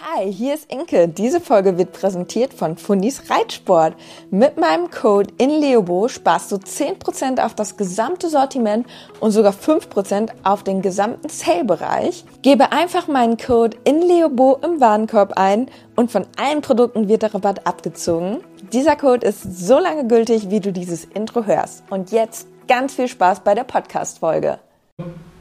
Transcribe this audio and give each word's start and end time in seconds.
Hi, 0.00 0.32
hier 0.32 0.54
ist 0.54 0.70
Inke. 0.70 1.08
Diese 1.08 1.40
Folge 1.40 1.76
wird 1.76 1.90
präsentiert 1.90 2.54
von 2.54 2.76
Fundis 2.76 3.28
Reitsport. 3.28 3.96
Mit 4.30 4.56
meinem 4.56 4.92
Code 4.92 5.34
INLEOBO 5.38 6.06
sparst 6.06 6.52
du 6.52 6.56
10% 6.56 7.44
auf 7.44 7.56
das 7.56 7.76
gesamte 7.76 8.28
Sortiment 8.28 8.86
und 9.18 9.32
sogar 9.32 9.52
5% 9.52 10.30
auf 10.44 10.62
den 10.62 10.82
gesamten 10.82 11.28
Sale-Bereich. 11.28 12.24
Gebe 12.42 12.70
einfach 12.70 13.08
meinen 13.08 13.38
Code 13.38 13.76
INLEOBO 13.82 14.60
im 14.62 14.80
Warenkorb 14.80 15.32
ein 15.34 15.68
und 15.96 16.12
von 16.12 16.28
allen 16.36 16.60
Produkten 16.60 17.08
wird 17.08 17.22
der 17.22 17.34
Rabatt 17.34 17.66
abgezogen. 17.66 18.38
Dieser 18.72 18.94
Code 18.94 19.26
ist 19.26 19.42
so 19.66 19.80
lange 19.80 20.06
gültig, 20.06 20.48
wie 20.48 20.60
du 20.60 20.72
dieses 20.72 21.06
Intro 21.06 21.44
hörst. 21.44 21.82
Und 21.90 22.12
jetzt 22.12 22.46
ganz 22.68 22.94
viel 22.94 23.08
Spaß 23.08 23.40
bei 23.40 23.56
der 23.56 23.64
Podcast-Folge. 23.64 24.60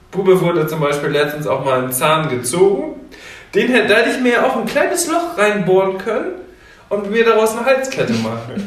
Bube 0.10 0.42
wurde 0.42 0.66
zum 0.66 0.80
Beispiel 0.80 1.10
letztens 1.10 1.46
auch 1.46 1.64
mal 1.64 1.80
einen 1.80 1.92
Zahn 1.92 2.28
gezogen. 2.30 2.96
Den 3.58 3.70
hätte, 3.70 3.88
da 3.88 3.96
hätte 3.96 4.12
ich 4.12 4.20
mir 4.20 4.46
auch 4.46 4.56
ein 4.56 4.68
kleines 4.68 5.08
Loch 5.08 5.36
reinbohren 5.36 5.98
können 5.98 6.34
und 6.90 7.10
mir 7.10 7.26
daraus 7.26 7.58
eine 7.58 7.66
Halskette 7.66 8.14
machen. 8.14 8.64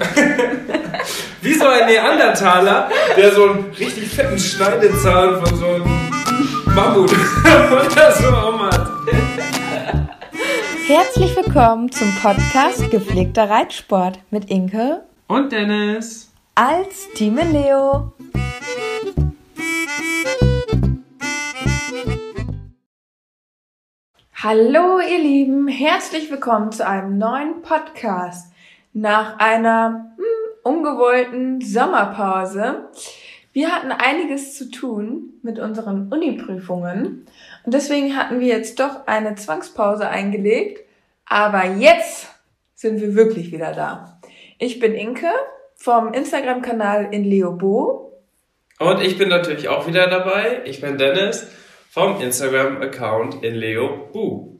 Wie 1.43 1.55
so 1.55 1.65
ein 1.69 1.87
Neandertaler, 1.87 2.91
der 3.17 3.31
so 3.33 3.51
einen 3.51 3.67
richtig 3.79 4.09
fetten 4.09 4.37
Schneidezahn 4.37 5.47
von 5.47 5.57
so 5.57 5.65
einem 5.65 5.85
Mammut 6.75 7.13
oder 7.71 8.11
so 8.11 8.49
um 8.49 8.63
hat. 8.63 8.91
Herzlich 10.89 11.37
willkommen 11.37 11.93
zum 11.93 12.13
Podcast 12.21 12.91
Gepflegter 12.91 13.49
Reitsport 13.49 14.19
mit 14.33 14.51
Inke 14.51 15.03
Und 15.29 15.53
Dennis. 15.53 16.33
als 16.57 17.09
Team 17.15 17.39
Leo. 17.53 18.13
Hallo 24.43 25.01
ihr 25.01 25.19
Lieben, 25.19 25.69
herzlich 25.69 26.31
willkommen 26.31 26.73
zu 26.73 26.87
einem 26.87 27.19
neuen 27.19 27.61
Podcast 27.61 28.51
nach 28.95 29.39
einer 29.39 30.15
hm, 30.17 30.25
ungewollten 30.63 31.61
Sommerpause. 31.61 32.89
Wir 33.53 33.71
hatten 33.71 33.93
einiges 33.93 34.57
zu 34.57 34.71
tun 34.71 35.35
mit 35.43 35.59
unseren 35.59 36.11
Uni-Prüfungen 36.11 37.27
und 37.67 37.75
deswegen 37.75 38.17
hatten 38.17 38.41
wir 38.41 38.47
jetzt 38.47 38.81
doch 38.81 39.07
eine 39.07 39.35
Zwangspause 39.35 40.09
eingelegt, 40.09 40.89
aber 41.27 41.67
jetzt 41.67 42.29
sind 42.75 42.99
wir 43.03 43.15
wirklich 43.15 43.53
wieder 43.53 43.73
da. 43.73 44.23
Ich 44.59 44.81
bin 44.81 44.95
Inke 44.95 45.29
vom 45.75 46.15
Instagram-Kanal 46.15 47.13
in 47.13 47.25
Leobo 47.25 48.11
Und 48.79 49.03
ich 49.03 49.19
bin 49.19 49.29
natürlich 49.29 49.69
auch 49.69 49.87
wieder 49.87 50.07
dabei. 50.07 50.63
Ich 50.65 50.81
bin 50.81 50.97
Dennis 50.97 51.47
vom 51.91 52.21
Instagram-Account 52.21 53.43
in 53.43 53.57
Leo 53.57 54.09
Bu. 54.13 54.57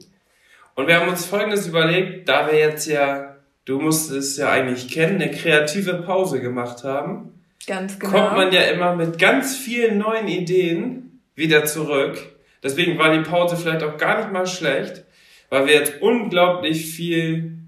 Und 0.75 0.87
wir 0.87 0.99
haben 0.99 1.07
uns 1.07 1.25
folgendes 1.25 1.65
überlegt, 1.65 2.27
da 2.27 2.51
wir 2.51 2.59
jetzt 2.59 2.87
ja, 2.87 3.37
du 3.63 3.79
musst 3.79 4.11
es 4.11 4.35
ja 4.35 4.49
eigentlich 4.51 4.89
kennen, 4.89 5.21
eine 5.21 5.31
kreative 5.31 5.93
Pause 6.01 6.41
gemacht 6.41 6.83
haben, 6.83 7.39
Ganz 7.65 7.97
genau. 7.99 8.11
kommt 8.11 8.35
man 8.35 8.51
ja 8.51 8.63
immer 8.63 8.95
mit 8.95 9.17
ganz 9.17 9.55
vielen 9.55 9.97
neuen 9.97 10.27
Ideen 10.27 11.21
wieder 11.35 11.63
zurück. 11.63 12.17
Deswegen 12.63 12.99
war 12.99 13.13
die 13.15 13.23
Pause 13.23 13.55
vielleicht 13.55 13.83
auch 13.83 13.97
gar 13.97 14.17
nicht 14.17 14.33
mal 14.33 14.45
schlecht, 14.45 15.05
weil 15.49 15.67
wir 15.67 15.73
jetzt 15.73 16.01
unglaublich 16.01 16.85
viel 16.85 17.59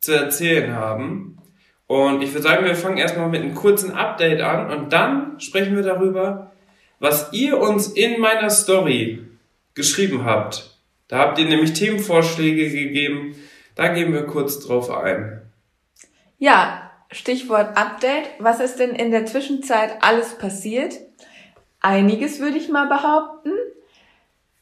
zu 0.00 0.12
erzählen 0.12 0.72
haben. 0.72 1.38
Und 1.86 2.22
ich 2.22 2.32
würde 2.32 2.42
sagen, 2.42 2.64
wir 2.64 2.74
fangen 2.74 2.96
erstmal 2.96 3.28
mit 3.28 3.42
einem 3.42 3.54
kurzen 3.54 3.92
Update 3.92 4.40
an 4.40 4.70
und 4.70 4.92
dann 4.92 5.38
sprechen 5.38 5.76
wir 5.76 5.82
darüber, 5.82 6.50
was 6.98 7.32
ihr 7.32 7.58
uns 7.58 7.88
in 7.88 8.20
meiner 8.20 8.50
Story 8.50 9.22
geschrieben 9.74 10.24
habt. 10.24 10.78
Da 11.08 11.18
habt 11.18 11.38
ihr 11.38 11.46
nämlich 11.46 11.72
Themenvorschläge 11.72 12.70
gegeben. 12.70 13.36
Da 13.74 13.88
gehen 13.88 14.12
wir 14.12 14.26
kurz 14.26 14.60
drauf 14.60 14.90
ein. 14.90 15.42
Ja, 16.38 16.90
Stichwort 17.10 17.76
Update. 17.76 18.30
Was 18.38 18.60
ist 18.60 18.78
denn 18.78 18.90
in 18.90 19.10
der 19.10 19.26
Zwischenzeit 19.26 20.02
alles 20.02 20.38
passiert? 20.38 20.98
Einiges 21.80 22.40
würde 22.40 22.56
ich 22.56 22.68
mal 22.68 22.86
behaupten. 22.86 23.52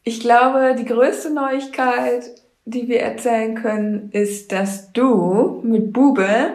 Ich 0.05 0.21
glaube, 0.21 0.75
die 0.77 0.85
größte 0.85 1.33
Neuigkeit, 1.33 2.25
die 2.65 2.89
wir 2.89 3.01
erzählen 3.01 3.55
können, 3.55 4.11
ist, 4.11 4.51
dass 4.51 4.93
du 4.93 5.61
mit 5.65 5.93
Bube 5.93 6.53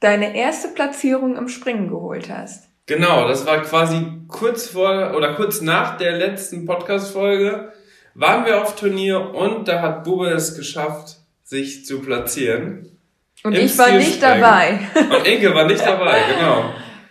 deine 0.00 0.36
erste 0.36 0.68
Platzierung 0.68 1.36
im 1.36 1.48
Springen 1.48 1.88
geholt 1.88 2.30
hast. 2.30 2.65
Genau, 2.86 3.26
das 3.26 3.44
war 3.46 3.62
quasi 3.62 3.96
kurz 4.28 4.68
vor 4.68 5.14
oder 5.16 5.34
kurz 5.34 5.60
nach 5.60 5.96
der 5.98 6.12
letzten 6.12 6.66
Podcast-Folge 6.66 7.72
waren 8.14 8.46
wir 8.46 8.62
auf 8.62 8.76
Turnier 8.76 9.34
und 9.34 9.66
da 9.66 9.82
hat 9.82 10.04
Bube 10.04 10.28
es 10.28 10.56
geschafft, 10.56 11.16
sich 11.42 11.84
zu 11.84 12.00
platzieren. 12.00 12.96
Und 13.42 13.54
Im 13.54 13.66
ich 13.66 13.76
war 13.76 13.90
nicht 13.90 14.22
dabei. 14.22 14.78
Und 14.94 15.26
Inke 15.26 15.52
war 15.52 15.66
nicht 15.66 15.84
dabei, 15.84 16.16
genau. 16.32 16.70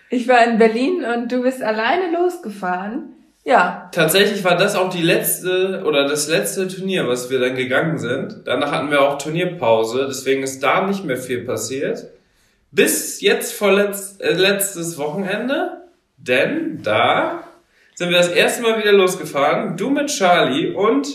Ich 0.10 0.28
war 0.30 0.46
in 0.46 0.58
Berlin 0.58 1.04
und 1.04 1.30
du 1.30 1.42
bist 1.42 1.62
alleine 1.62 2.18
losgefahren. 2.18 3.14
Ja, 3.44 3.90
Tatsächlich 3.92 4.44
war 4.46 4.56
das 4.56 4.76
auch 4.76 4.90
die 4.90 5.04
letzte 5.04 5.84
oder 5.86 6.08
das 6.08 6.30
letzte 6.30 6.70
Turnier, 6.70 7.08
was 7.08 7.30
wir 7.30 7.40
dann 7.40 7.56
gegangen 7.56 7.98
sind. 7.98 8.44
Danach 8.46 8.72
hatten 8.72 8.92
wir 8.92 9.02
auch 9.02 9.18
Turnierpause, 9.18 10.06
deswegen 10.08 10.42
ist 10.42 10.64
da 10.64 10.88
nicht 10.88 11.04
mehr 11.04 11.18
viel 11.18 11.44
passiert. 11.44 12.08
Bis 12.76 13.22
jetzt 13.22 13.54
vorletzt, 13.54 14.22
äh, 14.22 14.34
letztes 14.34 14.98
Wochenende, 14.98 15.88
denn 16.18 16.82
da 16.84 17.48
sind 17.94 18.10
wir 18.10 18.18
das 18.18 18.28
erste 18.28 18.64
Mal 18.64 18.78
wieder 18.78 18.92
losgefahren. 18.92 19.78
Du 19.78 19.90
mit 19.90 20.08
Charlie 20.08 20.74
und 20.74 21.08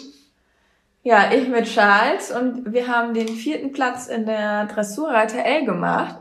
Ja, 1.02 1.30
ich 1.30 1.48
mit 1.48 1.66
Charles 1.66 2.30
und 2.30 2.72
wir 2.72 2.88
haben 2.88 3.12
den 3.12 3.28
vierten 3.28 3.72
Platz 3.72 4.06
in 4.06 4.24
der 4.24 4.66
Dressurreiter 4.66 5.44
L 5.44 5.66
gemacht. 5.66 6.16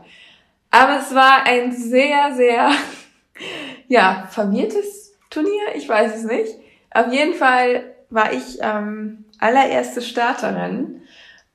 Aber 0.70 0.98
es 1.00 1.14
war 1.14 1.46
ein 1.46 1.72
sehr, 1.72 2.34
sehr, 2.34 2.70
ja, 3.88 4.28
verwirrtes 4.30 5.16
Turnier, 5.30 5.74
ich 5.74 5.88
weiß 5.88 6.16
es 6.16 6.24
nicht. 6.24 6.52
Auf 6.90 7.10
jeden 7.12 7.34
Fall 7.34 7.94
war 8.10 8.34
ich 8.34 8.58
ähm, 8.60 9.24
allererste 9.38 10.02
Starterin 10.02 11.00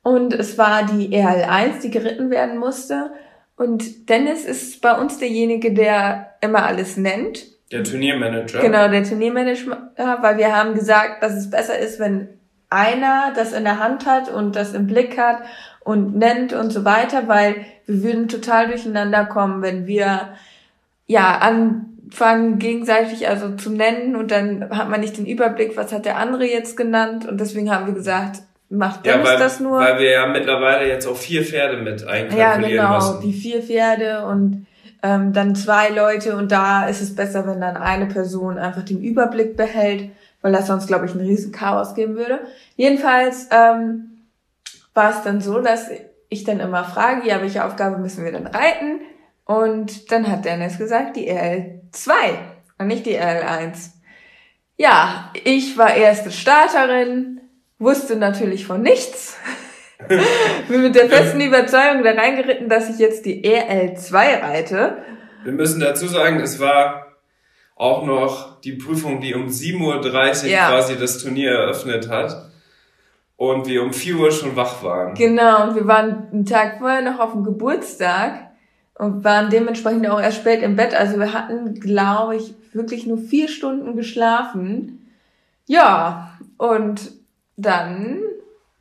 und 0.02 0.34
es 0.34 0.58
war 0.58 0.86
die 0.86 1.08
EL1, 1.10 1.82
die 1.82 1.90
geritten 1.90 2.30
werden 2.30 2.58
musste. 2.58 3.12
Und 3.56 4.08
Dennis 4.10 4.44
ist 4.44 4.82
bei 4.82 4.92
uns 4.92 5.18
derjenige, 5.18 5.72
der 5.72 6.34
immer 6.42 6.66
alles 6.66 6.96
nennt. 6.96 7.46
der 7.72 7.82
Turniermanager. 7.82 8.60
Genau, 8.60 8.88
der 8.88 9.02
Turniermanager, 9.02 9.90
weil 9.96 10.38
wir 10.38 10.54
haben 10.54 10.74
gesagt, 10.74 11.22
dass 11.22 11.32
es 11.34 11.50
besser 11.50 11.78
ist, 11.78 11.98
wenn 11.98 12.28
einer 12.68 13.32
das 13.34 13.52
in 13.52 13.64
der 13.64 13.78
Hand 13.78 14.06
hat 14.06 14.28
und 14.28 14.56
das 14.56 14.74
im 14.74 14.86
Blick 14.86 15.18
hat 15.18 15.42
und 15.80 16.16
nennt 16.16 16.52
und 16.52 16.70
so 16.70 16.84
weiter, 16.84 17.28
weil 17.28 17.64
wir 17.86 18.02
würden 18.02 18.28
total 18.28 18.68
durcheinander 18.68 19.24
kommen, 19.24 19.62
wenn 19.62 19.86
wir 19.86 20.36
ja 21.06 21.38
anfangen 21.38 22.58
gegenseitig 22.58 23.28
also 23.28 23.54
zu 23.54 23.70
nennen 23.70 24.16
und 24.16 24.30
dann 24.30 24.70
hat 24.70 24.90
man 24.90 25.00
nicht 25.00 25.16
den 25.16 25.26
Überblick, 25.26 25.76
was 25.76 25.92
hat 25.92 26.04
der 26.04 26.18
andere 26.18 26.44
jetzt 26.44 26.76
genannt 26.76 27.26
und 27.26 27.40
deswegen 27.40 27.70
haben 27.70 27.86
wir 27.86 27.94
gesagt, 27.94 28.42
macht 28.68 29.06
Ja, 29.06 29.12
Dennis 29.14 29.28
weil, 29.28 29.38
das 29.38 29.60
nur. 29.60 29.78
weil 29.78 29.98
wir 29.98 30.10
ja 30.10 30.26
mittlerweile 30.26 30.88
jetzt 30.88 31.06
auch 31.06 31.16
vier 31.16 31.44
Pferde 31.44 31.76
mit 31.78 32.00
Ja, 32.02 32.08
einkalkulieren 32.08 32.86
genau, 32.86 32.94
müssen. 32.96 33.20
die 33.20 33.32
vier 33.32 33.62
Pferde 33.62 34.24
und 34.26 34.66
ähm, 35.02 35.32
dann 35.32 35.54
zwei 35.54 35.90
Leute 35.90 36.36
und 36.36 36.50
da 36.50 36.86
ist 36.88 37.00
es 37.00 37.14
besser, 37.14 37.46
wenn 37.46 37.60
dann 37.60 37.76
eine 37.76 38.06
Person 38.06 38.58
einfach 38.58 38.82
den 38.82 39.00
Überblick 39.02 39.56
behält, 39.56 40.10
weil 40.42 40.52
das 40.52 40.66
sonst, 40.66 40.86
glaube 40.86 41.06
ich, 41.06 41.14
ein 41.14 41.20
riesen 41.20 41.52
Chaos 41.52 41.94
geben 41.94 42.16
würde. 42.16 42.40
Jedenfalls 42.76 43.48
ähm, 43.50 44.22
war 44.94 45.10
es 45.10 45.22
dann 45.22 45.40
so, 45.40 45.60
dass 45.60 45.88
ich 46.28 46.44
dann 46.44 46.58
immer 46.60 46.84
frage, 46.84 47.28
ja, 47.28 47.40
welche 47.40 47.64
Aufgabe 47.64 47.98
müssen 47.98 48.24
wir 48.24 48.32
denn 48.32 48.46
reiten? 48.46 49.00
Und 49.44 50.10
dann 50.10 50.26
hat 50.28 50.44
Dennis 50.44 50.76
gesagt, 50.78 51.16
die 51.16 51.30
RL2 51.30 52.10
und 52.78 52.88
nicht 52.88 53.06
die 53.06 53.16
RL1. 53.18 53.90
Ja, 54.76 55.30
ich 55.44 55.78
war 55.78 55.94
erste 55.94 56.30
Starterin, 56.32 57.35
wusste 57.78 58.16
natürlich 58.16 58.66
von 58.66 58.82
nichts. 58.82 59.36
Bin 60.68 60.82
mit 60.82 60.94
der 60.94 61.08
festen 61.08 61.40
Überzeugung 61.40 62.02
da 62.04 62.12
reingeritten, 62.12 62.68
dass 62.68 62.90
ich 62.90 62.98
jetzt 62.98 63.24
die 63.24 63.42
RL2 63.42 64.12
reite. 64.42 64.98
Wir 65.42 65.52
müssen 65.52 65.80
dazu 65.80 66.06
sagen, 66.06 66.40
es 66.40 66.60
war 66.60 67.16
auch 67.76 68.04
noch 68.04 68.60
die 68.60 68.72
Prüfung, 68.72 69.20
die 69.20 69.34
um 69.34 69.46
7.30 69.46 70.44
Uhr 70.44 70.50
Ja. 70.50 70.68
quasi 70.68 70.96
das 70.96 71.22
Turnier 71.22 71.52
eröffnet 71.52 72.08
hat. 72.08 72.50
Und 73.36 73.66
wir 73.66 73.82
um 73.82 73.92
4 73.92 74.16
Uhr 74.16 74.32
schon 74.32 74.56
wach 74.56 74.82
waren. 74.82 75.14
Genau, 75.14 75.64
und 75.68 75.74
wir 75.76 75.86
waren 75.86 76.28
einen 76.32 76.46
Tag 76.46 76.78
vorher 76.78 77.02
noch 77.02 77.18
auf 77.20 77.32
dem 77.32 77.44
Geburtstag 77.44 78.50
und 78.94 79.24
waren 79.24 79.50
dementsprechend 79.50 80.08
auch 80.08 80.20
erst 80.20 80.38
spät 80.38 80.62
im 80.62 80.74
Bett. 80.76 80.94
Also 80.94 81.18
wir 81.18 81.34
hatten, 81.34 81.74
glaube 81.74 82.36
ich, 82.36 82.54
wirklich 82.72 83.06
nur 83.06 83.18
vier 83.18 83.48
Stunden 83.48 83.94
geschlafen. 83.94 85.12
Ja, 85.66 86.38
und 86.56 87.12
dann 87.56 88.22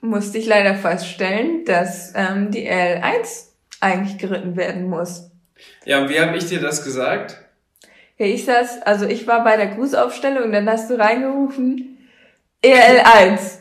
musste 0.02 0.38
ich 0.38 0.46
leider 0.46 0.76
feststellen, 0.76 1.66
dass 1.66 2.14
ähm, 2.16 2.52
die 2.52 2.70
L1 2.70 3.48
eigentlich 3.80 4.18
geritten 4.18 4.56
werden 4.56 4.90
muss. 4.90 5.32
Ja, 5.86 6.02
und 6.02 6.10
wie 6.10 6.20
habe 6.20 6.38
ich 6.38 6.48
dir 6.48 6.60
das 6.60 6.84
gesagt? 6.84 7.42
Ja, 8.18 8.26
ich 8.26 8.46
saß, 8.46 8.82
also 8.84 9.06
ich 9.06 9.28
war 9.28 9.44
bei 9.44 9.58
der 9.58 9.68
Grußaufstellung 9.68 10.44
und 10.44 10.52
dann 10.52 10.70
hast 10.70 10.90
du 10.90 10.98
reingerufen, 10.98 11.98
EL1. 12.64 13.58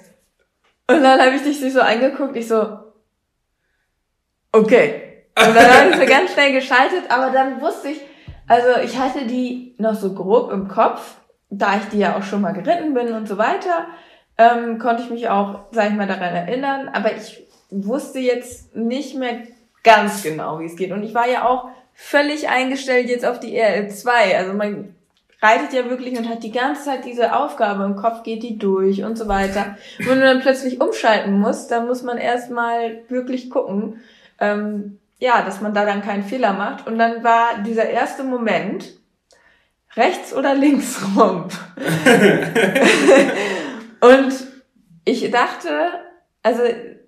Und 0.87 1.03
dann 1.03 1.21
habe 1.21 1.37
ich 1.37 1.43
dich 1.43 1.73
so 1.73 1.81
angeguckt, 1.81 2.37
ich 2.37 2.47
so, 2.47 2.79
okay. 4.53 5.25
Und 5.37 5.55
dann 5.55 5.75
habe 5.75 5.91
ich 5.91 5.97
so 5.97 6.07
ganz 6.07 6.33
schnell 6.33 6.53
geschaltet, 6.53 7.05
aber 7.09 7.31
dann 7.31 7.61
wusste 7.61 7.89
ich, 7.89 8.01
also 8.47 8.81
ich 8.85 8.99
hatte 8.99 9.27
die 9.27 9.75
noch 9.79 9.95
so 9.95 10.15
grob 10.15 10.53
im 10.53 10.69
Kopf, 10.69 11.17
da 11.51 11.77
ich 11.77 11.89
die 11.91 11.99
ja 11.99 12.17
auch 12.17 12.23
schon 12.23 12.43
mal 12.43 12.53
geritten 12.53 12.95
bin 12.95 13.13
und 13.13 13.27
so 13.27 13.39
weiter, 13.39 13.87
ähm, 14.39 14.79
konnte 14.79 15.03
ich 15.03 15.11
mich 15.11 15.29
auch, 15.29 15.61
sag 15.71 15.91
ich 15.91 15.97
mal, 15.97 16.09
daran 16.09 16.35
erinnern, 16.35 16.89
aber 16.89 17.17
ich 17.17 17.47
wusste 17.71 18.19
jetzt 18.19 18.75
nicht 18.75 19.17
mehr 19.17 19.39
ganz 19.83 20.23
genau, 20.23 20.61
wie 20.61 20.67
es 20.67 20.77
geht. 20.77 20.93
Und 20.93 21.03
ich 21.03 21.15
war 21.15 21.29
ja 21.29 21.47
auch 21.47 21.69
völlig 21.95 22.49
eingestellt 22.49 23.09
jetzt 23.09 23.25
auf 23.25 23.39
die 23.39 23.61
RL2. 23.61 24.37
Also 24.37 24.55
man 24.55 24.95
reitet 25.41 25.73
ja 25.73 25.89
wirklich 25.89 26.19
und 26.19 26.29
hat 26.29 26.43
die 26.43 26.51
ganze 26.51 26.85
Zeit 26.85 27.05
diese 27.05 27.37
Aufgabe 27.37 27.85
im 27.85 27.97
Kopf, 27.97 28.23
geht 28.23 28.43
die 28.43 28.59
durch 28.59 29.05
und 29.05 29.17
so 29.17 29.29
weiter. 29.29 29.77
Und 29.99 30.09
wenn 30.09 30.21
du 30.21 30.27
dann 30.27 30.41
plötzlich 30.41 30.81
umschalten 30.81 31.39
musst, 31.39 31.71
dann 31.71 31.87
muss 31.87 32.03
man 32.03 32.19
erstmal 32.19 33.03
wirklich 33.09 33.51
gucken, 33.51 34.01
ähm, 34.41 34.99
ja, 35.19 35.43
dass 35.43 35.61
man 35.61 35.75
da 35.75 35.85
dann 35.85 36.03
keinen 36.03 36.25
Fehler 36.25 36.55
macht. 36.55 36.87
Und 36.87 36.99
dann 36.99 37.23
war 37.23 37.59
dieser 37.65 37.89
erste 37.89 38.25
Moment, 38.25 38.95
rechts 39.97 40.35
oder 40.35 40.55
links 40.55 41.01
rum. 41.17 41.47
und 44.05 44.33
ich 45.05 45.31
dachte, 45.31 45.69
also 46.43 46.63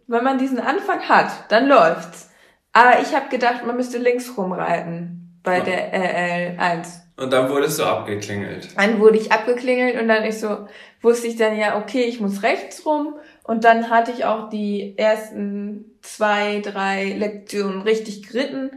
wenn 0.07 0.25
man 0.25 0.39
diesen 0.39 0.59
Anfang 0.59 1.01
hat, 1.09 1.51
dann 1.51 1.69
läuft's. 1.69 2.31
Aber 2.73 3.01
ich 3.01 3.15
habe 3.15 3.29
gedacht, 3.29 3.67
man 3.67 3.77
müsste 3.77 3.99
links 3.99 4.37
rumreiten 4.37 5.41
bei 5.43 5.59
ja. 5.59 5.65
der 5.65 6.59
RL1. 6.59 6.87
Und 7.17 7.33
dann 7.33 7.49
wurdest 7.49 7.79
du 7.79 7.85
abgeklingelt. 7.85 8.69
Dann 8.77 9.01
wurde 9.01 9.17
ich 9.17 9.33
abgeklingelt 9.33 10.01
und 10.01 10.09
dann 10.09 10.25
ich 10.25 10.39
so, 10.39 10.69
wusste 11.01 11.27
ich 11.27 11.37
dann 11.37 11.57
ja, 11.57 11.79
okay, 11.79 12.03
ich 12.03 12.21
muss 12.21 12.43
rechts 12.43 12.85
rum. 12.85 13.17
Und 13.43 13.65
dann 13.65 13.89
hatte 13.91 14.13
ich 14.13 14.25
auch 14.25 14.51
die 14.51 14.97
ersten 14.99 15.99
zwei, 16.03 16.61
drei 16.61 17.15
Lektionen 17.17 17.83
richtig 17.83 18.29
geritten. 18.29 18.71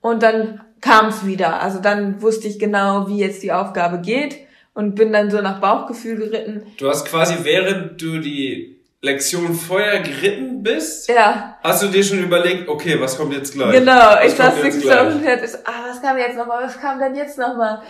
Und 0.00 0.22
dann 0.22 0.60
kam 0.80 1.06
es 1.06 1.24
wieder. 1.24 1.62
Also 1.62 1.78
dann 1.80 2.20
wusste 2.22 2.48
ich 2.48 2.58
genau, 2.58 3.08
wie 3.08 3.18
jetzt 3.18 3.42
die 3.42 3.52
Aufgabe 3.52 4.00
geht 4.00 4.38
und 4.74 4.94
bin 4.94 5.12
dann 5.12 5.30
so 5.30 5.40
nach 5.40 5.60
Bauchgefühl 5.60 6.16
geritten. 6.16 6.66
Du 6.76 6.88
hast 6.88 7.06
quasi, 7.06 7.36
während 7.42 8.00
du 8.00 8.18
die 8.18 8.74
Lektion 9.00 9.54
vorher 9.54 10.00
geritten 10.00 10.62
bist, 10.62 11.08
ja. 11.08 11.58
hast 11.62 11.82
du 11.82 11.88
dir 11.88 12.02
schon 12.02 12.20
überlegt, 12.20 12.68
okay, 12.68 13.00
was 13.00 13.16
kommt 13.16 13.32
jetzt 13.32 13.52
gleich? 13.52 13.72
Genau, 13.72 13.92
was 13.92 14.26
ich 14.26 14.32
saß 14.32 14.54
auf 14.54 14.62
dem 14.62 15.20
Pferd, 15.20 15.58
ah, 15.64 15.88
was 15.88 16.02
kam 16.02 16.18
jetzt 16.18 16.36
nochmal, 16.36 16.64
was 16.64 16.80
kam 16.80 16.98
denn 16.98 17.14
jetzt 17.14 17.38
nochmal? 17.38 17.82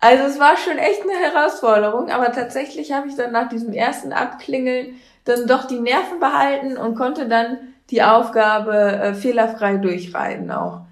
Also 0.00 0.24
es 0.24 0.38
war 0.38 0.56
schon 0.56 0.78
echt 0.78 1.02
eine 1.02 1.18
Herausforderung, 1.18 2.10
aber 2.10 2.30
tatsächlich 2.32 2.92
habe 2.92 3.08
ich 3.08 3.16
dann 3.16 3.32
nach 3.32 3.48
diesem 3.48 3.72
ersten 3.72 4.12
Abklingeln 4.12 4.94
dann 5.24 5.46
doch 5.46 5.66
die 5.66 5.80
Nerven 5.80 6.20
behalten 6.20 6.76
und 6.76 6.94
konnte 6.94 7.28
dann 7.28 7.58
die 7.90 8.02
Aufgabe 8.02 8.76
äh, 8.76 9.14
fehlerfrei 9.14 9.76
durchreiten 9.78 10.50
auch. 10.50 10.82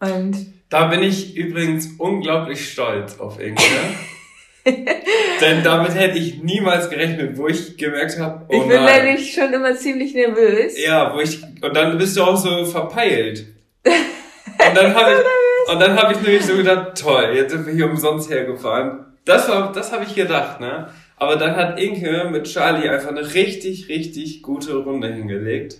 Und 0.00 0.36
da 0.68 0.86
bin 0.86 1.02
ich 1.02 1.36
übrigens 1.36 1.94
unglaublich 1.98 2.70
stolz 2.70 3.20
auf 3.20 3.40
Inge. 3.40 3.56
Denn 5.40 5.62
damit 5.64 5.94
hätte 5.94 6.18
ich 6.18 6.42
niemals 6.42 6.88
gerechnet, 6.88 7.36
wo 7.36 7.48
ich 7.48 7.76
gemerkt 7.76 8.18
habe, 8.18 8.46
oh 8.48 8.52
Ich 8.52 8.68
bin 8.68 8.84
nämlich 8.84 9.34
schon 9.34 9.52
immer 9.52 9.74
ziemlich 9.74 10.14
nervös. 10.14 10.80
Ja, 10.82 11.12
wo 11.14 11.20
ich 11.20 11.42
und 11.42 11.76
dann 11.76 11.98
bist 11.98 12.16
du 12.16 12.22
auch 12.22 12.36
so 12.36 12.64
verpeilt. 12.64 13.46
Und 13.84 14.76
dann 14.76 14.94
habe 14.94 15.12
ich 15.66 15.72
und 15.72 15.80
dann 15.80 15.96
habe 15.96 16.12
ich 16.12 16.20
nämlich 16.20 16.44
so 16.44 16.56
gedacht, 16.56 17.00
toll, 17.00 17.32
jetzt 17.34 17.52
sind 17.52 17.66
wir 17.66 17.72
hier 17.72 17.86
umsonst 17.86 18.30
hergefahren. 18.30 19.06
Das 19.24 19.48
war 19.48 19.72
das 19.72 19.92
habe 19.92 20.04
ich 20.04 20.14
gedacht, 20.14 20.60
ne? 20.60 20.88
Aber 21.16 21.36
dann 21.36 21.56
hat 21.56 21.80
Inke 21.80 22.28
mit 22.30 22.44
Charlie 22.44 22.88
einfach 22.88 23.10
eine 23.10 23.34
richtig 23.34 23.88
richtig 23.88 24.42
gute 24.42 24.76
Runde 24.76 25.08
hingelegt. 25.08 25.78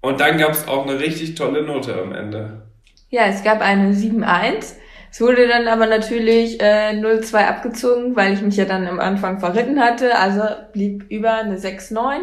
Und 0.00 0.20
dann 0.20 0.38
gab 0.38 0.50
es 0.50 0.68
auch 0.68 0.86
eine 0.86 0.98
richtig 0.98 1.34
tolle 1.34 1.62
Note 1.62 1.94
am 1.94 2.12
Ende. 2.12 2.62
Ja, 3.10 3.26
es 3.26 3.44
gab 3.44 3.60
eine 3.60 3.94
7-1 3.94 4.74
es 5.14 5.20
wurde 5.20 5.46
dann 5.46 5.68
aber 5.68 5.86
natürlich 5.86 6.60
äh, 6.60 6.90
0-2 6.90 7.36
abgezogen, 7.46 8.16
weil 8.16 8.32
ich 8.32 8.42
mich 8.42 8.56
ja 8.56 8.64
dann 8.64 8.88
am 8.88 8.98
Anfang 8.98 9.38
verritten 9.38 9.78
hatte. 9.78 10.18
Also 10.18 10.42
blieb 10.72 11.08
über 11.08 11.34
eine 11.34 11.56
6-9. 11.56 12.16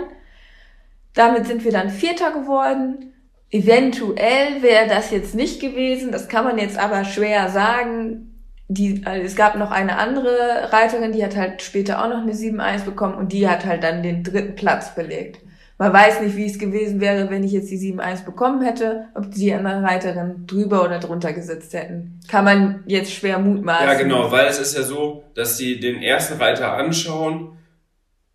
Damit 1.13 1.45
sind 1.45 1.63
wir 1.63 1.71
dann 1.71 1.89
Vierter 1.89 2.33
geworden. 2.33 3.13
Eventuell 3.49 4.61
wäre 4.61 4.89
das 4.89 5.09
jetzt 5.09 5.35
nicht 5.35 5.61
gewesen. 5.61 6.11
Das 6.11 6.27
kann 6.27 6.43
man 6.43 6.57
jetzt 6.57 6.77
aber 6.77 7.05
schwer 7.05 7.47
sagen. 7.47 8.43
Die, 8.67 9.03
also 9.05 9.25
es 9.25 9.37
gab 9.37 9.55
noch 9.55 9.71
eine 9.71 9.97
andere 9.97 10.73
Reiterin, 10.73 11.13
die 11.13 11.23
hat 11.23 11.37
halt 11.37 11.61
später 11.61 12.03
auch 12.03 12.09
noch 12.09 12.23
eine 12.23 12.33
7-1 12.33 12.83
bekommen 12.83 13.15
und 13.15 13.31
die 13.31 13.47
hat 13.47 13.65
halt 13.65 13.83
dann 13.83 14.03
den 14.03 14.21
dritten 14.21 14.55
Platz 14.55 14.95
belegt. 14.95 15.39
Man 15.81 15.93
weiß 15.93 16.21
nicht, 16.21 16.35
wie 16.35 16.45
es 16.45 16.59
gewesen 16.59 17.01
wäre, 17.01 17.31
wenn 17.31 17.43
ich 17.43 17.53
jetzt 17.53 17.71
die 17.71 17.95
7-1 17.95 18.23
bekommen 18.23 18.61
hätte, 18.61 19.07
ob 19.15 19.31
die 19.31 19.51
andere 19.51 19.81
Reiterin 19.81 20.45
drüber 20.45 20.83
oder 20.85 20.99
drunter 20.99 21.33
gesetzt 21.33 21.73
hätten. 21.73 22.19
Kann 22.27 22.45
man 22.45 22.83
jetzt 22.85 23.11
schwer 23.11 23.39
mutmaßen. 23.39 23.87
Ja, 23.87 23.95
genau, 23.95 24.31
weil 24.31 24.45
es 24.45 24.59
ist 24.59 24.77
ja 24.77 24.83
so, 24.83 25.23
dass 25.33 25.57
sie 25.57 25.79
den 25.79 26.03
ersten 26.03 26.39
Reiter 26.39 26.73
anschauen 26.73 27.57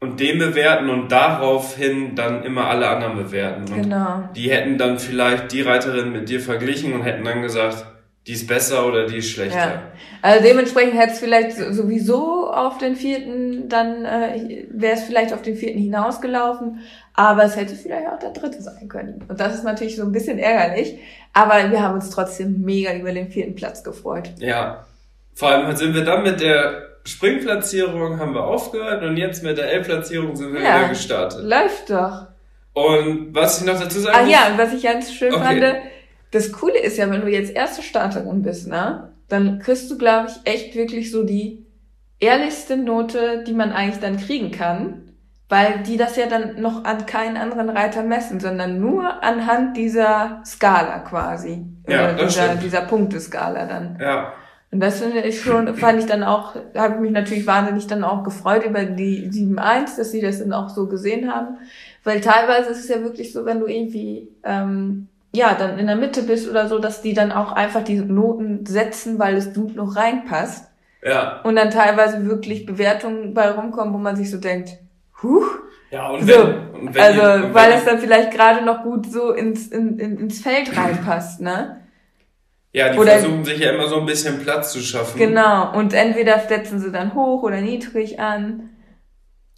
und 0.01 0.19
den 0.19 0.41
bewerten 0.41 0.91
und 0.91 1.13
daraufhin 1.13 2.17
dann 2.17 2.43
immer 2.43 2.67
alle 2.67 2.89
anderen 2.89 3.15
bewerten. 3.15 3.73
Und 3.73 3.83
genau. 3.83 4.29
Die 4.35 4.51
hätten 4.51 4.77
dann 4.77 4.99
vielleicht 4.99 5.53
die 5.53 5.63
Reiterin 5.63 6.11
mit 6.11 6.29
dir 6.29 6.41
verglichen 6.41 6.95
und 6.95 7.03
hätten 7.03 7.25
dann 7.25 7.43
gesagt, 7.43 7.87
die 8.27 8.33
ist 8.33 8.49
besser 8.49 8.87
oder 8.87 9.07
die 9.07 9.19
ist 9.19 9.31
schlechter. 9.31 9.59
Ja. 9.59 9.83
Also 10.21 10.43
dementsprechend 10.43 10.99
hätte 10.99 11.13
es 11.13 11.21
vielleicht 11.21 11.53
sowieso 11.53 12.51
auf 12.51 12.79
den 12.79 12.97
vierten, 12.97 13.69
dann 13.69 14.05
äh, 14.05 14.67
wäre 14.71 14.95
es 14.95 15.05
vielleicht 15.05 15.33
auf 15.33 15.43
den 15.43 15.57
vierten 15.57 15.79
hinausgelaufen, 15.79 16.81
aber 17.15 17.45
es 17.45 17.57
hätte 17.57 17.77
vielleicht 17.77 18.09
auch 18.09 18.19
der 18.19 18.31
dritte 18.31 18.61
sein 18.61 18.89
können. 18.89 19.25
Und 19.29 19.39
das 19.39 19.55
ist 19.55 19.63
natürlich 19.63 19.97
so 19.97 20.03
ein 20.03 20.11
bisschen 20.11 20.39
ärgerlich, 20.41 20.99
aber 21.33 21.71
wir 21.71 21.81
haben 21.81 21.95
uns 21.95 22.11
trotzdem 22.11 22.63
mega 22.63 22.95
über 22.95 23.13
den 23.13 23.29
vierten 23.31 23.55
Platz 23.55 23.85
gefreut. 23.85 24.31
Ja, 24.39 24.85
vor 25.35 25.51
allem 25.51 25.77
sind 25.77 25.95
wir 25.95 26.05
dann 26.05 26.25
mit 26.25 26.41
der 26.41 26.87
Springplatzierung 27.05 28.19
haben 28.19 28.35
wir 28.35 28.45
aufgehört 28.45 29.05
und 29.05 29.17
jetzt 29.17 29.45
mit 29.45 29.57
der 29.57 29.73
L-Platzierung 29.73 30.35
sind 30.35 30.53
wir 30.53 30.63
ja, 30.63 30.79
wieder 30.79 30.89
gestartet. 30.89 31.45
Läuft 31.45 31.91
doch. 31.91 32.27
Und 32.73 33.33
was 33.33 33.61
ich 33.61 33.67
noch 33.67 33.79
dazu 33.79 34.01
sagen 34.01 34.17
Ah 34.19 34.23
muss, 34.23 34.33
ja, 34.33 34.49
und 34.51 34.59
was 34.59 34.73
ich 34.73 34.83
ganz 34.83 35.13
schön 35.13 35.33
okay. 35.33 35.45
fand, 35.45 35.77
das 36.31 36.53
Coole 36.53 36.79
ist 36.79 36.99
ja, 36.99 37.11
wenn 37.11 37.23
du 37.23 37.29
jetzt 37.29 37.55
erste 37.55 37.83
Starterin 37.83 38.43
bist, 38.43 38.67
ne, 38.69 39.13
dann 39.29 39.59
kriegst 39.59 39.91
du, 39.91 39.99
glaube 39.99 40.29
ich, 40.29 40.53
echt 40.53 40.75
wirklich 40.75 41.11
so 41.11 41.25
die 41.25 41.67
ehrlichste 42.19 42.77
Note, 42.77 43.45
die 43.47 43.53
man 43.53 43.73
eigentlich 43.73 44.01
dann 44.01 44.17
kriegen 44.17 44.51
kann, 44.51 45.13
weil 45.49 45.83
die 45.87 45.97
das 45.97 46.17
ja 46.17 46.27
dann 46.27 46.61
noch 46.61 46.85
an 46.85 47.07
keinen 47.07 47.37
anderen 47.37 47.71
Reiter 47.71 48.03
messen, 48.03 48.41
sondern 48.41 48.81
nur 48.81 49.23
anhand 49.23 49.77
dieser 49.77 50.43
Skala 50.45 51.01
quasi. 51.01 51.65
Ja, 51.89 52.13
das 52.13 52.35
dieser, 52.35 52.47
stimmt. 52.47 52.63
dieser 52.63 52.81
Punkteskala 52.83 53.67
dann. 53.67 53.99
Ja. 54.01 54.33
Und 54.73 54.81
das 54.81 55.01
finde 55.01 55.21
ich 55.21 55.41
schon, 55.41 55.77
fand 55.77 56.01
ich 56.01 56.07
dann 56.07 56.25
auch, 56.25 56.57
habe 56.75 57.01
mich 57.01 57.13
natürlich 57.13 57.47
wahnsinnig 57.47 57.87
dann 57.87 58.03
auch 58.03 58.25
gefreut 58.25 58.65
über 58.65 58.85
die 58.85 59.31
7.1, 59.31 59.97
dass 59.97 60.11
sie 60.11 60.21
das 60.21 60.41
dann 60.41 60.53
auch 60.53 60.69
so 60.69 60.89
gesehen 60.89 61.33
haben. 61.33 61.59
Weil 62.03 62.21
teilweise 62.21 62.71
ist 62.71 62.81
es 62.81 62.89
ja 62.89 63.01
wirklich 63.03 63.33
so, 63.33 63.45
wenn 63.45 63.61
du 63.61 63.67
irgendwie 63.67 64.29
ähm, 64.43 65.09
ja, 65.37 65.55
dann 65.55 65.79
in 65.79 65.87
der 65.87 65.97
Mitte 65.97 66.23
bist 66.23 66.49
oder 66.49 66.69
so, 66.69 66.79
dass 66.79 67.03
die 67.03 67.15
dann 67.15 67.31
auch 67.31 67.53
einfach 67.53 67.85
diese 67.85 68.05
Noten 68.05 68.65
setzen, 68.67 69.19
weil 69.19 69.37
es 69.37 69.53
gut 69.55 69.77
noch 69.77 69.95
reinpasst. 69.95 70.71
Ja. 71.03 71.41
Und 71.43 71.57
dann 71.57 71.71
teilweise 71.71 72.27
wirklich 72.27 72.67
Bewertungen 72.67 73.35
bei 73.35 73.51
rumkommen, 73.51 73.95
wo 73.95 73.99
man 73.99 74.17
sich 74.17 74.31
so 74.31 74.39
denkt, 74.39 74.79
huh. 75.23 75.45
Ja, 75.91 76.09
und 76.09 76.27
wenn, 76.27 76.35
so, 76.35 76.43
und 76.81 76.95
wenn 76.95 77.03
also, 77.03 77.21
ihr, 77.21 77.45
und 77.45 77.55
weil 77.55 77.73
es 77.73 77.85
dann 77.85 77.99
vielleicht 77.99 78.33
gerade 78.33 78.65
noch 78.65 78.83
gut 78.83 79.11
so 79.11 79.33
ins, 79.33 79.69
in, 79.69 79.99
in, 79.99 80.19
ins 80.19 80.41
Feld 80.41 80.77
reinpasst, 80.77 81.41
ne? 81.41 81.83
Ja, 82.73 82.91
die 82.91 82.99
oder, 82.99 83.13
versuchen 83.13 83.45
sich 83.45 83.61
ja 83.61 83.71
immer 83.71 83.89
so 83.89 84.01
ein 84.01 84.07
bisschen 84.07 84.41
Platz 84.41 84.73
zu 84.73 84.81
schaffen. 84.81 85.17
Genau, 85.17 85.73
und 85.77 85.95
entweder 85.95 86.41
setzen 86.41 86.81
sie 86.81 86.91
dann 86.91 87.15
hoch 87.15 87.43
oder 87.43 87.61
niedrig 87.61 88.19
an. 88.19 88.71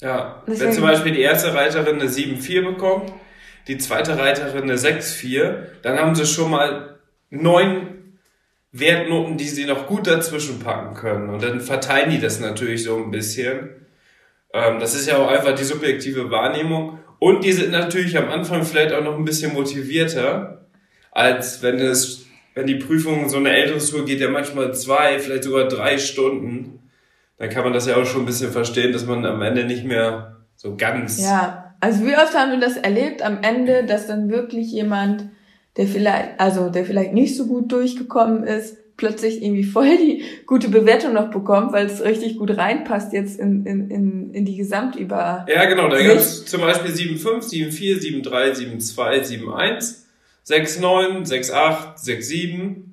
Ja, 0.01 0.43
Deswegen, 0.47 0.67
wenn 0.67 0.73
zum 0.75 0.85
Beispiel 0.85 1.13
die 1.13 1.23
erste 1.23 1.55
Reiterin 1.55 2.01
eine 2.01 2.11
7-4 2.11 2.65
bekommt, 2.65 3.13
die 3.69 3.79
zweite 3.79 4.19
Reiterin 4.19 4.65
eine 4.65 4.77
6-4, 4.77 5.57
dann 5.83 5.99
haben 5.99 6.15
sie 6.15 6.27
schon 6.27 6.51
mal 6.51 6.99
neun 7.31 8.17
Wertnoten, 8.73 9.37
die 9.37 9.49
sie 9.49 9.67
noch 9.67 9.87
gut 9.87 10.07
dazwischen 10.07 10.61
packen 10.61 10.95
können. 10.95 11.29
Und 11.29 11.43
dann 11.43 11.61
verteilen 11.61 12.11
die 12.11 12.21
das 12.21 12.41
natürlich 12.41 12.85
so 12.85 12.97
ein 12.97 13.11
bisschen. 13.11 13.71
Ähm, 14.53 14.81
das 14.81 14.95
ist 14.95 15.07
ja 15.07 15.19
auch 15.19 15.29
einfach 15.29 15.55
die 15.55 15.65
subjektive 15.65 16.31
Wahrnehmung. 16.31 16.99
Und 17.19 17.45
die 17.45 17.53
sind 17.53 17.71
natürlich 17.71 18.17
am 18.17 18.31
Anfang 18.31 18.65
vielleicht 18.65 18.95
auch 18.95 19.05
noch 19.05 19.17
ein 19.17 19.25
bisschen 19.25 19.53
motivierter, 19.53 20.67
als 21.11 21.63
wenn 21.63 21.79
es, 21.79 22.27
wenn 22.55 22.67
die 22.67 22.77
Prüfung 22.77 23.29
so 23.29 23.37
eine 23.37 23.51
ältere 23.51 23.79
Tour 23.79 24.05
geht 24.05 24.21
ja 24.21 24.31
manchmal 24.31 24.75
zwei, 24.75 25.19
vielleicht 25.19 25.45
sogar 25.45 25.69
drei 25.69 25.99
Stunden. 25.99 26.91
Dann 27.37 27.51
kann 27.51 27.65
man 27.65 27.73
das 27.73 27.87
ja 27.87 27.97
auch 27.97 28.07
schon 28.07 28.23
ein 28.23 28.27
bisschen 28.27 28.53
verstehen, 28.53 28.93
dass 28.93 29.05
man 29.05 29.27
am 29.27 29.43
Ende 29.43 29.65
nicht 29.65 29.85
mehr 29.85 30.37
so 30.57 30.77
ganz 30.77 31.21
ja 31.21 31.68
also 31.81 32.07
wie 32.07 32.17
oft 32.17 32.35
haben 32.35 32.53
wir 32.53 32.61
das 32.61 32.77
erlebt 32.77 33.23
am 33.23 33.43
Ende, 33.43 33.85
dass 33.85 34.07
dann 34.07 34.31
wirklich 34.31 34.71
jemand, 34.73 35.29
der 35.77 35.87
vielleicht, 35.87 36.41
also 36.41 36.71
der 36.71 36.85
vielleicht 36.85 37.13
nicht 37.13 37.37
so 37.37 37.47
gut 37.47 37.71
durchgekommen 37.71 38.45
ist, 38.45 38.77
plötzlich 38.97 39.43
irgendwie 39.43 39.65
voll 39.65 39.97
die 39.97 40.25
gute 40.45 40.69
Bewertung 40.69 41.15
noch 41.15 41.31
bekommt, 41.31 41.73
weil 41.73 41.87
es 41.87 42.05
richtig 42.05 42.37
gut 42.37 42.57
reinpasst 42.57 43.13
jetzt 43.13 43.39
in, 43.39 43.65
in, 43.65 43.91
in, 43.91 44.35
in 44.35 44.45
die 44.45 44.57
Gesamtüber. 44.57 45.47
Ja, 45.49 45.65
genau, 45.67 45.89
da 45.89 46.03
gab 46.03 46.17
es 46.17 46.45
zum 46.45 46.61
Beispiel 46.61 46.91
7.5, 46.91 47.49
7.4, 47.49 48.25
7.3, 48.25 48.55
7.2, 48.55 49.45
7.1, 49.45 49.95
6.9, 50.47 51.27
6.8, 51.27 52.05
6.7 52.05 52.88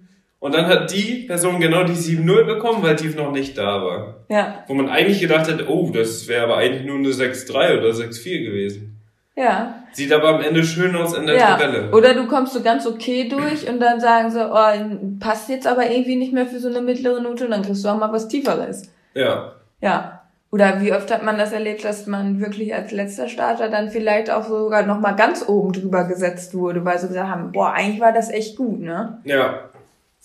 und 0.46 0.54
dann 0.54 0.68
hat 0.68 0.92
die 0.92 1.26
Person 1.26 1.60
genau 1.60 1.86
die 1.86 1.94
7.0 1.94 2.44
bekommen, 2.44 2.84
weil 2.84 2.96
die 2.96 3.08
noch 3.08 3.32
nicht 3.32 3.58
da 3.58 3.84
war. 3.84 4.18
Ja. 4.30 4.64
Wo 4.68 4.76
man 4.76 4.90
eigentlich 4.90 5.20
gedacht 5.20 5.48
hätte, 5.48 5.68
oh, 5.68 5.90
das 5.92 6.28
wäre 6.28 6.44
aber 6.44 6.58
eigentlich 6.58 6.86
nur 6.86 7.00
eine 7.00 7.08
6.3 7.08 7.80
oder 7.80 7.90
6.4 7.90 8.44
gewesen. 8.44 9.02
Ja. 9.36 9.74
Sieht 9.92 10.14
aber 10.14 10.36
am 10.36 10.42
Ende 10.42 10.64
schön 10.64 10.96
aus 10.96 11.18
in 11.18 11.26
der 11.26 11.36
ja. 11.36 11.58
Tabelle. 11.58 11.90
Oder 11.92 12.14
du 12.14 12.28
kommst 12.28 12.54
so 12.54 12.62
ganz 12.62 12.86
okay 12.86 13.28
durch 13.28 13.68
und 13.68 13.80
dann 13.80 14.00
sagen 14.00 14.30
sie, 14.30 14.48
oh, 14.48 15.20
passt 15.20 15.50
jetzt 15.50 15.66
aber 15.66 15.90
irgendwie 15.90 16.16
nicht 16.16 16.32
mehr 16.32 16.46
für 16.46 16.60
so 16.60 16.68
eine 16.68 16.82
mittlere 16.82 17.24
Note 17.24 17.46
und 17.46 17.50
dann 17.50 17.64
kriegst 17.64 17.84
du 17.84 17.90
auch 17.90 17.98
mal 17.98 18.14
was 18.14 18.28
Tieferes. 18.28 18.94
Ja. 19.16 19.54
Ja. 19.82 20.22
Oder 20.52 20.80
wie 20.80 20.94
oft 20.94 21.12
hat 21.12 21.24
man 21.24 21.40
das 21.40 21.54
erlebt, 21.54 21.84
dass 21.84 22.06
man 22.06 22.40
wirklich 22.40 22.76
als 22.76 22.92
letzter 22.92 23.30
Starter 23.30 23.70
dann 23.70 23.90
vielleicht 23.90 24.30
auch 24.30 24.48
sogar 24.48 24.84
nochmal 24.84 25.16
ganz 25.16 25.44
oben 25.50 25.74
drüber 25.74 26.04
gesetzt 26.04 26.54
wurde, 26.54 26.86
weil 26.86 27.00
sie 27.00 27.08
gesagt 27.08 27.32
haben, 27.32 27.52
boah, 27.52 27.74
eigentlich 27.74 28.00
war 28.00 28.14
das 28.14 28.30
echt 28.30 28.56
gut, 28.58 28.80
ne? 28.80 29.18
Ja. 29.24 29.72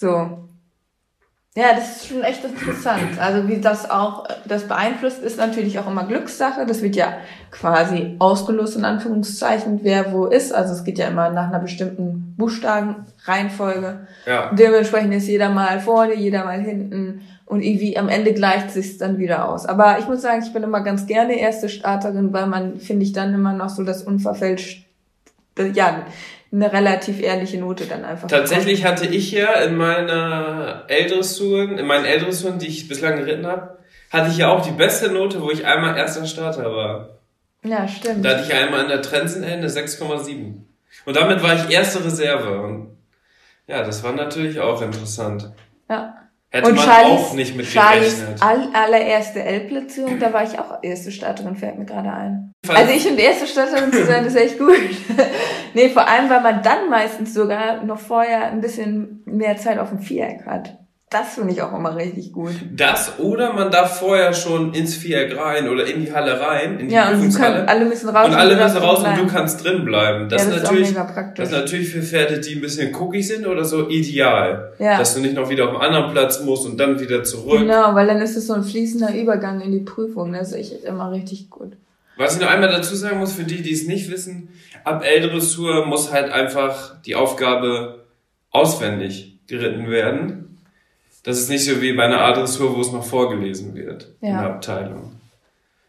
So. 0.00 0.47
Ja, 1.54 1.75
das 1.75 1.97
ist 1.97 2.07
schon 2.07 2.23
echt 2.23 2.42
interessant. 2.42 3.21
Also 3.21 3.49
wie 3.49 3.61
das 3.61 3.90
auch, 3.90 4.26
das 4.47 4.66
beeinflusst, 4.66 5.23
ist 5.23 5.37
natürlich 5.37 5.78
auch 5.78 5.87
immer 5.88 6.04
Glückssache. 6.04 6.64
Das 6.64 6.80
wird 6.80 6.97
ja 6.97 7.19
quasi 7.50 8.16
ausgelost 8.19 8.76
in 8.76 8.87
Anführungszeichen, 8.87 9.80
wer 9.83 10.12
wo 10.12 10.25
ist. 10.25 10.54
Also 10.54 10.73
es 10.73 10.85
geht 10.85 10.99
ja 10.99 11.09
immer 11.09 11.28
nach 11.30 11.49
einer 11.49 11.59
bestimmten 11.59 12.35
Buchstabenreihenfolge. 12.38 14.07
Ja. 14.25 14.54
Dementsprechend 14.54 15.12
ist 15.12 15.26
jeder 15.26 15.50
mal 15.50 15.80
vorne, 15.80 16.14
jeder 16.14 16.45
mal 16.45 16.61
hinten 16.61 17.23
und 17.45 17.61
irgendwie 17.62 17.99
am 17.99 18.09
Ende 18.09 18.33
gleicht 18.33 18.71
sich's 18.71 18.97
dann 18.97 19.19
wieder 19.19 19.49
aus. 19.50 19.66
Aber 19.66 19.99
ich 19.99 20.09
muss 20.09 20.23
sagen, 20.23 20.42
ich 20.42 20.52
bin 20.52 20.62
immer 20.62 20.83
ganz 20.83 21.07
gerne 21.07 21.38
erste 21.38 21.69
Starterin, 21.69 22.33
weil 22.33 22.47
man, 22.47 22.78
finde 22.78 23.04
ich, 23.04 23.12
dann 23.12 23.35
immer 23.35 23.52
noch 23.52 23.69
so 23.69 23.83
das 23.83 24.02
unverfälscht, 24.02 24.87
ja, 25.67 26.07
eine 26.52 26.73
relativ 26.73 27.21
ehrliche 27.21 27.59
Note 27.59 27.87
dann 27.87 28.05
einfach. 28.05 28.29
Tatsächlich 28.29 28.83
bekommen. 28.83 28.99
hatte 28.99 29.14
ich 29.14 29.31
ja 29.31 29.52
in 29.62 29.76
meiner 29.76 30.85
L-Dressuren, 30.88 31.79
in 31.79 31.87
meinen 31.87 32.05
L-Dressuren, 32.05 32.59
die 32.59 32.67
ich 32.67 32.88
bislang 32.88 33.17
geritten 33.17 33.47
habe, 33.47 33.79
hatte 34.11 34.31
ich 34.31 34.38
ja 34.38 34.49
auch 34.49 34.64
die 34.64 34.73
beste 34.73 35.11
Note, 35.12 35.40
wo 35.40 35.50
ich 35.50 35.64
einmal 35.64 35.97
erster 35.97 36.26
Starter 36.26 36.75
war. 36.75 37.21
Ja, 37.62 37.87
stimmt. 37.87 38.25
Da 38.25 38.31
hatte 38.31 38.45
ich 38.45 38.55
einmal 38.55 38.83
in 38.83 38.88
der 38.88 39.02
Trenzen 39.02 39.45
eine 39.45 39.69
6,7. 39.69 40.55
Und 41.05 41.17
damit 41.17 41.43
war 41.43 41.55
ich 41.55 41.71
erste 41.71 42.05
Reserve. 42.05 42.62
Und 42.62 42.97
ja, 43.67 43.85
das 43.85 44.02
war 44.02 44.12
natürlich 44.12 44.59
auch 44.61 44.83
interessant. 44.83 45.52
Ja. 45.88 46.20
Hätte 46.52 46.69
und 46.69 46.75
man 46.75 46.85
Charlies, 46.85 47.21
auch 47.21 47.35
nicht 47.35 47.57
mit 47.57 47.66
Charlies. 47.66 48.25
All, 48.40 48.69
allererste 48.73 49.40
L-Platzierung, 49.40 50.19
da 50.19 50.33
war 50.33 50.42
ich 50.42 50.59
auch 50.59 50.83
erste 50.83 51.12
Starterin, 51.12 51.54
fällt 51.54 51.78
mir 51.78 51.85
gerade 51.85 52.12
ein. 52.12 52.52
Also 52.69 52.92
ich 52.92 53.09
und 53.09 53.19
erste 53.19 53.47
Starterin 53.47 53.92
zu 53.92 54.04
sein, 54.04 54.25
ist 54.25 54.35
echt 54.35 54.59
gut. 54.59 54.75
nee, 55.75 55.88
vor 55.90 56.09
allem, 56.09 56.28
weil 56.28 56.40
man 56.40 56.62
dann 56.62 56.90
meistens 56.90 57.35
sogar 57.35 57.85
noch 57.85 58.00
vorher 58.00 58.47
ein 58.47 58.61
bisschen 58.61 59.23
mehr 59.26 59.57
Zeit 59.59 59.78
auf 59.78 59.90
dem 59.90 60.00
Viereck 60.00 60.45
hat. 60.45 60.76
Das 61.12 61.35
finde 61.35 61.52
ich 61.52 61.61
auch 61.61 61.76
immer 61.76 61.97
richtig 61.97 62.33
gut. 62.33 62.52
Das 62.71 63.19
oder 63.19 63.52
man 63.52 63.73
darf 63.73 63.99
vorher 63.99 64.33
schon 64.33 64.73
ins 64.75 64.95
Viereck 64.95 65.37
rein 65.37 65.69
oder 65.69 65.85
in 65.85 66.05
die 66.05 66.12
Halle 66.12 66.40
rein, 66.40 66.79
in 66.79 66.88
die 66.88 66.95
ja, 66.95 67.11
und 67.11 67.35
können, 67.35 67.69
alle 67.69 67.85
müssen 67.85 68.11
raus. 68.11 68.29
Und 68.29 68.35
alle 68.35 68.55
müssen 68.55 68.76
raus 68.76 69.02
und 69.02 69.19
du 69.19 69.26
kannst 69.26 69.64
drin 69.64 69.85
bleiben. 69.85 70.29
Das, 70.29 70.45
ja, 70.45 70.50
das 70.50 70.57
ist 70.59 70.62
natürlich, 70.62 70.95
das 71.35 71.49
ist 71.49 71.52
natürlich 71.52 71.88
für 71.88 72.02
Pferde, 72.02 72.38
die 72.38 72.55
ein 72.55 72.61
bisschen 72.61 72.95
cookie 72.95 73.25
sind 73.25 73.45
oder 73.49 73.64
so 73.64 73.88
ideal. 73.88 74.73
Ja. 74.79 74.99
Dass 74.99 75.14
du 75.14 75.21
nicht 75.21 75.35
noch 75.35 75.50
wieder 75.50 75.64
auf 75.64 75.81
einen 75.81 75.95
anderen 75.95 76.12
Platz 76.12 76.43
musst 76.45 76.64
und 76.64 76.79
dann 76.79 77.00
wieder 77.00 77.25
zurück. 77.25 77.59
Genau, 77.59 77.93
weil 77.97 78.07
dann 78.07 78.23
ist 78.23 78.37
es 78.37 78.47
so 78.47 78.52
ein 78.52 78.62
fließender 78.62 79.12
Übergang 79.12 79.61
in 79.62 79.73
die 79.73 79.81
Prüfung. 79.81 80.33
Das 80.33 80.52
ist 80.52 80.55
echt 80.55 80.85
immer 80.85 81.11
richtig 81.11 81.50
gut. 81.50 81.73
Was 82.19 82.37
ich 82.37 82.40
noch 82.40 82.50
einmal 82.50 82.69
dazu 82.69 82.95
sagen 82.95 83.19
muss, 83.19 83.33
für 83.33 83.43
die, 83.43 83.62
die 83.62 83.73
es 83.73 83.88
nicht 83.88 84.12
wissen, 84.12 84.50
ab 84.85 85.02
L-Dressur 85.05 85.87
muss 85.87 86.12
halt 86.12 86.31
einfach 86.31 87.02
die 87.02 87.17
Aufgabe 87.17 88.05
auswendig 88.52 89.40
geritten 89.49 89.90
werden. 89.90 90.50
Das 91.23 91.39
ist 91.39 91.50
nicht 91.50 91.65
so 91.65 91.81
wie 91.83 91.93
bei 91.93 92.05
einer 92.05 92.23
A-Dressur, 92.23 92.75
wo 92.77 92.81
es 92.81 92.93
noch 92.93 93.05
vorgelesen 93.05 93.75
wird 93.75 94.09
ja. 94.21 94.29
in 94.29 94.39
der 94.39 94.47
Abteilung. 94.47 95.21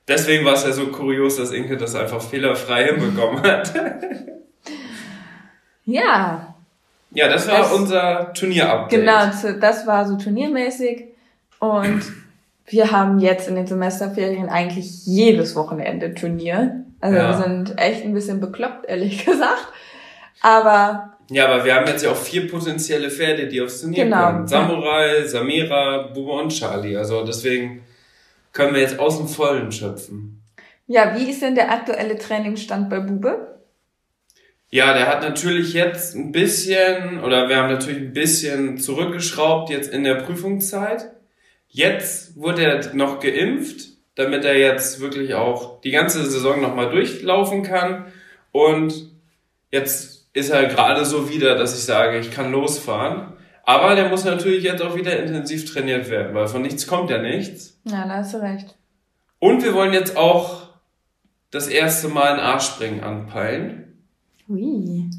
Deswegen 0.08 0.44
war 0.46 0.54
es 0.54 0.64
ja 0.64 0.72
so 0.72 0.88
kurios, 0.88 1.38
dass 1.38 1.52
Inke 1.52 1.78
das 1.78 1.96
einfach 1.96 2.22
fehlerfrei 2.22 2.88
hinbekommen 2.88 3.42
hat. 3.44 3.74
ja. 5.86 6.56
Ja, 7.14 7.28
das 7.28 7.48
war 7.48 7.60
das, 7.60 7.72
unser 7.74 8.34
Turnier-Update. 8.34 9.00
Genau, 9.00 9.60
das 9.60 9.88
war 9.88 10.08
so 10.08 10.18
turniermäßig. 10.18 11.06
Und 11.60 12.02
wir 12.66 12.92
haben 12.92 13.20
jetzt 13.20 13.48
in 13.48 13.56
den 13.56 13.68
Semesterferien 13.68 14.50
eigentlich 14.50 15.06
jedes 15.06 15.56
Wochenende 15.56 16.14
Turnier. 16.14 16.84
Also 17.00 17.18
ja. 17.18 17.30
wir 17.30 17.44
sind 17.44 17.80
echt 17.80 18.04
ein 18.04 18.14
bisschen 18.14 18.40
bekloppt, 18.40 18.86
ehrlich 18.88 19.26
gesagt. 19.26 19.68
Aber 20.42 21.11
ja, 21.32 21.48
aber 21.48 21.64
wir 21.64 21.76
haben 21.76 21.88
jetzt 21.88 22.04
ja 22.04 22.12
auch 22.12 22.18
vier 22.18 22.50
potenzielle 22.50 23.10
Pferde, 23.10 23.48
die 23.48 23.62
aufs 23.62 23.80
Turnier 23.80 24.04
genau. 24.04 24.26
kommen. 24.26 24.48
Samurai, 24.48 25.24
Samira, 25.26 26.10
Bube 26.14 26.34
und 26.34 26.50
Charlie. 26.50 26.98
Also 26.98 27.24
deswegen 27.24 27.84
können 28.52 28.74
wir 28.74 28.82
jetzt 28.82 29.00
aus 29.00 29.18
dem 29.18 29.30
Vollen 29.30 29.72
schöpfen. 29.72 30.44
Ja, 30.88 31.16
wie 31.18 31.30
ist 31.30 31.42
denn 31.42 31.56
der 31.56 31.72
aktuelle 31.72 32.18
Trainingsstand 32.18 32.90
bei 32.90 33.00
Bube? 33.00 33.60
Ja, 34.72 34.94
der 34.94 35.08
hat 35.08 35.22
natürlich 35.22 35.74
jetzt 35.74 36.16
ein 36.16 36.34
bisschen, 36.34 37.24
oder 37.24 37.48
wir 37.48 37.56
haben 37.56 37.72
natürlich 37.72 38.02
ein 38.02 38.14
bisschen 38.14 38.78
zurückgeschraubt 38.78 39.70
jetzt 39.70 39.94
in 39.94 40.04
der 40.04 40.16
Prüfungszeit. 40.16 41.12
Jetzt 41.70 42.36
wurde 42.36 42.64
er 42.64 42.94
noch 42.94 43.22
geimpft, 43.22 43.88
damit 44.16 44.44
er 44.44 44.58
jetzt 44.58 45.00
wirklich 45.00 45.34
auch 45.34 45.80
die 45.80 45.92
ganze 45.92 46.26
Saison 46.26 46.62
nochmal 46.62 46.90
durchlaufen 46.90 47.64
kann. 47.64 48.12
Und 48.52 49.12
jetzt 49.72 50.21
ist 50.34 50.50
er 50.50 50.66
gerade 50.66 51.06
so 51.06 51.30
wieder, 51.30 51.56
dass 51.56 51.78
ich 51.78 51.84
sage, 51.84 52.20
ich 52.20 52.32
kann 52.32 52.52
losfahren. 52.52 53.34
Aber 53.64 53.96
der 53.96 54.10
muss 54.10 54.26
natürlich 54.26 54.64
jetzt 54.64 54.82
auch 54.82 54.96
wieder 54.96 55.18
intensiv 55.18 55.72
trainiert 55.72 56.10
werden, 56.10 56.34
weil 56.34 56.48
von 56.48 56.62
nichts 56.62 56.88
kommt 56.88 57.10
ja 57.10 57.22
nichts. 57.22 57.80
Ja, 57.84 58.08
da 58.08 58.18
hast 58.18 58.34
du 58.34 58.38
recht. 58.42 58.76
Und 59.40 59.64
wir 59.64 59.74
wollen 59.74 59.94
jetzt 59.94 60.18
auch 60.18 60.70
das 61.52 61.68
erste 61.68 62.08
Mal 62.08 62.34
ein 62.34 62.40
A-Springen 62.40 63.04
anpeilen. 63.04 64.04
Ui. 64.50 65.10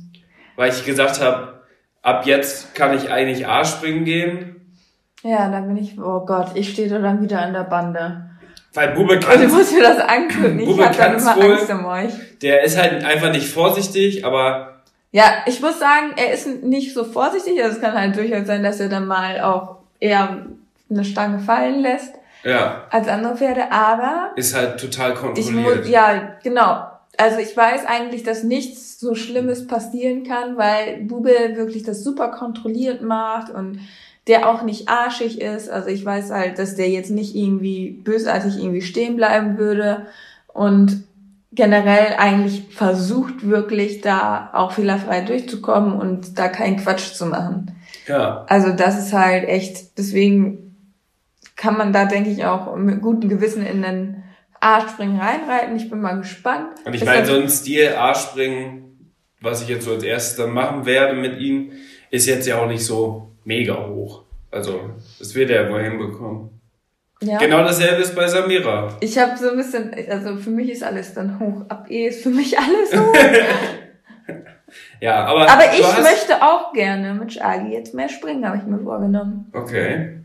Weil 0.57 0.71
ich 0.71 0.85
gesagt 0.85 1.21
habe, 1.21 1.63
ab 2.03 2.27
jetzt 2.27 2.75
kann 2.75 2.97
ich 2.97 3.11
eigentlich 3.11 3.47
A-Springen 3.47 4.05
gehen. 4.05 4.77
Ja, 5.23 5.49
da 5.51 5.61
bin 5.61 5.77
ich, 5.77 5.99
oh 6.01 6.25
Gott, 6.27 6.51
ich 6.55 6.73
stehe 6.73 6.89
da 6.89 6.99
dann 6.99 7.23
wieder 7.23 7.41
an 7.41 7.53
der 7.53 7.65
Bande. 7.65 8.31
Weil 8.75 8.93
Bube 8.93 9.21
kann. 9.21 9.41
Und 9.41 9.51
du 9.51 9.55
musst 9.57 9.73
mir 9.73 9.83
das 9.83 9.99
angucken. 9.99 10.59
Ich 10.59 10.67
Bube 10.67 10.85
hab 10.85 10.97
dann 10.97 11.19
immer 11.19 11.37
wohl, 11.37 11.53
Angst 11.53 11.71
um 11.71 11.85
euch. 11.85 12.13
Der 12.41 12.63
ist 12.65 12.79
halt 12.79 13.05
einfach 13.05 13.31
nicht 13.31 13.47
vorsichtig, 13.47 14.25
aber 14.25 14.72
ja, 15.13 15.43
ich 15.47 15.61
muss 15.61 15.79
sagen, 15.79 16.13
er 16.17 16.33
ist 16.33 16.65
nicht 16.65 16.95
so 16.95 17.05
vorsichtig. 17.05 17.63
Also 17.63 17.77
es 17.77 17.83
kann 17.83 17.95
halt 17.95 18.17
durchaus 18.17 18.47
sein, 18.47 18.63
dass 18.63 18.81
er 18.81 18.89
dann 18.89 19.07
mal 19.07 19.41
auch 19.41 19.77
eher 20.01 20.47
eine 20.91 21.05
Stange 21.05 21.39
fallen 21.39 21.81
lässt. 21.81 22.15
Ja. 22.45 22.87
Als 22.91 23.09
andere 23.09 23.37
Pferde, 23.37 23.71
aber. 23.71 24.33
Ist 24.37 24.57
halt 24.57 24.81
total 24.81 25.15
kontrolliert. 25.15 25.81
Muss, 25.81 25.89
ja, 25.89 26.37
genau. 26.43 26.87
Also 27.19 27.39
ich 27.39 27.57
weiß 27.57 27.85
eigentlich, 27.87 28.23
dass 28.23 28.43
nichts 28.43 28.99
so 28.99 29.15
Schlimmes 29.15 29.67
passieren 29.67 30.25
kann, 30.25 30.57
weil 30.57 31.03
Bube 31.03 31.57
wirklich 31.57 31.83
das 31.83 32.03
super 32.03 32.29
kontrolliert 32.29 33.03
macht 33.03 33.51
und 33.51 33.81
der 34.27 34.49
auch 34.49 34.63
nicht 34.63 34.89
arschig 34.89 35.41
ist. 35.41 35.69
Also 35.69 35.89
ich 35.89 36.05
weiß 36.05 36.31
halt, 36.31 36.59
dass 36.59 36.75
der 36.75 36.89
jetzt 36.89 37.11
nicht 37.11 37.35
irgendwie 37.35 37.91
bösartig 37.91 38.57
irgendwie 38.57 38.83
stehen 38.83 39.17
bleiben 39.17 39.59
würde. 39.59 40.07
Und 40.49 41.05
generell 41.53 42.15
eigentlich 42.19 42.65
versucht 42.71 43.47
wirklich 43.47 44.01
da 44.01 44.51
auch 44.55 44.73
fehlerfrei 44.73 45.21
durchzukommen 45.21 46.01
und 46.01 46.39
da 46.39 46.49
keinen 46.49 46.79
Quatsch 46.79 47.13
zu 47.13 47.27
machen. 47.27 47.77
Ja. 48.07 48.45
Also 48.49 48.73
das 48.73 48.99
ist 48.99 49.13
halt 49.13 49.49
echt, 49.49 49.99
deswegen 49.99 50.63
kann 51.57 51.77
man 51.77 51.93
da 51.93 52.07
denke 52.07 52.31
ich 52.31 52.45
auch 52.45 52.75
mit 52.77 53.03
gutem 53.03 53.29
Gewissen 53.29 53.65
in 53.65 53.83
den 53.83 54.25
A-Springen 54.61 55.21
reinreiten. 55.21 55.77
Ich 55.77 55.91
bin 55.91 56.01
mal 56.01 56.19
gespannt. 56.19 56.69
Und 56.85 56.95
ich 56.95 57.05
meine, 57.05 57.27
so 57.27 57.35
ein 57.35 57.49
Stil 57.49 57.95
A-Springen, 57.97 59.13
was 59.41 59.63
ich 59.63 59.69
jetzt 59.69 59.85
so 59.85 59.93
als 59.93 60.05
erstes 60.05 60.37
dann 60.37 60.51
machen 60.51 60.87
werde 60.87 61.17
mit 61.17 61.39
ihm, 61.39 61.73
ist 62.11 62.27
jetzt 62.27 62.47
ja 62.47 62.61
auch 62.61 62.69
nicht 62.69 62.85
so 62.85 63.33
mega 63.45 63.87
hoch. 63.87 64.23
Also, 64.51 64.91
das 65.19 65.35
wird 65.35 65.51
er 65.51 65.71
wohl 65.71 65.83
hinbekommen. 65.83 66.51
Ja. 67.23 67.39
Genau 67.39 67.59
dasselbe 67.59 68.03
ist 68.03 68.15
bei 68.15 68.27
Samira. 68.27 68.89
Ich 69.01 69.17
habe 69.19 69.37
so 69.37 69.51
ein 69.51 69.57
bisschen, 69.57 69.95
also 70.11 70.37
für 70.37 70.51
mich 70.51 70.71
ist 70.71 70.83
alles 70.83 71.15
dann 71.15 71.39
hoch. 71.39 71.65
Ab 71.69 71.87
E 71.89 72.09
ist 72.09 72.23
für 72.23 72.31
mich 72.31 72.59
alles 72.59 72.97
hoch. 72.97 73.15
ja, 75.01 75.25
aber. 75.25 75.49
Aber 75.49 75.65
ich 75.73 75.99
möchte 76.03 76.43
auch 76.43 76.73
gerne 76.73 77.15
mit 77.15 77.33
Shagi 77.33 77.73
jetzt 77.73 77.95
mehr 77.95 78.09
springen, 78.09 78.47
habe 78.47 78.57
ich 78.57 78.65
mir 78.65 78.81
vorgenommen. 78.81 79.51
Okay. 79.53 80.19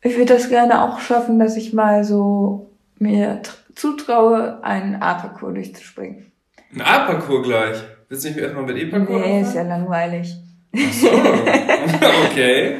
Ich 0.00 0.16
würde 0.16 0.34
das 0.34 0.48
gerne 0.48 0.82
auch 0.82 1.00
schaffen, 1.00 1.38
dass 1.38 1.56
ich 1.56 1.72
mal 1.72 2.04
so 2.04 2.70
mir 2.98 3.40
zutraue, 3.74 4.62
einen 4.62 4.96
A-Parcours 4.96 5.54
durchzuspringen. 5.54 6.32
Ein 6.74 6.80
A-Parcours 6.80 7.46
gleich? 7.46 7.76
Willst 8.08 8.24
du 8.24 8.28
nicht 8.28 8.38
erstmal 8.38 8.64
mit 8.64 8.76
E-Parcours? 8.76 9.20
Nee, 9.20 9.40
ist 9.40 9.54
ja 9.54 9.62
langweilig. 9.62 10.34
Ach 10.76 10.92
so. 10.92 11.08
okay. 12.30 12.76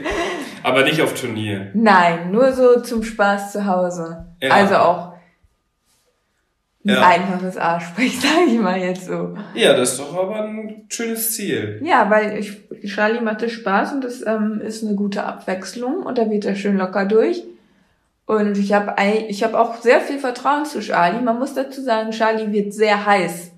Aber 0.65 0.83
nicht 0.83 1.03
auf 1.03 1.13
Turnier. 1.15 1.71
Nein, 1.75 2.33
nur 2.33 2.53
so 2.53 2.81
zum 2.81 3.03
Spaß 3.03 3.53
zu 3.53 3.67
Hause. 3.67 4.27
Ja. 4.41 4.51
Also 4.51 4.77
auch 4.77 5.13
ein 6.85 6.95
ja. 6.95 7.07
einfaches 7.07 7.57
Arschsprech, 7.57 8.19
sage 8.21 8.47
ich 8.49 8.59
mal 8.59 8.79
jetzt 8.79 9.07
so. 9.07 9.37
Ja, 9.55 9.75
das 9.75 9.93
ist 9.93 10.01
doch 10.01 10.17
aber 10.17 10.43
ein 10.43 10.87
schönes 10.89 11.35
Ziel. 11.35 11.81
Ja, 11.85 12.09
weil 12.11 12.39
ich, 12.39 12.61
Charlie 12.93 13.21
macht 13.21 13.43
das 13.43 13.53
Spaß 13.53 13.93
und 13.93 14.05
das 14.05 14.27
ähm, 14.27 14.61
ist 14.65 14.83
eine 14.83 14.95
gute 14.95 15.25
Abwechslung 15.25 16.03
und 16.03 16.19
da 16.19 16.31
wird 16.31 16.45
er 16.47 16.57
schön 16.57 16.79
locker 16.79 17.05
durch. 17.05 17.45
Und 18.27 18.57
ich 18.57 18.73
habe 18.73 18.95
ich 19.29 19.45
hab 19.45 19.53
auch 19.53 19.83
sehr 19.83 20.01
viel 20.01 20.19
Vertrauen 20.19 20.65
zu 20.65 20.81
Charlie. 20.81 21.21
Man 21.21 21.39
muss 21.39 21.53
dazu 21.53 21.83
sagen, 21.83 22.11
Charlie 22.11 22.53
wird 22.53 22.73
sehr 22.73 23.05
heiß. 23.05 23.53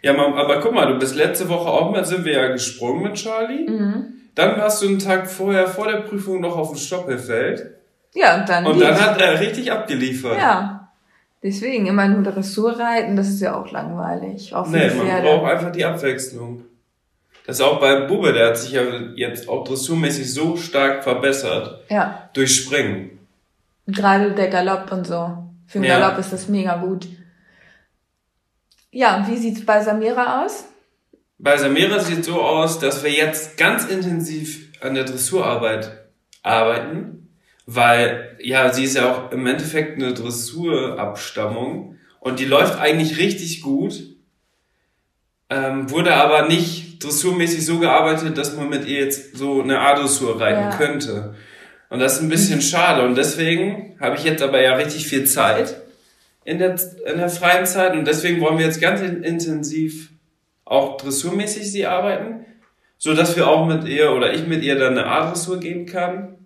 Ja, 0.00 0.16
aber 0.16 0.60
guck 0.60 0.72
mal, 0.72 0.90
du 0.90 0.98
bist 0.98 1.16
letzte 1.16 1.48
Woche 1.50 1.68
auch 1.68 1.90
mal, 1.90 2.04
sind 2.04 2.24
wir 2.24 2.32
ja 2.32 2.48
gesprungen 2.48 3.02
mit 3.02 3.14
Charlie. 3.14 3.68
Mhm. 3.68 4.15
Dann 4.36 4.56
warst 4.58 4.82
du 4.82 4.88
einen 4.88 4.98
Tag 4.98 5.28
vorher, 5.28 5.66
vor 5.66 5.90
der 5.90 6.02
Prüfung 6.02 6.40
noch 6.40 6.56
auf 6.56 6.68
dem 6.68 6.78
Stoppelfeld. 6.78 7.74
Ja, 8.14 8.38
und 8.38 8.48
dann. 8.48 8.66
Und 8.66 8.80
dann 8.80 9.00
hat 9.00 9.20
er 9.20 9.40
richtig 9.40 9.72
abgeliefert. 9.72 10.38
Ja. 10.38 10.90
Deswegen 11.42 11.86
immer 11.86 12.06
nur 12.08 12.22
Dressur 12.22 12.78
reiten, 12.78 13.16
das 13.16 13.28
ist 13.28 13.40
ja 13.40 13.58
auch 13.58 13.70
langweilig. 13.70 14.54
Auf 14.54 14.68
nee, 14.68 14.88
man 14.88 15.06
Pferde. 15.06 15.22
braucht 15.22 15.50
einfach 15.50 15.72
die 15.72 15.84
Abwechslung. 15.84 16.64
Das 17.46 17.56
ist 17.56 17.62
auch 17.62 17.78
bei 17.78 18.06
Bube, 18.06 18.32
der 18.32 18.48
hat 18.48 18.58
sich 18.58 18.72
ja 18.72 18.82
jetzt 19.14 19.48
auch 19.48 19.64
dressurmäßig 19.64 20.32
so 20.32 20.56
stark 20.56 21.04
verbessert. 21.04 21.84
Ja. 21.88 22.28
Durch 22.32 22.56
Springen. 22.56 23.18
Gerade 23.86 24.32
der 24.32 24.48
Galopp 24.48 24.90
und 24.90 25.06
so. 25.06 25.38
Für 25.66 25.78
den 25.78 25.84
ja. 25.84 25.98
Galopp 25.98 26.18
ist 26.18 26.32
das 26.32 26.48
mega 26.48 26.76
gut. 26.76 27.06
Ja, 28.90 29.16
und 29.16 29.28
wie 29.28 29.36
sieht's 29.36 29.64
bei 29.64 29.80
Samira 29.82 30.44
aus? 30.44 30.64
Bei 31.38 31.56
Samira 31.56 31.98
sieht 31.98 32.24
so 32.24 32.40
aus, 32.40 32.78
dass 32.78 33.04
wir 33.04 33.10
jetzt 33.10 33.58
ganz 33.58 33.84
intensiv 33.84 34.72
an 34.80 34.94
der 34.94 35.04
Dressurarbeit 35.04 36.06
arbeiten, 36.42 37.28
weil 37.66 38.36
ja, 38.40 38.72
sie 38.72 38.84
ist 38.84 38.96
ja 38.96 39.10
auch 39.10 39.32
im 39.32 39.46
Endeffekt 39.46 40.00
eine 40.00 40.14
Dressurabstammung 40.14 41.98
und 42.20 42.38
die 42.38 42.44
läuft 42.44 42.78
eigentlich 42.78 43.18
richtig 43.18 43.60
gut, 43.60 44.02
ähm, 45.50 45.90
wurde 45.90 46.14
aber 46.14 46.48
nicht 46.48 47.04
dressurmäßig 47.04 47.66
so 47.66 47.78
gearbeitet, 47.78 48.38
dass 48.38 48.56
man 48.56 48.68
mit 48.68 48.86
ihr 48.86 49.00
jetzt 49.00 49.36
so 49.36 49.62
eine 49.62 49.80
A-Dressur 49.80 50.40
reiten 50.40 50.70
ja. 50.70 50.76
könnte. 50.76 51.34
Und 51.90 52.00
das 52.00 52.14
ist 52.14 52.22
ein 52.22 52.28
bisschen 52.28 52.62
schade 52.62 53.06
und 53.06 53.16
deswegen 53.16 53.96
habe 54.00 54.16
ich 54.16 54.24
jetzt 54.24 54.42
aber 54.42 54.60
ja 54.60 54.74
richtig 54.74 55.06
viel 55.06 55.24
Zeit 55.24 55.76
in 56.44 56.58
der, 56.58 56.76
in 57.06 57.18
der 57.18 57.28
freien 57.28 57.66
Zeit 57.66 57.92
und 57.92 58.06
deswegen 58.06 58.40
wollen 58.40 58.58
wir 58.58 58.64
jetzt 58.64 58.80
ganz 58.80 59.02
intensiv 59.02 60.10
auch 60.66 60.98
dressurmäßig 60.98 61.70
sie 61.70 61.86
arbeiten, 61.86 62.44
so 62.98 63.14
dass 63.14 63.36
wir 63.36 63.48
auch 63.48 63.66
mit 63.66 63.88
ihr 63.88 64.12
oder 64.12 64.34
ich 64.34 64.46
mit 64.46 64.62
ihr 64.62 64.78
dann 64.78 64.98
eine 64.98 65.06
A-Dressur 65.06 65.58
gehen 65.58 65.86
kann. 65.86 66.36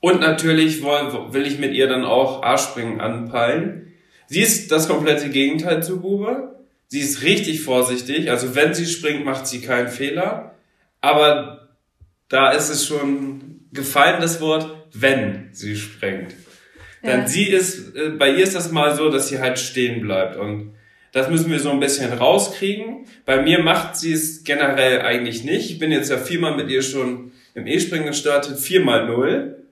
Und 0.00 0.20
natürlich 0.20 0.82
will, 0.82 1.32
will 1.32 1.46
ich 1.46 1.58
mit 1.58 1.74
ihr 1.74 1.88
dann 1.88 2.04
auch 2.04 2.42
A-Springen 2.42 3.00
anpeilen. 3.00 3.92
Sie 4.28 4.40
ist 4.40 4.72
das 4.72 4.88
komplette 4.88 5.28
Gegenteil 5.28 5.82
zu 5.82 6.00
Bube. 6.00 6.60
Sie 6.86 7.00
ist 7.00 7.22
richtig 7.22 7.62
vorsichtig. 7.62 8.30
Also 8.30 8.54
wenn 8.54 8.72
sie 8.72 8.86
springt, 8.86 9.24
macht 9.24 9.46
sie 9.46 9.60
keinen 9.60 9.88
Fehler. 9.88 10.54
Aber 11.00 11.68
da 12.28 12.50
ist 12.52 12.70
es 12.70 12.86
schon 12.86 13.66
gefallen, 13.72 14.20
das 14.20 14.40
Wort, 14.40 14.88
wenn 14.92 15.50
sie 15.52 15.76
springt. 15.76 16.34
Denn 17.02 17.20
ja. 17.20 17.26
sie 17.26 17.48
ist, 17.48 17.96
äh, 17.96 18.10
bei 18.10 18.30
ihr 18.30 18.42
ist 18.44 18.54
das 18.54 18.70
mal 18.72 18.94
so, 18.94 19.10
dass 19.10 19.28
sie 19.28 19.40
halt 19.40 19.58
stehen 19.58 20.00
bleibt. 20.00 20.36
Und 20.36 20.74
das 21.12 21.28
müssen 21.28 21.50
wir 21.50 21.58
so 21.58 21.70
ein 21.70 21.80
bisschen 21.80 22.12
rauskriegen. 22.12 23.06
Bei 23.26 23.42
mir 23.42 23.62
macht 23.62 23.96
sie 23.96 24.12
es 24.12 24.44
generell 24.44 25.00
eigentlich 25.00 25.44
nicht. 25.44 25.70
Ich 25.70 25.78
bin 25.78 25.90
jetzt 25.90 26.10
ja 26.10 26.18
viermal 26.18 26.56
mit 26.56 26.70
ihr 26.70 26.82
schon 26.82 27.32
im 27.54 27.66
E-Springen 27.66 28.06
gestartet, 28.06 28.58
viermal 28.58 29.06
null. 29.06 29.64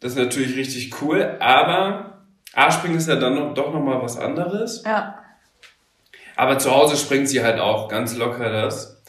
Das 0.00 0.12
ist 0.12 0.18
natürlich 0.18 0.56
richtig 0.56 1.02
cool, 1.02 1.36
aber 1.40 2.22
A-Springen 2.52 2.98
ist 2.98 3.08
ja 3.08 3.16
dann 3.16 3.34
noch, 3.34 3.54
doch 3.54 3.72
nochmal 3.72 4.00
was 4.02 4.18
anderes. 4.18 4.82
Ja. 4.84 5.18
Aber 6.36 6.58
zu 6.58 6.70
Hause 6.70 6.96
springt 6.96 7.28
sie 7.28 7.42
halt 7.42 7.58
auch 7.58 7.88
ganz 7.88 8.16
locker 8.16 8.50
das. 8.50 9.02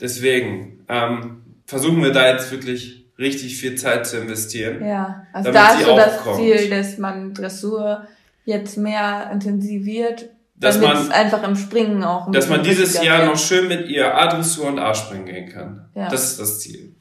Deswegen 0.00 0.84
ähm, 0.88 1.42
versuchen 1.66 2.02
wir 2.02 2.12
da 2.12 2.30
jetzt 2.30 2.50
wirklich 2.50 3.04
richtig 3.18 3.56
viel 3.58 3.74
Zeit 3.74 4.06
zu 4.06 4.18
investieren. 4.18 4.86
Ja, 4.86 5.26
also 5.32 5.50
da 5.50 5.74
ist 5.74 5.84
so 5.84 5.96
das 5.96 6.36
Ziel, 6.36 6.70
dass 6.70 6.98
man 6.98 7.34
Dressur 7.34 8.06
jetzt 8.44 8.78
mehr 8.78 9.28
intensiviert 9.32 10.30
dass 10.60 10.78
man 10.80 11.12
einfach 11.12 11.42
im 11.42 11.56
Springen 11.56 12.02
auch 12.02 12.26
ein 12.26 12.32
dass 12.32 12.48
man 12.48 12.62
dieses 12.62 13.02
Jahr 13.02 13.18
wird. 13.18 13.30
noch 13.30 13.38
schön 13.38 13.68
mit 13.68 13.88
ihr 13.88 14.16
A-Dressur 14.16 14.66
und 14.66 14.78
A-Springen 14.78 15.26
gehen 15.26 15.48
kann. 15.48 15.88
Ja. 15.94 16.08
Das 16.08 16.24
ist 16.24 16.40
das 16.40 16.60
Ziel. 16.60 16.94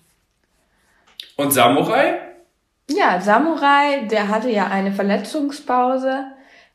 Und 1.35 1.51
Samurai? 1.51 2.19
Ja, 2.89 3.19
Samurai, 3.19 4.07
der 4.09 4.29
hatte 4.29 4.49
ja 4.49 4.67
eine 4.67 4.91
Verletzungspause. 4.91 6.25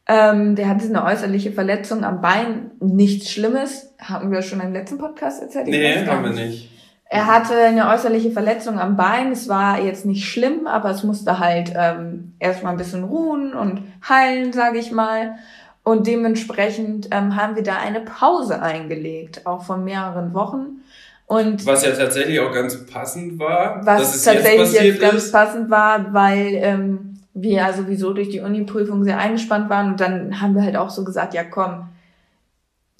Ähm, 0.06 0.56
der 0.56 0.68
hatte 0.68 0.86
eine 0.86 1.04
äußerliche 1.04 1.52
Verletzung 1.52 2.04
am 2.04 2.20
Bein. 2.20 2.72
Nichts 2.80 3.30
Schlimmes. 3.30 3.94
Haben 4.00 4.32
wir 4.32 4.42
schon 4.42 4.60
im 4.60 4.72
letzten 4.72 4.98
Podcast 4.98 5.40
erzählt? 5.40 5.68
Nee, 5.68 6.04
haben 6.06 6.24
wir 6.24 6.32
nicht. 6.32 6.70
Er 7.04 7.26
hatte 7.26 7.54
eine 7.56 7.88
äußerliche 7.88 8.30
Verletzung 8.30 8.78
am 8.78 8.96
Bein. 8.96 9.32
Es 9.32 9.48
war 9.48 9.78
jetzt 9.80 10.06
nicht 10.06 10.26
schlimm, 10.26 10.66
aber 10.66 10.90
es 10.90 11.02
musste 11.02 11.38
halt 11.38 11.72
ähm, 11.76 12.32
erstmal 12.38 12.72
ein 12.72 12.78
bisschen 12.78 13.04
ruhen 13.04 13.52
und 13.52 13.82
heilen, 14.08 14.52
sage 14.52 14.78
ich 14.78 14.92
mal. 14.92 15.36
Und 15.84 16.06
dementsprechend 16.06 17.08
ähm, 17.10 17.36
haben 17.36 17.56
wir 17.56 17.62
da 17.62 17.76
eine 17.76 18.00
Pause 18.00 18.62
eingelegt, 18.62 19.46
auch 19.46 19.64
von 19.64 19.84
mehreren 19.84 20.32
Wochen. 20.32 20.82
Und 21.26 21.64
was 21.66 21.84
ja 21.84 21.92
tatsächlich 21.92 22.38
auch 22.40 22.52
ganz 22.52 22.86
passend 22.86 23.38
war. 23.38 23.80
Was 23.84 24.14
es 24.14 24.24
tatsächlich 24.24 24.72
jetzt, 24.72 24.84
jetzt 24.84 25.00
ganz 25.00 25.24
ist. 25.24 25.32
passend 25.32 25.70
war, 25.70 26.12
weil 26.12 26.50
ähm, 26.54 27.18
wir 27.34 27.52
ja 27.52 27.72
sowieso 27.72 28.12
durch 28.12 28.28
die 28.28 28.40
Uni-Prüfung 28.40 29.02
sehr 29.02 29.18
eingespannt 29.18 29.70
waren. 29.70 29.92
Und 29.92 30.00
dann 30.00 30.40
haben 30.40 30.54
wir 30.54 30.62
halt 30.62 30.76
auch 30.76 30.90
so 30.90 31.04
gesagt, 31.04 31.34
ja 31.34 31.42
komm, 31.42 31.88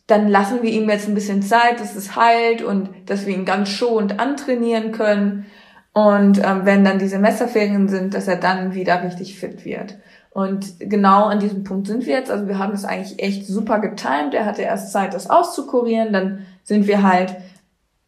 dann 0.07 0.29
lassen 0.29 0.63
wir 0.63 0.71
ihm 0.71 0.89
jetzt 0.89 1.09
ein 1.09 1.15
bisschen 1.15 1.43
Zeit, 1.43 1.81
dass 1.81 1.95
es 1.95 2.17
heilt 2.17 2.63
und 2.63 2.91
dass 3.07 3.27
wir 3.27 3.35
ihn 3.35 3.45
ganz 3.45 3.69
schonend 3.69 4.19
antrainieren 4.19 4.93
können. 4.93 5.47
Und 5.93 6.39
ähm, 6.39 6.63
wenn 6.65 6.85
dann 6.85 6.99
diese 6.99 7.19
Messerferien 7.19 7.89
sind, 7.89 8.15
dass 8.15 8.27
er 8.27 8.37
dann 8.37 8.75
wieder 8.75 9.03
richtig 9.05 9.39
fit 9.39 9.65
wird. 9.65 9.99
Und 10.35 10.81
genau 10.81 11.25
an 11.25 11.41
diesem 11.41 11.63
Punkt 11.63 11.87
sind 11.87 12.07
wir 12.07 12.15
jetzt. 12.15 12.31
Also 12.31 12.49
wir 12.49 12.59
haben 12.59 12.73
es 12.73 12.85
eigentlich 12.85 13.23
echt 13.23 13.47
super 13.47 13.81
getimt. 13.81 14.33
Er 14.33 14.47
hatte 14.47 14.63
erst 14.63 14.91
Zeit, 14.91 15.13
das 15.13 15.29
auszukurieren. 15.29 16.13
Dann 16.13 16.47
sind 16.65 16.87
wir 16.87 17.03
halt 17.03 17.37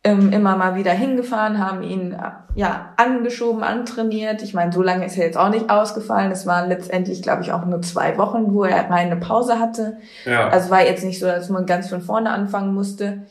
ähm, 0.04 0.32
immer 0.32 0.56
mal 0.56 0.76
wieder 0.76 0.92
hingefahren, 0.92 1.58
haben 1.58 1.82
ihn 1.82 2.12
äh, 2.12 2.30
ja 2.54 2.92
angeschoben, 2.98 3.62
antrainiert. 3.62 4.42
Ich 4.42 4.52
meine, 4.52 4.70
so 4.70 4.82
lange 4.82 5.06
ist 5.06 5.16
er 5.16 5.24
jetzt 5.24 5.38
auch 5.38 5.48
nicht 5.48 5.70
ausgefallen. 5.70 6.30
Es 6.30 6.46
waren 6.46 6.68
letztendlich, 6.68 7.22
glaube 7.22 7.42
ich, 7.42 7.52
auch 7.52 7.64
nur 7.64 7.80
zwei 7.80 8.16
Wochen, 8.18 8.54
wo 8.54 8.64
er 8.64 8.88
mal 8.88 8.96
eine 8.96 9.16
Pause 9.16 9.58
hatte. 9.58 9.96
Ja. 10.26 10.48
Also 10.48 10.70
war 10.70 10.82
jetzt 10.82 11.04
nicht 11.04 11.18
so, 11.18 11.26
dass 11.26 11.48
man 11.48 11.64
ganz 11.64 11.88
von 11.88 12.02
vorne 12.02 12.30
anfangen 12.30 12.74
musste. 12.74 13.22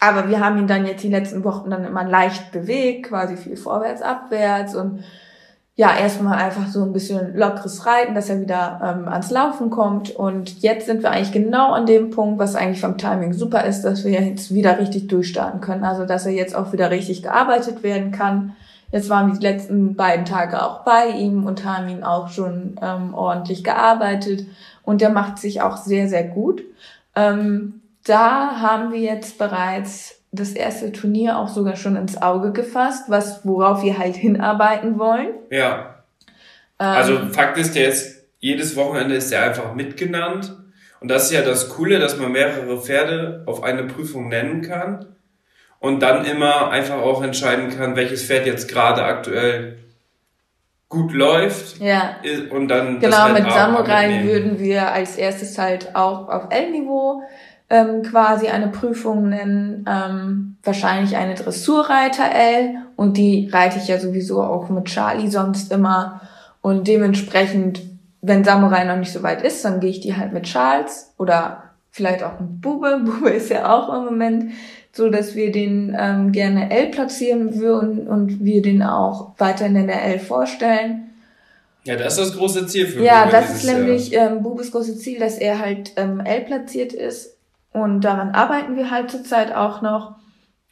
Aber 0.00 0.28
wir 0.28 0.38
haben 0.38 0.58
ihn 0.58 0.68
dann 0.68 0.86
jetzt 0.86 1.02
die 1.02 1.08
letzten 1.08 1.42
Wochen 1.42 1.70
dann 1.70 1.84
immer 1.84 2.04
leicht 2.04 2.52
bewegt, 2.52 3.08
quasi 3.08 3.36
viel 3.36 3.56
vorwärts, 3.56 4.02
abwärts 4.02 4.76
und 4.76 5.02
ja, 5.78 5.96
erstmal 5.96 6.36
einfach 6.36 6.66
so 6.66 6.82
ein 6.82 6.92
bisschen 6.92 7.36
lockeres 7.36 7.86
Reiten, 7.86 8.16
dass 8.16 8.28
er 8.28 8.40
wieder 8.40 8.80
ähm, 8.82 9.06
ans 9.06 9.30
Laufen 9.30 9.70
kommt. 9.70 10.10
Und 10.10 10.60
jetzt 10.60 10.86
sind 10.86 11.04
wir 11.04 11.12
eigentlich 11.12 11.30
genau 11.30 11.70
an 11.70 11.86
dem 11.86 12.10
Punkt, 12.10 12.40
was 12.40 12.56
eigentlich 12.56 12.80
vom 12.80 12.98
Timing 12.98 13.32
super 13.32 13.64
ist, 13.64 13.82
dass 13.82 14.04
wir 14.04 14.10
jetzt 14.10 14.52
wieder 14.52 14.80
richtig 14.80 15.06
durchstarten 15.06 15.60
können. 15.60 15.84
Also, 15.84 16.04
dass 16.04 16.26
er 16.26 16.32
jetzt 16.32 16.56
auch 16.56 16.72
wieder 16.72 16.90
richtig 16.90 17.22
gearbeitet 17.22 17.84
werden 17.84 18.10
kann. 18.10 18.56
Jetzt 18.90 19.08
waren 19.08 19.28
wir 19.28 19.38
die 19.38 19.46
letzten 19.46 19.94
beiden 19.94 20.24
Tage 20.24 20.60
auch 20.64 20.80
bei 20.80 21.10
ihm 21.10 21.46
und 21.46 21.64
haben 21.64 21.88
ihn 21.88 22.02
auch 22.02 22.26
schon 22.26 22.74
ähm, 22.82 23.14
ordentlich 23.14 23.62
gearbeitet. 23.62 24.46
Und 24.82 25.00
der 25.00 25.10
macht 25.10 25.38
sich 25.38 25.62
auch 25.62 25.76
sehr, 25.76 26.08
sehr 26.08 26.24
gut. 26.24 26.60
Ähm, 27.14 27.82
da 28.04 28.60
haben 28.60 28.90
wir 28.90 28.98
jetzt 28.98 29.38
bereits 29.38 30.17
das 30.30 30.52
erste 30.52 30.92
Turnier 30.92 31.38
auch 31.38 31.48
sogar 31.48 31.76
schon 31.76 31.96
ins 31.96 32.20
Auge 32.20 32.52
gefasst, 32.52 33.04
was 33.08 33.44
worauf 33.44 33.82
wir 33.82 33.98
halt 33.98 34.16
hinarbeiten 34.16 34.98
wollen. 34.98 35.28
Ja. 35.50 36.04
Ähm, 36.78 36.86
also 36.86 37.18
Fakt 37.32 37.58
ist, 37.58 37.74
der 37.74 37.88
ist 37.88 38.24
jedes 38.38 38.76
Wochenende 38.76 39.16
ist 39.16 39.32
er 39.32 39.44
einfach 39.44 39.74
mitgenannt 39.74 40.56
und 41.00 41.08
das 41.08 41.24
ist 41.24 41.32
ja 41.32 41.42
das 41.42 41.68
Coole, 41.70 41.98
dass 41.98 42.18
man 42.18 42.32
mehrere 42.32 42.80
Pferde 42.80 43.42
auf 43.46 43.62
eine 43.62 43.84
Prüfung 43.84 44.28
nennen 44.28 44.62
kann 44.62 45.06
und 45.80 46.00
dann 46.00 46.24
immer 46.24 46.70
einfach 46.70 46.98
auch 46.98 47.22
entscheiden 47.22 47.76
kann, 47.76 47.96
welches 47.96 48.24
Pferd 48.24 48.46
jetzt 48.46 48.68
gerade 48.68 49.04
aktuell 49.04 49.78
gut 50.88 51.12
läuft. 51.12 51.78
Ja. 51.78 52.16
Und 52.50 52.68
dann 52.68 52.98
genau 53.00 53.28
mit 53.30 53.50
Samurai 53.50 54.24
würden 54.24 54.58
wir 54.58 54.90
als 54.90 55.16
erstes 55.16 55.58
halt 55.58 55.94
auch 55.94 56.28
auf 56.28 56.46
L-Niveau 56.50 57.22
ähm, 57.70 58.02
quasi 58.02 58.48
eine 58.48 58.68
Prüfung 58.68 59.28
nennen, 59.28 59.84
ähm, 59.88 60.56
wahrscheinlich 60.62 61.16
eine 61.16 61.34
Dressurreiter 61.34 62.30
L 62.32 62.76
und 62.96 63.16
die 63.16 63.48
reite 63.52 63.78
ich 63.78 63.88
ja 63.88 63.98
sowieso 63.98 64.42
auch 64.42 64.68
mit 64.70 64.86
Charlie 64.86 65.28
sonst 65.28 65.70
immer 65.70 66.22
und 66.62 66.88
dementsprechend, 66.88 67.82
wenn 68.22 68.44
Samurai 68.44 68.84
noch 68.84 68.96
nicht 68.96 69.12
so 69.12 69.22
weit 69.22 69.42
ist, 69.42 69.64
dann 69.64 69.80
gehe 69.80 69.90
ich 69.90 70.00
die 70.00 70.16
halt 70.16 70.32
mit 70.32 70.44
Charles 70.44 71.12
oder 71.18 71.64
vielleicht 71.90 72.22
auch 72.22 72.40
mit 72.40 72.60
Bube. 72.60 73.00
Bube 73.04 73.30
ist 73.30 73.50
ja 73.50 73.72
auch 73.72 73.94
im 73.94 74.04
Moment 74.04 74.52
so 74.92 75.08
dass 75.10 75.36
wir 75.36 75.52
den 75.52 75.96
ähm, 75.98 76.32
gerne 76.32 76.70
L 76.70 76.88
platzieren 76.88 77.60
würden 77.60 78.08
und 78.08 78.44
wir 78.44 78.62
den 78.62 78.82
auch 78.82 79.32
weiterhin 79.38 79.76
in 79.76 79.86
der 79.86 80.02
L 80.04 80.18
vorstellen. 80.18 81.10
Ja, 81.84 81.96
das 81.96 82.18
ist 82.18 82.30
das 82.30 82.36
große 82.36 82.66
Ziel 82.66 82.86
für 82.86 83.02
Ja, 83.02 83.24
Bube 83.24 83.32
das 83.32 83.54
ist 83.54 83.64
nämlich 83.64 84.12
ähm, 84.12 84.42
Bubes 84.42 84.72
großes 84.72 84.98
Ziel, 84.98 85.20
dass 85.20 85.38
er 85.38 85.60
halt 85.60 85.92
ähm, 85.96 86.20
L 86.20 86.40
platziert 86.40 86.92
ist 86.92 87.37
und 87.82 88.00
daran 88.02 88.30
arbeiten 88.30 88.76
wir 88.76 88.90
halt 88.90 89.10
zurzeit 89.10 89.54
auch 89.54 89.82
noch. 89.82 90.16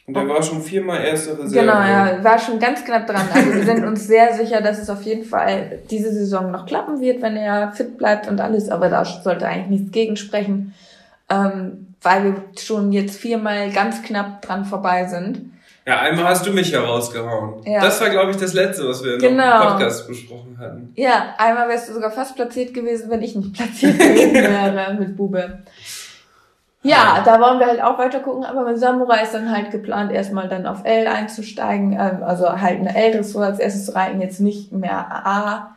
Und 0.06 0.14
er 0.14 0.28
war 0.28 0.40
schon 0.40 0.62
viermal 0.62 1.02
erste 1.02 1.32
Reserve. 1.32 1.52
Genau, 1.52 1.80
ja, 1.80 2.22
war 2.22 2.38
schon 2.38 2.60
ganz 2.60 2.84
knapp 2.84 3.08
dran. 3.08 3.26
Also 3.34 3.52
wir 3.52 3.64
sind 3.64 3.84
uns 3.84 4.06
sehr 4.06 4.34
sicher, 4.34 4.60
dass 4.60 4.78
es 4.78 4.88
auf 4.88 5.02
jeden 5.02 5.24
Fall 5.24 5.80
diese 5.90 6.12
Saison 6.12 6.52
noch 6.52 6.64
klappen 6.66 7.00
wird, 7.00 7.22
wenn 7.22 7.36
er 7.36 7.72
fit 7.72 7.98
bleibt 7.98 8.28
und 8.28 8.40
alles. 8.40 8.68
Aber 8.68 8.88
da 8.88 9.04
sollte 9.04 9.48
eigentlich 9.48 9.80
nichts 9.80 9.92
gegensprechen, 9.92 10.74
ähm, 11.28 11.94
weil 12.02 12.24
wir 12.24 12.34
schon 12.56 12.92
jetzt 12.92 13.18
viermal 13.18 13.70
ganz 13.72 14.02
knapp 14.02 14.42
dran 14.42 14.64
vorbei 14.64 15.06
sind. 15.06 15.50
Ja, 15.84 16.00
einmal 16.00 16.24
hast 16.24 16.44
du 16.44 16.52
mich 16.52 16.72
herausgehauen. 16.72 17.64
Ja. 17.64 17.80
Das 17.80 18.00
war, 18.00 18.10
glaube 18.10 18.32
ich, 18.32 18.36
das 18.36 18.54
Letzte, 18.54 18.88
was 18.88 19.04
wir 19.04 19.18
genau. 19.18 19.62
im 19.62 19.68
Podcast 19.68 20.08
besprochen 20.08 20.56
hatten. 20.58 20.92
Ja, 20.96 21.34
einmal 21.38 21.68
wärst 21.68 21.88
du 21.88 21.94
sogar 21.94 22.10
fast 22.10 22.34
platziert 22.34 22.74
gewesen, 22.74 23.08
wenn 23.08 23.22
ich 23.22 23.36
nicht 23.36 23.54
platziert 23.54 23.96
gewesen 23.96 24.34
wäre 24.34 24.94
mit 24.98 25.16
Bube. 25.16 25.60
Ja, 26.86 27.22
da 27.24 27.40
wollen 27.40 27.58
wir 27.58 27.66
halt 27.66 27.82
auch 27.82 27.98
weiter 27.98 28.20
gucken, 28.20 28.44
aber 28.44 28.64
mit 28.64 28.78
Samurai 28.78 29.22
ist 29.22 29.34
dann 29.34 29.50
halt 29.50 29.70
geplant, 29.70 30.12
erstmal 30.12 30.48
dann 30.48 30.66
auf 30.66 30.84
L 30.84 31.06
einzusteigen, 31.06 31.92
ähm, 31.92 32.22
also 32.22 32.48
halt 32.60 32.80
eine 32.80 32.94
L-Dressur 32.94 33.44
als 33.44 33.58
erstes 33.58 33.94
reiten, 33.94 34.20
jetzt 34.20 34.40
nicht 34.40 34.72
mehr 34.72 35.26
A. 35.26 35.76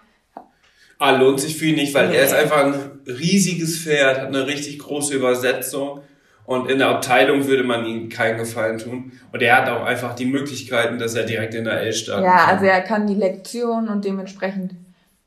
A 0.99 1.11
lohnt 1.11 1.39
sich 1.39 1.57
für 1.57 1.65
ihn 1.65 1.75
nicht, 1.75 1.93
weil 1.93 2.09
nee. 2.09 2.15
er 2.15 2.25
ist 2.25 2.33
einfach 2.33 2.65
ein 2.65 2.73
riesiges 3.07 3.81
Pferd, 3.81 4.19
hat 4.19 4.27
eine 4.27 4.47
richtig 4.47 4.79
große 4.79 5.15
Übersetzung 5.15 6.01
und 6.45 6.69
in 6.69 6.79
der 6.79 6.89
Abteilung 6.89 7.47
würde 7.47 7.63
man 7.63 7.85
ihm 7.85 8.09
keinen 8.09 8.37
Gefallen 8.37 8.79
tun. 8.79 9.11
Und 9.31 9.41
er 9.41 9.55
hat 9.55 9.69
auch 9.69 9.85
einfach 9.85 10.15
die 10.15 10.25
Möglichkeiten, 10.25 10.97
dass 10.97 11.15
er 11.15 11.23
direkt 11.23 11.53
in 11.53 11.63
der 11.63 11.81
L 11.81 11.93
starten 11.93 12.25
Ja, 12.25 12.37
kann. 12.37 12.49
also 12.49 12.65
er 12.65 12.81
kann 12.81 13.07
die 13.07 13.13
Lektion 13.13 13.87
und 13.87 14.03
dementsprechend 14.03 14.73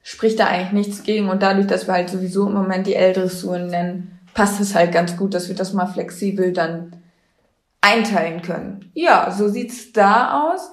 spricht 0.02 0.40
da 0.40 0.46
eigentlich 0.46 0.72
nichts 0.72 1.04
gegen 1.04 1.28
und 1.28 1.42
dadurch, 1.42 1.66
dass 1.68 1.86
wir 1.86 1.94
halt 1.94 2.10
sowieso 2.10 2.48
im 2.48 2.54
Moment 2.54 2.86
die 2.86 2.96
L-Dressuren 2.96 3.68
nennen, 3.68 4.18
passt 4.34 4.60
es 4.60 4.74
halt 4.74 4.92
ganz 4.92 5.16
gut, 5.16 5.34
dass 5.34 5.48
wir 5.48 5.56
das 5.56 5.72
mal 5.72 5.86
flexibel 5.86 6.52
dann 6.52 6.92
einteilen 7.80 8.42
können. 8.42 8.90
Ja, 8.94 9.30
so 9.30 9.48
sieht's 9.48 9.92
da 9.92 10.50
aus. 10.50 10.70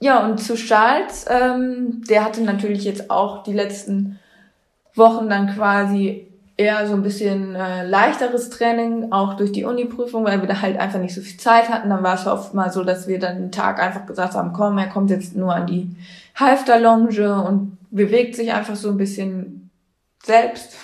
Ja, 0.00 0.26
und 0.26 0.38
zu 0.38 0.54
Charles, 0.54 1.24
ähm, 1.28 2.02
der 2.08 2.24
hatte 2.24 2.42
natürlich 2.42 2.84
jetzt 2.84 3.10
auch 3.10 3.42
die 3.42 3.52
letzten 3.52 4.18
Wochen 4.94 5.28
dann 5.28 5.54
quasi 5.54 6.26
eher 6.58 6.86
so 6.86 6.94
ein 6.94 7.02
bisschen 7.02 7.54
äh, 7.54 7.86
leichteres 7.86 8.48
Training, 8.48 9.12
auch 9.12 9.34
durch 9.34 9.52
die 9.52 9.64
Uni-Prüfung, 9.64 10.24
weil 10.24 10.40
wir 10.40 10.48
da 10.48 10.62
halt 10.62 10.78
einfach 10.78 10.98
nicht 10.98 11.14
so 11.14 11.20
viel 11.20 11.38
Zeit 11.38 11.68
hatten. 11.68 11.90
Dann 11.90 12.02
war 12.02 12.14
es 12.14 12.26
oft 12.26 12.54
mal 12.54 12.72
so, 12.72 12.82
dass 12.82 13.06
wir 13.06 13.18
dann 13.18 13.36
einen 13.36 13.52
Tag 13.52 13.78
einfach 13.78 14.06
gesagt 14.06 14.34
haben, 14.34 14.52
komm, 14.54 14.78
er 14.78 14.88
kommt 14.88 15.10
jetzt 15.10 15.36
nur 15.36 15.54
an 15.54 15.66
die 15.66 15.94
Halfter-Longe 16.34 17.42
und 17.42 17.76
bewegt 17.90 18.36
sich 18.36 18.52
einfach 18.52 18.76
so 18.76 18.90
ein 18.90 18.96
bisschen 18.96 19.70
selbst. 20.24 20.76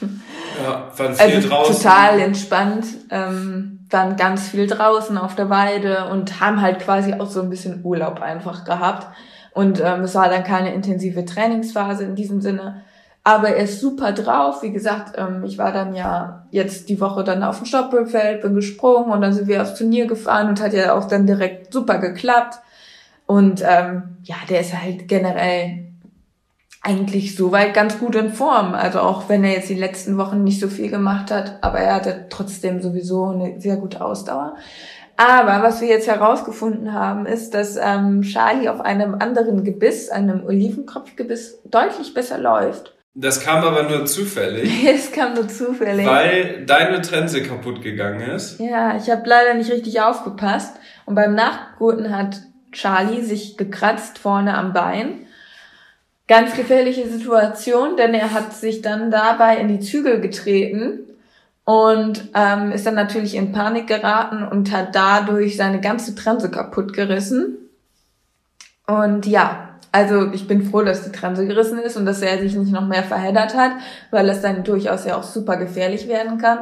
Ja, 0.62 0.90
waren 0.96 1.14
viel 1.14 1.36
also 1.36 1.48
draußen. 1.48 1.76
Total 1.76 2.20
entspannt, 2.20 2.86
ähm, 3.10 3.86
waren 3.90 4.16
ganz 4.16 4.48
viel 4.48 4.66
draußen 4.66 5.16
auf 5.18 5.34
der 5.34 5.50
Weide 5.50 6.08
und 6.10 6.40
haben 6.40 6.60
halt 6.60 6.80
quasi 6.80 7.14
auch 7.14 7.30
so 7.30 7.42
ein 7.42 7.50
bisschen 7.50 7.84
Urlaub 7.84 8.20
einfach 8.20 8.64
gehabt. 8.64 9.06
Und 9.52 9.80
ähm, 9.80 10.02
es 10.02 10.14
war 10.14 10.28
dann 10.28 10.44
keine 10.44 10.72
intensive 10.72 11.24
Trainingsphase 11.24 12.04
in 12.04 12.14
diesem 12.14 12.40
Sinne. 12.40 12.82
Aber 13.24 13.50
er 13.50 13.64
ist 13.64 13.80
super 13.80 14.12
drauf. 14.12 14.62
Wie 14.62 14.72
gesagt, 14.72 15.16
ähm, 15.16 15.44
ich 15.44 15.58
war 15.58 15.72
dann 15.72 15.94
ja 15.94 16.46
jetzt 16.50 16.88
die 16.88 17.00
Woche 17.00 17.22
dann 17.22 17.42
auf 17.42 17.58
dem 17.58 17.66
Stoppelfeld, 17.66 18.42
bin 18.42 18.54
gesprungen 18.54 19.12
und 19.12 19.20
dann 19.20 19.32
sind 19.32 19.46
wir 19.46 19.62
aufs 19.62 19.74
Turnier 19.74 20.06
gefahren 20.06 20.48
und 20.48 20.60
hat 20.60 20.72
ja 20.72 20.94
auch 20.94 21.06
dann 21.06 21.26
direkt 21.26 21.72
super 21.72 21.98
geklappt. 21.98 22.58
Und 23.26 23.62
ähm, 23.64 24.16
ja, 24.24 24.36
der 24.48 24.60
ist 24.60 24.74
halt 24.76 25.06
generell 25.06 25.91
eigentlich 26.82 27.36
soweit 27.36 27.74
ganz 27.74 27.98
gut 27.98 28.16
in 28.16 28.32
Form. 28.32 28.74
Also 28.74 29.00
auch 29.00 29.28
wenn 29.28 29.44
er 29.44 29.52
jetzt 29.52 29.68
die 29.68 29.74
letzten 29.74 30.18
Wochen 30.18 30.42
nicht 30.42 30.60
so 30.60 30.68
viel 30.68 30.90
gemacht 30.90 31.30
hat, 31.30 31.58
aber 31.60 31.78
er 31.78 31.94
hatte 31.94 32.26
trotzdem 32.28 32.82
sowieso 32.82 33.26
eine 33.26 33.60
sehr 33.60 33.76
gute 33.76 34.04
Ausdauer. 34.04 34.56
Aber 35.16 35.62
was 35.62 35.80
wir 35.80 35.88
jetzt 35.88 36.08
herausgefunden 36.08 36.92
haben, 36.92 37.26
ist, 37.26 37.54
dass 37.54 37.76
ähm, 37.76 38.22
Charlie 38.22 38.68
auf 38.68 38.80
einem 38.80 39.14
anderen 39.14 39.62
Gebiss, 39.62 40.08
einem 40.08 40.44
Olivenkopfgebiss, 40.44 41.60
deutlich 41.64 42.14
besser 42.14 42.38
läuft. 42.38 42.94
Das 43.14 43.40
kam 43.40 43.62
aber 43.62 43.84
nur 43.84 44.06
zufällig. 44.06 44.84
Es 44.88 45.12
kam 45.12 45.34
nur 45.34 45.46
zufällig. 45.46 46.06
Weil 46.06 46.64
deine 46.66 47.02
Trense 47.02 47.42
kaputt 47.42 47.82
gegangen 47.82 48.22
ist. 48.22 48.58
Ja, 48.58 48.96
ich 48.96 49.10
habe 49.10 49.28
leider 49.28 49.54
nicht 49.54 49.70
richtig 49.70 50.00
aufgepasst. 50.00 50.76
Und 51.04 51.14
beim 51.14 51.34
Nachgurten 51.34 52.16
hat 52.16 52.40
Charlie 52.72 53.20
sich 53.20 53.58
gekratzt 53.58 54.18
vorne 54.18 54.54
am 54.54 54.72
Bein 54.72 55.26
Ganz 56.32 56.56
gefährliche 56.56 57.06
Situation, 57.06 57.98
denn 57.98 58.14
er 58.14 58.32
hat 58.32 58.54
sich 58.54 58.80
dann 58.80 59.10
dabei 59.10 59.58
in 59.58 59.68
die 59.68 59.80
Zügel 59.80 60.18
getreten 60.18 61.00
und 61.66 62.24
ähm, 62.34 62.72
ist 62.72 62.86
dann 62.86 62.94
natürlich 62.94 63.34
in 63.34 63.52
Panik 63.52 63.86
geraten 63.86 64.42
und 64.42 64.72
hat 64.72 64.94
dadurch 64.94 65.58
seine 65.58 65.82
ganze 65.82 66.14
Trense 66.14 66.50
kaputt 66.50 66.94
gerissen. 66.94 67.58
Und 68.86 69.26
ja, 69.26 69.78
also 69.92 70.32
ich 70.32 70.48
bin 70.48 70.62
froh, 70.62 70.80
dass 70.80 71.04
die 71.04 71.12
Trense 71.12 71.46
gerissen 71.46 71.78
ist 71.80 71.98
und 71.98 72.06
dass 72.06 72.22
er 72.22 72.38
sich 72.38 72.56
nicht 72.56 72.72
noch 72.72 72.88
mehr 72.88 73.02
verheddert 73.02 73.54
hat, 73.54 73.72
weil 74.10 74.26
das 74.26 74.40
dann 74.40 74.64
durchaus 74.64 75.04
ja 75.04 75.18
auch 75.18 75.24
super 75.24 75.58
gefährlich 75.58 76.08
werden 76.08 76.38
kann. 76.38 76.60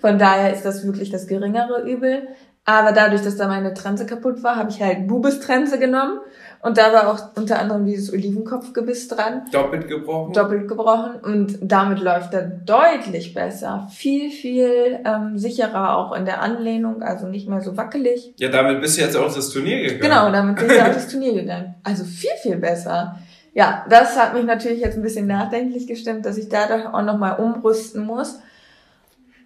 Von 0.00 0.18
daher 0.18 0.52
ist 0.52 0.64
das 0.64 0.84
wirklich 0.84 1.10
das 1.10 1.28
geringere 1.28 1.88
Übel. 1.88 2.26
Aber 2.64 2.90
dadurch, 2.90 3.22
dass 3.22 3.36
da 3.36 3.46
meine 3.46 3.74
Trense 3.74 4.06
kaputt 4.06 4.42
war, 4.42 4.56
habe 4.56 4.70
ich 4.70 4.82
halt 4.82 5.06
Bubes 5.06 5.38
Trense 5.38 5.78
genommen 5.78 6.18
und 6.64 6.78
da 6.78 6.94
war 6.94 7.12
auch 7.12 7.36
unter 7.36 7.58
anderem 7.58 7.84
dieses 7.84 8.10
Olivenkopfgebiss 8.10 9.08
dran. 9.08 9.42
Doppelt 9.52 9.86
gebrochen. 9.86 10.32
Doppelt 10.32 10.66
gebrochen. 10.66 11.16
Und 11.22 11.58
damit 11.60 12.00
läuft 12.00 12.32
er 12.32 12.40
deutlich 12.40 13.34
besser. 13.34 13.86
Viel, 13.92 14.30
viel 14.30 14.98
ähm, 15.04 15.36
sicherer 15.36 15.98
auch 15.98 16.16
in 16.16 16.24
der 16.24 16.40
Anlehnung, 16.40 17.02
also 17.02 17.26
nicht 17.26 17.50
mehr 17.50 17.60
so 17.60 17.76
wackelig. 17.76 18.32
Ja, 18.38 18.48
damit 18.48 18.80
bist 18.80 18.96
du 18.96 19.02
jetzt 19.02 19.14
auch 19.14 19.34
das 19.34 19.50
Turnier 19.50 19.82
gegangen. 19.82 20.00
Genau, 20.00 20.32
damit 20.32 20.56
bin 20.56 20.70
ich 20.70 20.80
auch 20.80 20.86
das 20.86 21.08
Turnier 21.08 21.34
gegangen. 21.34 21.74
Also 21.82 22.04
viel, 22.04 22.30
viel 22.42 22.56
besser. 22.56 23.18
Ja, 23.52 23.84
das 23.90 24.18
hat 24.18 24.32
mich 24.32 24.44
natürlich 24.44 24.80
jetzt 24.80 24.96
ein 24.96 25.02
bisschen 25.02 25.26
nachdenklich 25.26 25.86
gestimmt, 25.86 26.24
dass 26.24 26.38
ich 26.38 26.48
da 26.48 26.66
doch 26.66 26.94
auch 26.94 27.02
nochmal 27.02 27.40
umrüsten 27.40 28.06
muss. 28.06 28.38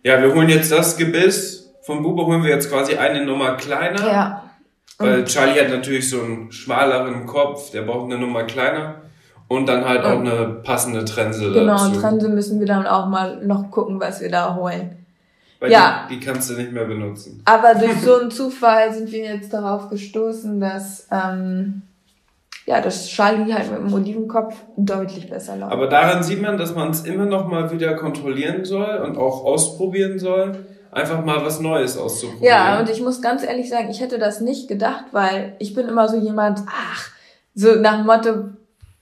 Ja, 0.05 0.23
wir 0.23 0.33
holen 0.33 0.51
jetzt 0.51 0.71
das 0.71 0.97
Gebiss. 0.97 1.75
Von 1.83 2.01
Bube 2.05 2.25
holen 2.27 2.45
wir 2.45 2.51
jetzt 2.51 2.71
quasi 2.71 2.95
eine 2.95 3.25
Nummer 3.25 3.57
kleiner. 3.57 4.07
Ja. 4.07 4.48
Weil 4.99 5.25
Charlie 5.25 5.61
hat 5.61 5.71
natürlich 5.71 6.09
so 6.11 6.23
einen 6.23 6.51
schmaleren 6.51 7.27
Kopf, 7.27 7.71
der 7.71 7.83
braucht 7.83 8.07
eine 8.07 8.19
Nummer 8.19 8.45
kleiner. 8.45 9.03
Und 9.47 9.67
dann 9.67 9.89
halt 9.89 10.05
auch 10.05 10.19
eine 10.19 10.61
passende 10.63 11.07
Trense 11.07 11.51
genau, 11.51 11.73
dazu. 11.73 11.91
Genau, 11.93 12.01
Trense 12.01 12.29
müssen 12.29 12.61
wir 12.61 12.67
dann 12.67 12.87
auch 12.87 13.07
mal 13.07 13.43
noch 13.47 13.71
gucken, 13.71 13.99
was 13.99 14.21
wir 14.21 14.31
da 14.31 14.55
holen. 14.55 14.99
Weil 15.59 15.73
ja. 15.73 16.07
Die, 16.09 16.19
die 16.19 16.25
kannst 16.25 16.51
du 16.51 16.55
nicht 16.55 16.71
mehr 16.71 16.85
benutzen. 16.85 17.43
Aber 17.47 17.75
durch 17.75 17.99
so 18.05 18.19
einen 18.19 18.31
Zufall 18.31 18.93
sind 18.93 19.11
wir 19.11 19.25
jetzt 19.25 19.53
darauf 19.55 19.89
gestoßen, 19.89 20.61
dass, 20.61 21.09
ähm, 21.11 21.81
ja, 22.67 22.83
dass 22.83 23.09
Charlie 23.09 23.55
halt 23.55 23.71
mit 23.71 23.81
dem 23.81 23.95
Olivenkopf 23.95 24.55
deutlich 24.77 25.31
besser 25.31 25.57
läuft. 25.57 25.73
Aber 25.73 25.87
daran 25.87 26.23
sieht 26.23 26.43
man, 26.43 26.59
dass 26.59 26.75
man 26.75 26.91
es 26.91 27.07
immer 27.07 27.25
noch 27.25 27.49
mal 27.49 27.71
wieder 27.73 27.95
kontrollieren 27.95 28.67
soll 28.67 28.99
und 28.99 29.17
auch 29.17 29.45
ausprobieren 29.45 30.19
soll 30.19 30.59
einfach 30.91 31.25
mal 31.25 31.45
was 31.45 31.61
Neues 31.61 31.97
auszuprobieren. 31.97 32.45
Ja, 32.45 32.81
und 32.81 32.89
ich 32.89 33.01
muss 33.01 33.21
ganz 33.21 33.43
ehrlich 33.43 33.69
sagen, 33.69 33.89
ich 33.91 34.01
hätte 34.01 34.19
das 34.19 34.41
nicht 34.41 34.69
gedacht, 34.69 35.07
weil 35.13 35.55
ich 35.59 35.75
bin 35.75 35.89
immer 35.89 36.09
so 36.09 36.17
jemand, 36.17 36.61
ach, 36.67 37.11
so 37.55 37.75
nach 37.75 37.97
dem 37.97 38.07
Motto, 38.07 38.51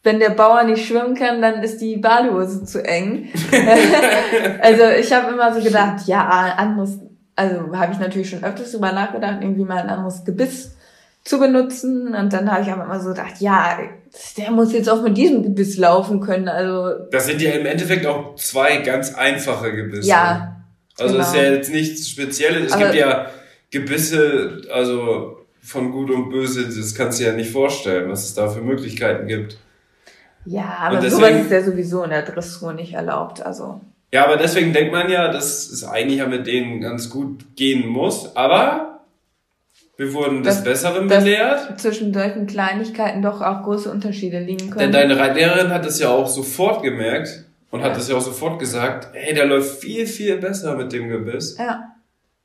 wenn 0.03 0.21
der 0.21 0.31
Bauer 0.31 0.63
nicht 0.63 0.87
schwimmen 0.87 1.15
kann, 1.15 1.43
dann 1.43 1.63
ist 1.63 1.81
die 1.81 1.97
Badehose 1.97 2.65
zu 2.65 2.83
eng. 2.85 3.29
also 4.63 4.85
ich 4.99 5.13
habe 5.13 5.33
immer 5.33 5.53
so 5.53 5.61
gedacht, 5.61 6.07
ja, 6.07 6.27
anderes, 6.57 6.99
also 7.35 7.77
habe 7.77 7.93
ich 7.93 7.99
natürlich 7.99 8.31
schon 8.31 8.45
öfters 8.45 8.73
drüber 8.73 8.93
nachgedacht, 8.93 9.39
irgendwie 9.41 9.65
mal 9.65 9.79
ein 9.79 9.91
anderes 9.91 10.25
Gebiss 10.25 10.77
zu 11.25 11.39
benutzen. 11.41 12.15
Und 12.15 12.33
dann 12.33 12.51
habe 12.51 12.63
ich 12.63 12.71
aber 12.71 12.85
immer 12.85 13.01
so 13.01 13.11
gedacht, 13.11 13.41
ja, 13.41 13.79
der 14.37 14.51
muss 14.53 14.73
jetzt 14.73 14.89
auch 14.89 15.03
mit 15.03 15.17
diesem 15.17 15.43
Gebiss 15.43 15.77
laufen 15.77 16.21
können. 16.21 16.49
Also 16.49 17.07
das 17.11 17.27
sind 17.27 17.43
ja 17.43 17.51
im 17.51 17.67
Endeffekt 17.67 18.07
auch 18.07 18.37
zwei 18.37 18.79
ganz 18.79 19.15
einfache 19.15 19.75
Gebisse. 19.75 20.09
Ja, 20.09 20.56
also 20.99 21.15
genau. 21.15 21.27
ist 21.27 21.35
ja 21.35 21.43
jetzt 21.43 21.71
nichts 21.71 22.09
Spezielles. 22.09 22.67
Es 22.67 22.73
Aber 22.73 22.85
gibt 22.85 22.97
ja 22.97 23.31
Gebisse, 23.71 24.63
also 24.73 25.47
von 25.63 25.91
Gut 25.91 26.11
und 26.11 26.31
Böse, 26.31 26.65
das 26.67 26.95
kannst 26.95 27.21
du 27.21 27.25
ja 27.25 27.33
nicht 27.33 27.51
vorstellen, 27.51 28.09
was 28.11 28.25
es 28.25 28.35
da 28.35 28.49
für 28.49 28.61
Möglichkeiten 28.61 29.27
gibt. 29.27 29.59
Ja, 30.45 30.77
aber 30.81 30.97
deswegen, 30.97 31.17
sowas 31.17 31.43
ist 31.43 31.51
ja 31.51 31.63
sowieso 31.63 32.05
in 32.05 32.11
der 32.11 32.23
Dressur 32.23 32.73
nicht 32.73 32.95
erlaubt, 32.95 33.45
also. 33.45 33.81
Ja, 34.13 34.25
aber 34.25 34.37
deswegen 34.37 34.73
denkt 34.73 34.93
man 34.93 35.11
ja, 35.11 35.33
dass 35.33 35.69
es 35.69 35.83
eigentlich 35.83 36.19
ja 36.19 36.27
mit 36.27 36.47
denen 36.47 36.81
ganz 36.81 37.11
gut 37.11 37.57
gehen 37.57 37.89
muss, 37.89 38.37
aber 38.37 39.01
wir 39.97 40.13
wurden 40.13 40.43
des 40.43 40.63
Besseren 40.63 41.09
belehrt. 41.09 41.81
Zwischen 41.81 42.15
solchen 42.15 42.47
Kleinigkeiten 42.47 43.23
doch 43.23 43.41
auch 43.41 43.65
große 43.65 43.91
Unterschiede 43.91 44.39
liegen 44.39 44.71
können. 44.71 44.79
Denn 44.79 44.93
deine 44.93 45.19
Reitlehrerin 45.19 45.71
hat 45.71 45.85
es 45.85 45.99
ja 45.99 46.11
auch 46.11 46.29
sofort 46.29 46.83
gemerkt, 46.83 47.46
und 47.71 47.83
hat 47.83 47.97
das 47.97 48.09
ja 48.09 48.17
auch 48.17 48.21
sofort 48.21 48.59
gesagt, 48.59 49.09
hey, 49.13 49.35
der 49.35 49.47
läuft 49.47 49.81
viel, 49.81 50.07
viel 50.07 50.39
besser 50.39 50.77
mit 50.77 50.93
dem 50.93 51.09
Gebiss. 51.09 51.57
Ja. 51.59 51.85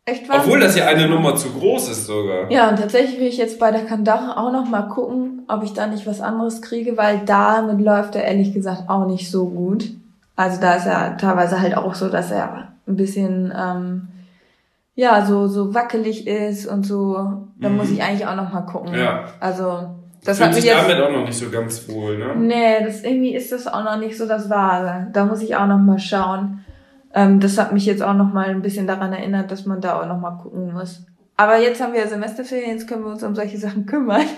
echt 0.06 0.24
Obwohl 0.30 0.60
das 0.60 0.76
ja 0.76 0.86
eine. 0.88 1.08
Nummer 1.08 1.36
zu 1.36 1.50
groß 1.52 1.90
ist 1.90 2.06
sogar. 2.08 2.52
Ja, 2.52 2.70
und 2.70 2.78
tatsächlich 2.80 3.20
will 3.20 3.28
ich 3.28 3.38
jetzt 3.38 3.60
bei 3.60 3.72
der 3.72 3.86
Kandare 3.86 4.38
auch 4.38 4.52
noch 4.52 4.68
mal 4.68 4.84
gucken, 4.84 5.44
ob 5.48 5.64
ich 5.64 5.74
da 5.74 5.88
nicht 5.88 6.06
was 6.08 6.22
anderes 6.22 6.62
kriege, 6.62 6.98
weil 6.98 7.22
damit 7.26 7.80
läuft 7.82 8.16
er 8.16 8.24
ehrlich 8.26 8.54
gesagt 8.54 8.90
auch 8.90 9.06
nicht 9.06 9.30
so 9.30 9.46
gut. 9.48 9.92
Also 10.36 10.60
da 10.60 10.76
ist 10.76 10.86
er 10.88 11.18
teilweise 11.18 11.62
halt 11.62 11.76
auch 11.78 11.94
so, 11.94 12.10
dass 12.10 12.32
er 12.32 12.70
ein 12.88 12.96
bisschen 12.96 13.54
ähm, 13.56 14.08
ja 14.96 15.26
so 15.26 15.48
so 15.48 15.74
wackelig 15.74 16.26
ist 16.28 16.66
und 16.66 16.84
so. 16.86 17.14
Da 17.60 17.70
Mhm. 17.70 17.78
muss 17.78 17.92
ich 17.92 18.02
eigentlich 18.02 18.26
auch 18.26 18.36
noch 18.36 18.52
mal 18.52 18.62
gucken. 18.62 18.94
Ja. 18.96 19.26
Also 19.40 19.88
das 20.24 20.38
Fühlt 20.38 20.50
hat 20.50 20.56
mich 20.56 20.64
sich 20.64 20.72
jetzt 20.72 20.88
damit 20.90 21.04
auch 21.04 21.12
noch 21.12 21.26
nicht 21.26 21.38
so 21.38 21.50
ganz 21.50 21.88
wohl, 21.90 22.18
ne? 22.18 22.36
Nee, 22.36 22.84
das 22.86 23.04
irgendwie 23.04 23.34
ist 23.36 23.52
das 23.52 23.68
auch 23.68 23.84
noch 23.84 23.98
nicht 23.98 24.18
so 24.18 24.28
das 24.28 24.50
Wahre. 24.50 25.08
Da 25.14 25.26
muss 25.26 25.42
ich 25.42 25.56
auch 25.56 25.68
noch 25.68 25.80
mal 25.80 26.00
schauen. 26.00 26.64
Ähm, 27.14 27.40
das 27.40 27.58
hat 27.58 27.74
mich 27.74 27.86
jetzt 27.86 28.02
auch 28.04 28.14
noch 28.14 28.32
mal 28.32 28.50
ein 28.50 28.62
bisschen 28.62 28.88
daran 28.88 29.12
erinnert, 29.14 29.52
dass 29.52 29.66
man 29.66 29.82
da 29.82 30.00
auch 30.00 30.06
noch 30.08 30.20
mal 30.20 30.38
gucken 30.42 30.74
muss. 30.74 31.04
Aber 31.38 31.58
jetzt 31.60 31.82
haben 31.82 31.94
wir 31.94 32.08
Semesterferien, 32.08 32.72
jetzt 32.72 32.88
können 32.88 33.04
wir 33.04 33.12
uns 33.12 33.24
um 33.24 33.36
solche 33.36 33.58
Sachen 33.58 33.86
kümmern. 33.86 34.22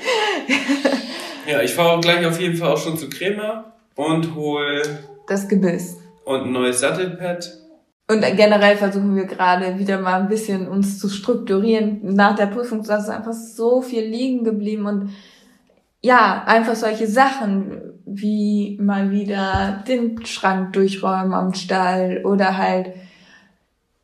Ja, 1.45 1.61
ich 1.61 1.73
fahre 1.73 1.99
gleich 1.99 2.25
auf 2.25 2.39
jeden 2.39 2.55
Fall 2.55 2.71
auch 2.71 2.77
schon 2.77 2.97
zu 2.97 3.09
Crema 3.09 3.65
und 3.95 4.33
hol 4.33 4.81
Das 5.27 5.47
Gebiss. 5.49 5.97
und 6.23 6.43
ein 6.43 6.51
neues 6.53 6.79
Sattelpad. 6.79 7.51
Und 8.09 8.21
generell 8.37 8.77
versuchen 8.77 9.15
wir 9.15 9.25
gerade 9.25 9.77
wieder 9.77 9.99
mal 9.99 10.21
ein 10.21 10.29
bisschen 10.29 10.67
uns 10.69 10.99
zu 10.99 11.09
strukturieren. 11.09 11.99
Nach 12.15 12.35
der 12.35 12.45
Prüfungsphase 12.47 13.07
ist 13.11 13.17
einfach 13.17 13.33
so 13.33 13.81
viel 13.81 14.03
liegen 14.03 14.43
geblieben 14.45 14.85
und 14.85 15.09
ja, 16.03 16.43
einfach 16.45 16.75
solche 16.75 17.07
Sachen 17.07 17.71
wie 18.05 18.77
mal 18.81 19.09
wieder 19.09 19.83
den 19.87 20.23
Schrank 20.25 20.73
durchräumen 20.73 21.33
am 21.33 21.53
Stall 21.53 22.21
oder 22.25 22.57
halt 22.57 22.89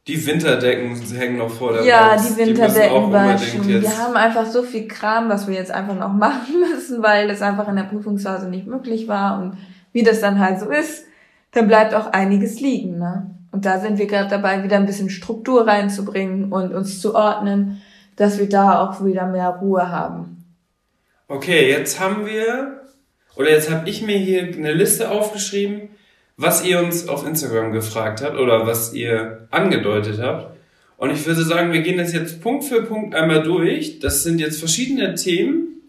Die 0.08 0.26
Winterdecken 0.26 0.96
hängen 1.16 1.38
noch 1.38 1.50
vor 1.52 1.74
der 1.74 1.84
Ja, 1.84 2.16
Box. 2.16 2.28
die 2.36 2.38
Winterdecken 2.48 3.12
waschen. 3.14 3.70
jetzt- 3.70 3.84
Wir 3.84 3.98
haben 4.04 4.16
einfach 4.16 4.46
so 4.48 4.64
viel 4.64 4.88
Kram, 4.88 5.30
was 5.30 5.48
wir 5.48 5.54
jetzt 5.56 5.72
einfach 5.72 5.96
noch 5.96 6.14
machen 6.14 6.60
müssen, 6.60 7.04
weil 7.04 7.28
das 7.28 7.42
einfach 7.42 7.68
in 7.68 7.76
der 7.76 7.84
Prüfungsphase 7.84 8.50
nicht 8.50 8.66
möglich 8.66 9.08
war. 9.08 9.40
Und 9.40 9.58
wie 9.92 10.02
das 10.02 10.22
dann 10.22 10.40
halt 10.40 10.60
so 10.60 10.70
ist, 10.70 11.06
dann 11.52 11.68
bleibt 11.68 11.94
auch 11.94 12.12
einiges 12.14 12.60
liegen. 12.62 12.98
Ne? 12.98 13.30
Und 13.52 13.66
da 13.66 13.80
sind 13.80 14.00
wir 14.00 14.08
gerade 14.08 14.30
dabei, 14.30 14.64
wieder 14.64 14.78
ein 14.78 14.86
bisschen 14.86 15.10
Struktur 15.10 15.68
reinzubringen 15.68 16.52
und 16.52 16.74
uns 16.74 17.02
zu 17.02 17.14
ordnen, 17.14 17.82
dass 18.16 18.40
wir 18.40 18.50
da 18.50 18.80
auch 18.82 19.04
wieder 19.06 19.28
mehr 19.28 19.50
Ruhe 19.50 19.90
haben. 19.92 20.39
Okay, 21.32 21.70
jetzt 21.70 22.00
haben 22.00 22.26
wir, 22.26 22.82
oder 23.36 23.52
jetzt 23.52 23.70
habe 23.70 23.88
ich 23.88 24.02
mir 24.02 24.18
hier 24.18 24.42
eine 24.42 24.74
Liste 24.74 25.12
aufgeschrieben, 25.12 25.90
was 26.38 26.66
ihr 26.66 26.80
uns 26.80 27.08
auf 27.08 27.24
Instagram 27.24 27.72
gefragt 27.72 28.24
habt 28.24 28.40
oder 28.40 28.66
was 28.66 28.96
ihr 28.96 29.48
angedeutet 29.52 30.20
habt. 30.20 30.58
Und 30.98 31.12
ich 31.12 31.24
würde 31.28 31.44
sagen, 31.44 31.72
wir 31.72 31.82
gehen 31.82 32.00
das 32.00 32.14
jetzt 32.14 32.42
Punkt 32.42 32.64
für 32.64 32.82
Punkt 32.82 33.14
einmal 33.14 33.44
durch. 33.44 34.00
Das 34.00 34.24
sind 34.24 34.40
jetzt 34.40 34.58
verschiedene 34.58 35.14
Themen, 35.14 35.84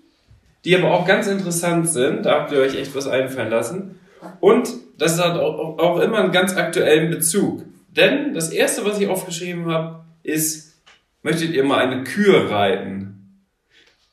die 0.66 0.76
aber 0.76 0.92
auch 0.92 1.06
ganz 1.06 1.26
interessant 1.26 1.88
sind. 1.88 2.26
Da 2.26 2.32
habt 2.32 2.52
ihr 2.52 2.58
euch 2.58 2.76
echt 2.76 2.94
was 2.94 3.08
einfallen 3.08 3.48
lassen. 3.48 3.98
Und 4.40 4.68
das 4.98 5.18
hat 5.18 5.38
auch, 5.38 6.00
immer 6.00 6.18
einen 6.18 6.32
ganz 6.32 6.54
aktuellen 6.54 7.08
Bezug. 7.08 7.64
Denn 7.88 8.34
das 8.34 8.50
erste, 8.50 8.84
was 8.84 9.00
ich 9.00 9.08
aufgeschrieben 9.08 9.64
habe, 9.72 10.04
ist, 10.22 10.82
möchtet 11.22 11.52
ihr 11.52 11.64
mal 11.64 11.78
eine 11.78 12.04
Kür 12.04 12.50
reiten? 12.50 13.19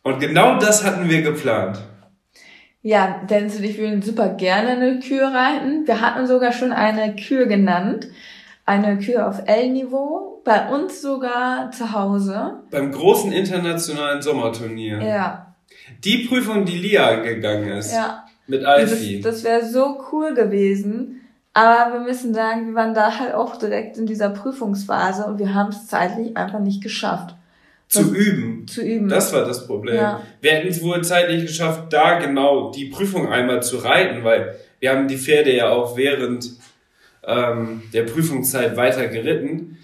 Und 0.08 0.22
genau 0.22 0.58
das 0.58 0.86
hatten 0.86 1.10
wir 1.10 1.22
geplant. 1.22 1.80
Ja, 2.82 3.22
Dennis 3.30 3.58
und 3.58 3.65
ich 3.65 3.78
würden 3.78 4.02
super 4.02 4.30
gerne 4.30 4.70
eine 4.70 5.00
Kür 5.02 5.28
reiten. 5.34 5.86
Wir 5.86 6.00
hatten 6.00 6.26
sogar 6.28 6.54
schon 6.54 6.72
eine 6.72 7.13
Kür 7.17 7.46
genannt. 7.46 8.08
Eine 8.65 8.98
Kür 9.00 9.28
auf 9.28 9.41
L-Niveau. 9.46 10.41
Bei 10.46 10.70
uns 10.70 11.02
sogar 11.02 11.72
zu 11.72 11.91
Hause. 11.91 12.60
Beim 12.72 12.93
großen 12.93 13.34
internationalen 13.34 14.22
Sommerturnier. 14.22 15.02
Ja, 15.04 15.56
Die 16.06 16.20
Prüfung, 16.26 16.63
die 16.63 16.78
Lia 16.78 17.15
gegangen 17.15 17.67
ist. 17.72 17.93
ja. 17.93 18.24
Mit 18.50 18.62
Das, 18.62 18.70
Alfie. 18.70 19.20
das 19.20 19.43
wäre 19.43 19.65
so 19.65 20.02
cool 20.13 20.34
gewesen. 20.34 21.20
Aber 21.54 21.91
wir 21.96 22.00
müssen 22.00 22.34
sagen, 22.34 22.67
wir 22.67 22.76
waren 22.76 22.93
da 22.93 23.20
halt 23.20 23.34
auch 23.34 23.58
direkt 23.58 23.98
in 23.98 24.06
dieser 24.06 24.30
Prüfungsphase 24.30 25.26
und 25.26 25.38
wir 25.39 25.54
haben 25.54 25.70
es 25.72 25.88
zeitlich 25.88 26.38
einfach 26.38 26.60
nicht 26.60 26.82
geschafft 26.82 27.36
zu 27.88 28.13
üben. 28.13 28.67
zu 28.67 28.82
üben. 28.82 29.08
Das 29.08 29.34
war 29.34 29.45
das 29.45 29.65
Problem. 29.65 29.95
Ja. 29.95 30.23
Wir 30.41 30.52
hätten 30.52 30.67
es 30.67 30.82
wohl 30.82 31.04
zeitlich 31.04 31.43
geschafft, 31.43 31.93
da 31.93 32.19
genau 32.19 32.71
die 32.71 32.86
Prüfung 32.86 33.32
einmal 33.32 33.63
zu 33.63 33.78
reiten, 33.78 34.23
weil 34.23 34.56
wir 34.80 34.91
haben 34.91 35.08
die 35.08 35.17
Pferde 35.17 35.56
ja 35.56 35.69
auch 35.69 35.97
während 35.97 36.52
ähm, 37.26 37.84
der 37.93 38.04
Prüfungszeit 38.04 38.76
weiter 38.76 39.08
geritten. 39.08 39.78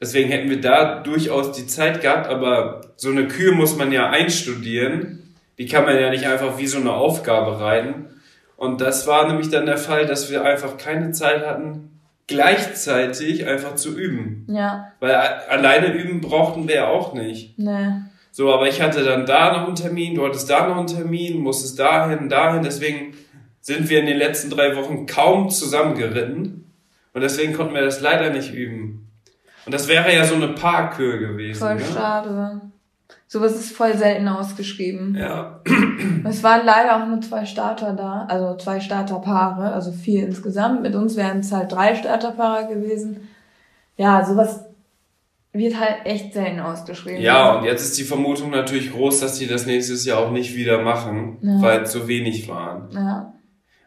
Deswegen 0.00 0.30
hätten 0.30 0.48
wir 0.48 0.60
da 0.60 1.02
durchaus 1.02 1.52
die 1.52 1.66
Zeit 1.66 2.00
gehabt, 2.00 2.26
aber 2.28 2.92
so 2.96 3.10
eine 3.10 3.28
Kühe 3.28 3.52
muss 3.52 3.76
man 3.76 3.92
ja 3.92 4.08
einstudieren. 4.08 5.34
Die 5.58 5.66
kann 5.66 5.84
man 5.84 6.00
ja 6.00 6.08
nicht 6.10 6.26
einfach 6.26 6.58
wie 6.58 6.66
so 6.66 6.78
eine 6.78 6.92
Aufgabe 6.92 7.60
reiten. 7.60 8.06
Und 8.56 8.80
das 8.80 9.06
war 9.06 9.26
nämlich 9.28 9.50
dann 9.50 9.66
der 9.66 9.76
Fall, 9.76 10.06
dass 10.06 10.30
wir 10.30 10.44
einfach 10.44 10.78
keine 10.78 11.12
Zeit 11.12 11.46
hatten, 11.46 11.89
gleichzeitig 12.30 13.46
einfach 13.46 13.74
zu 13.74 13.96
üben. 13.98 14.46
ja, 14.48 14.92
Weil 15.00 15.14
alleine 15.14 15.92
üben 15.92 16.20
brauchten 16.20 16.66
wir 16.68 16.74
ja 16.76 16.88
auch 16.88 17.12
nicht. 17.14 17.58
ne. 17.58 18.06
So, 18.32 18.54
aber 18.54 18.68
ich 18.68 18.80
hatte 18.80 19.02
dann 19.04 19.26
da 19.26 19.52
noch 19.52 19.66
einen 19.66 19.74
Termin, 19.74 20.14
du 20.14 20.24
hattest 20.24 20.48
da 20.48 20.68
noch 20.68 20.76
einen 20.76 20.86
Termin, 20.86 21.40
musstest 21.40 21.80
dahin, 21.80 22.28
dahin. 22.28 22.62
Deswegen 22.62 23.14
sind 23.60 23.90
wir 23.90 23.98
in 23.98 24.06
den 24.06 24.18
letzten 24.18 24.50
drei 24.50 24.76
Wochen 24.76 25.06
kaum 25.06 25.50
zusammengeritten. 25.50 26.72
Und 27.12 27.20
deswegen 27.22 27.52
konnten 27.54 27.74
wir 27.74 27.82
das 27.82 28.00
leider 28.00 28.30
nicht 28.30 28.54
üben. 28.54 29.08
Und 29.66 29.74
das 29.74 29.88
wäre 29.88 30.14
ja 30.14 30.24
so 30.24 30.36
eine 30.36 30.48
Parkür 30.48 31.18
gewesen. 31.18 31.58
Voll 31.58 31.74
ne? 31.74 32.69
Sowas 33.32 33.52
ist 33.54 33.70
voll 33.76 33.96
selten 33.96 34.26
ausgeschrieben. 34.26 35.14
Ja. 35.16 35.60
Es 36.28 36.42
waren 36.42 36.66
leider 36.66 36.96
auch 37.00 37.06
nur 37.06 37.20
zwei 37.20 37.46
Starter 37.46 37.92
da, 37.92 38.26
also 38.28 38.56
zwei 38.56 38.80
Starterpaare, 38.80 39.72
also 39.72 39.92
vier 39.92 40.26
insgesamt. 40.26 40.82
Mit 40.82 40.96
uns 40.96 41.14
wären 41.16 41.38
es 41.38 41.52
halt 41.52 41.70
drei 41.70 41.94
Starterpaare 41.94 42.66
gewesen. 42.74 43.28
Ja, 43.96 44.24
sowas 44.24 44.64
wird 45.52 45.78
halt 45.78 46.06
echt 46.06 46.34
selten 46.34 46.58
ausgeschrieben. 46.58 47.20
ja, 47.22 47.56
und 47.58 47.64
jetzt 47.64 47.82
ist 47.82 47.98
die 47.98 48.02
Vermutung 48.04 48.50
natürlich 48.50 48.90
groß, 48.92 49.20
dass 49.20 49.38
die 49.38 49.46
das 49.46 49.64
nächstes 49.64 50.04
Jahr 50.04 50.18
auch 50.18 50.32
nicht 50.32 50.56
wieder 50.56 50.82
machen, 50.82 51.38
Ja. 51.40 51.62
weil 51.62 51.82
es 51.82 51.92
so 51.92 52.08
wenig 52.08 52.48
waren. 52.48 52.88
Ja, 52.92 53.32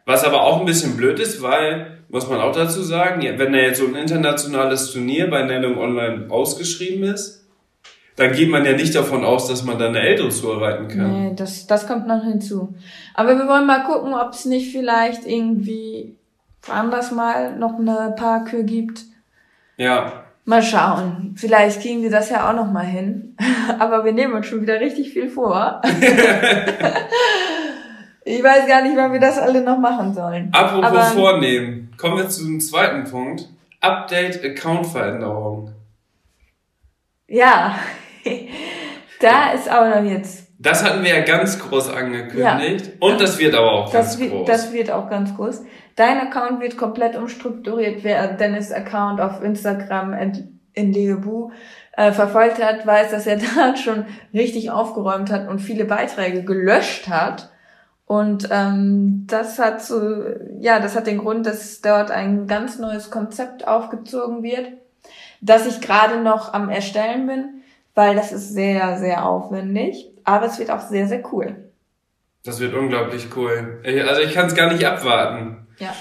Was 0.06 0.24
aber 0.24 0.42
auch 0.42 0.60
ein 0.60 0.66
bisschen 0.66 0.96
blöd 0.96 1.18
ist, 1.20 1.42
weil, 1.42 1.98
muss 2.08 2.30
man 2.30 2.40
auch 2.40 2.52
dazu 2.56 2.82
sagen, 2.82 3.20
wenn 3.38 3.52
da 3.52 3.58
jetzt 3.58 3.78
so 3.80 3.86
ein 3.86 3.94
internationales 3.94 4.90
Turnier 4.90 5.28
bei 5.28 5.42
Nennung 5.42 5.76
Online 5.76 6.30
ausgeschrieben 6.30 7.04
ist, 7.04 7.43
dann 8.16 8.32
geht 8.32 8.50
man 8.50 8.64
ja 8.64 8.72
nicht 8.72 8.94
davon 8.94 9.24
aus, 9.24 9.48
dass 9.48 9.64
man 9.64 9.78
da 9.78 9.88
eine 9.88 10.00
Elterntour 10.00 10.60
reiten 10.62 10.88
kann. 10.88 11.12
nee, 11.12 11.32
das, 11.34 11.66
das 11.66 11.86
kommt 11.86 12.06
noch 12.06 12.22
hinzu. 12.22 12.74
Aber 13.14 13.36
wir 13.36 13.48
wollen 13.48 13.66
mal 13.66 13.84
gucken, 13.84 14.14
ob 14.14 14.32
es 14.32 14.44
nicht 14.44 14.72
vielleicht 14.72 15.26
irgendwie 15.26 16.16
anders 16.68 17.10
mal 17.10 17.56
noch 17.56 17.78
eine 17.78 18.14
Parkür 18.16 18.62
gibt. 18.62 19.00
Ja, 19.76 20.24
Mal 20.46 20.62
schauen. 20.62 21.34
Vielleicht 21.38 21.80
kriegen 21.80 22.02
wir 22.02 22.10
das 22.10 22.28
ja 22.28 22.50
auch 22.50 22.54
noch 22.54 22.70
mal 22.70 22.84
hin. 22.84 23.34
Aber 23.78 24.04
wir 24.04 24.12
nehmen 24.12 24.34
uns 24.34 24.46
schon 24.46 24.60
wieder 24.60 24.78
richtig 24.78 25.10
viel 25.10 25.30
vor. 25.30 25.80
ich 28.24 28.42
weiß 28.42 28.66
gar 28.66 28.82
nicht, 28.82 28.94
wann 28.94 29.12
wir 29.12 29.20
das 29.20 29.38
alle 29.38 29.62
noch 29.62 29.78
machen 29.78 30.12
sollen. 30.12 30.50
apropos 30.52 30.84
Aber- 30.84 31.02
vornehmen, 31.02 31.94
kommen 31.96 32.18
wir 32.18 32.28
zu 32.28 32.44
dem 32.44 32.60
zweiten 32.60 33.04
Punkt. 33.10 33.48
Update 33.80 34.44
Account-Veränderung. 34.44 35.72
Ja, 37.26 37.78
da 39.20 39.52
ist 39.52 39.70
auch 39.70 39.86
noch 39.86 40.04
jetzt. 40.04 40.48
Das 40.58 40.84
hatten 40.84 41.02
wir 41.02 41.14
ja 41.16 41.24
ganz 41.24 41.58
groß 41.58 41.90
angekündigt. 41.90 42.92
Und 43.00 43.20
das 43.20 43.38
wird 43.38 43.54
aber 43.54 43.72
auch 43.72 43.84
Das 43.92 43.92
ganz 43.92 44.18
wird, 44.18 44.30
groß. 44.32 44.46
das 44.46 44.72
wird 44.72 44.90
auch 44.90 45.10
ganz 45.10 45.34
groß. 45.34 45.62
Dein 45.96 46.18
Account 46.20 46.60
wird 46.60 46.76
komplett 46.76 47.16
umstrukturiert. 47.16 48.02
Wer 48.02 48.28
Dennis 48.28 48.72
Account 48.72 49.20
auf 49.20 49.42
Instagram 49.42 50.14
in, 50.14 50.60
in 50.72 50.92
Legebu 50.92 51.50
äh, 51.96 52.12
verfolgt 52.12 52.62
hat, 52.62 52.86
weiß, 52.86 53.10
dass 53.10 53.26
er 53.26 53.36
da 53.56 53.76
schon 53.76 54.06
richtig 54.32 54.70
aufgeräumt 54.70 55.30
hat 55.30 55.48
und 55.48 55.60
viele 55.60 55.84
Beiträge 55.84 56.44
gelöscht 56.44 57.08
hat. 57.08 57.50
Und 58.06 58.48
ähm, 58.50 59.24
das 59.28 59.58
hat 59.58 59.82
so, 59.82 60.22
ja, 60.58 60.78
das 60.78 60.94
hat 60.94 61.06
den 61.06 61.18
Grund, 61.18 61.46
dass 61.46 61.80
dort 61.80 62.10
ein 62.10 62.46
ganz 62.46 62.78
neues 62.78 63.10
Konzept 63.10 63.66
aufgezogen 63.66 64.42
wird, 64.42 64.68
das 65.40 65.66
ich 65.66 65.80
gerade 65.80 66.20
noch 66.20 66.52
am 66.52 66.68
erstellen 66.68 67.26
bin, 67.26 67.62
weil 67.94 68.16
das 68.16 68.32
ist 68.32 68.52
sehr, 68.52 68.98
sehr 68.98 69.24
aufwendig. 69.26 70.10
Aber 70.24 70.46
es 70.46 70.58
wird 70.58 70.70
auch 70.70 70.80
sehr, 70.80 71.06
sehr 71.06 71.22
cool. 71.32 71.56
das 72.44 72.60
wird 72.60 72.74
unglaublich 72.74 73.28
cool. 73.36 73.80
Also 74.06 74.20
ich 74.20 74.34
kann 74.34 74.46
es 74.46 74.54
gar 74.54 74.72
nicht 74.72 74.86
abwarten. 74.86 75.66
Ja. 75.78 75.94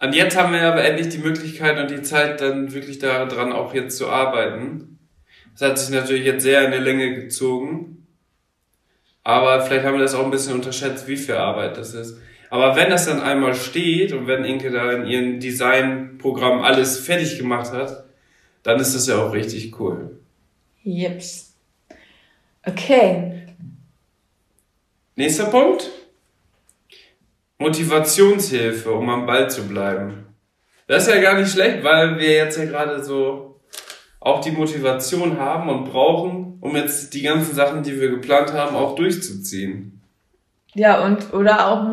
Und 0.00 0.14
jetzt 0.14 0.36
haben 0.36 0.52
wir 0.52 0.62
aber 0.62 0.84
endlich 0.84 1.08
die 1.08 1.18
Möglichkeit 1.18 1.78
und 1.78 1.90
die 1.90 2.02
Zeit, 2.02 2.40
dann 2.40 2.72
wirklich 2.74 2.98
daran 2.98 3.52
auch 3.52 3.74
jetzt 3.74 3.96
zu 3.96 4.08
arbeiten. 4.08 4.98
Das 5.52 5.70
hat 5.70 5.78
sich 5.78 5.90
natürlich 5.90 6.24
jetzt 6.24 6.42
sehr 6.42 6.64
in 6.64 6.72
die 6.72 6.78
Länge 6.78 7.14
gezogen. 7.14 8.06
Aber 9.22 9.62
vielleicht 9.62 9.84
haben 9.86 9.94
wir 9.94 10.02
das 10.02 10.14
auch 10.14 10.24
ein 10.24 10.30
bisschen 10.30 10.54
unterschätzt, 10.54 11.06
wie 11.08 11.16
viel 11.16 11.36
Arbeit 11.36 11.76
das 11.78 11.94
ist. 11.94 12.20
Aber 12.50 12.76
wenn 12.76 12.90
das 12.90 13.06
dann 13.06 13.20
einmal 13.20 13.54
steht 13.54 14.12
und 14.12 14.26
wenn 14.26 14.44
Inke 14.44 14.70
da 14.70 14.92
in 14.92 15.06
ihrem 15.06 15.40
Designprogramm 15.40 16.62
alles 16.62 16.98
fertig 16.98 17.38
gemacht 17.38 17.72
hat, 17.72 18.04
dann 18.62 18.80
ist 18.80 18.94
das 18.94 19.06
ja 19.06 19.16
auch 19.16 19.32
richtig 19.32 19.78
cool. 19.80 20.18
Jips. 20.84 21.56
Okay. 22.64 23.46
Nächster 25.16 25.46
Punkt. 25.46 25.90
Motivationshilfe, 27.58 28.92
um 28.92 29.08
am 29.08 29.26
Ball 29.26 29.50
zu 29.50 29.66
bleiben. 29.66 30.26
Das 30.86 31.06
ist 31.06 31.14
ja 31.14 31.20
gar 31.20 31.38
nicht 31.38 31.50
schlecht, 31.50 31.82
weil 31.82 32.18
wir 32.18 32.32
jetzt 32.32 32.58
ja 32.58 32.66
gerade 32.66 33.02
so 33.02 33.60
auch 34.20 34.40
die 34.40 34.50
Motivation 34.50 35.38
haben 35.38 35.70
und 35.70 35.90
brauchen, 35.90 36.58
um 36.60 36.76
jetzt 36.76 37.14
die 37.14 37.22
ganzen 37.22 37.54
Sachen, 37.54 37.82
die 37.82 37.98
wir 37.98 38.10
geplant 38.10 38.52
haben, 38.52 38.76
auch 38.76 38.94
durchzuziehen. 38.94 40.02
Ja, 40.74 41.04
und 41.04 41.32
oder 41.32 41.68
auch 41.68 41.84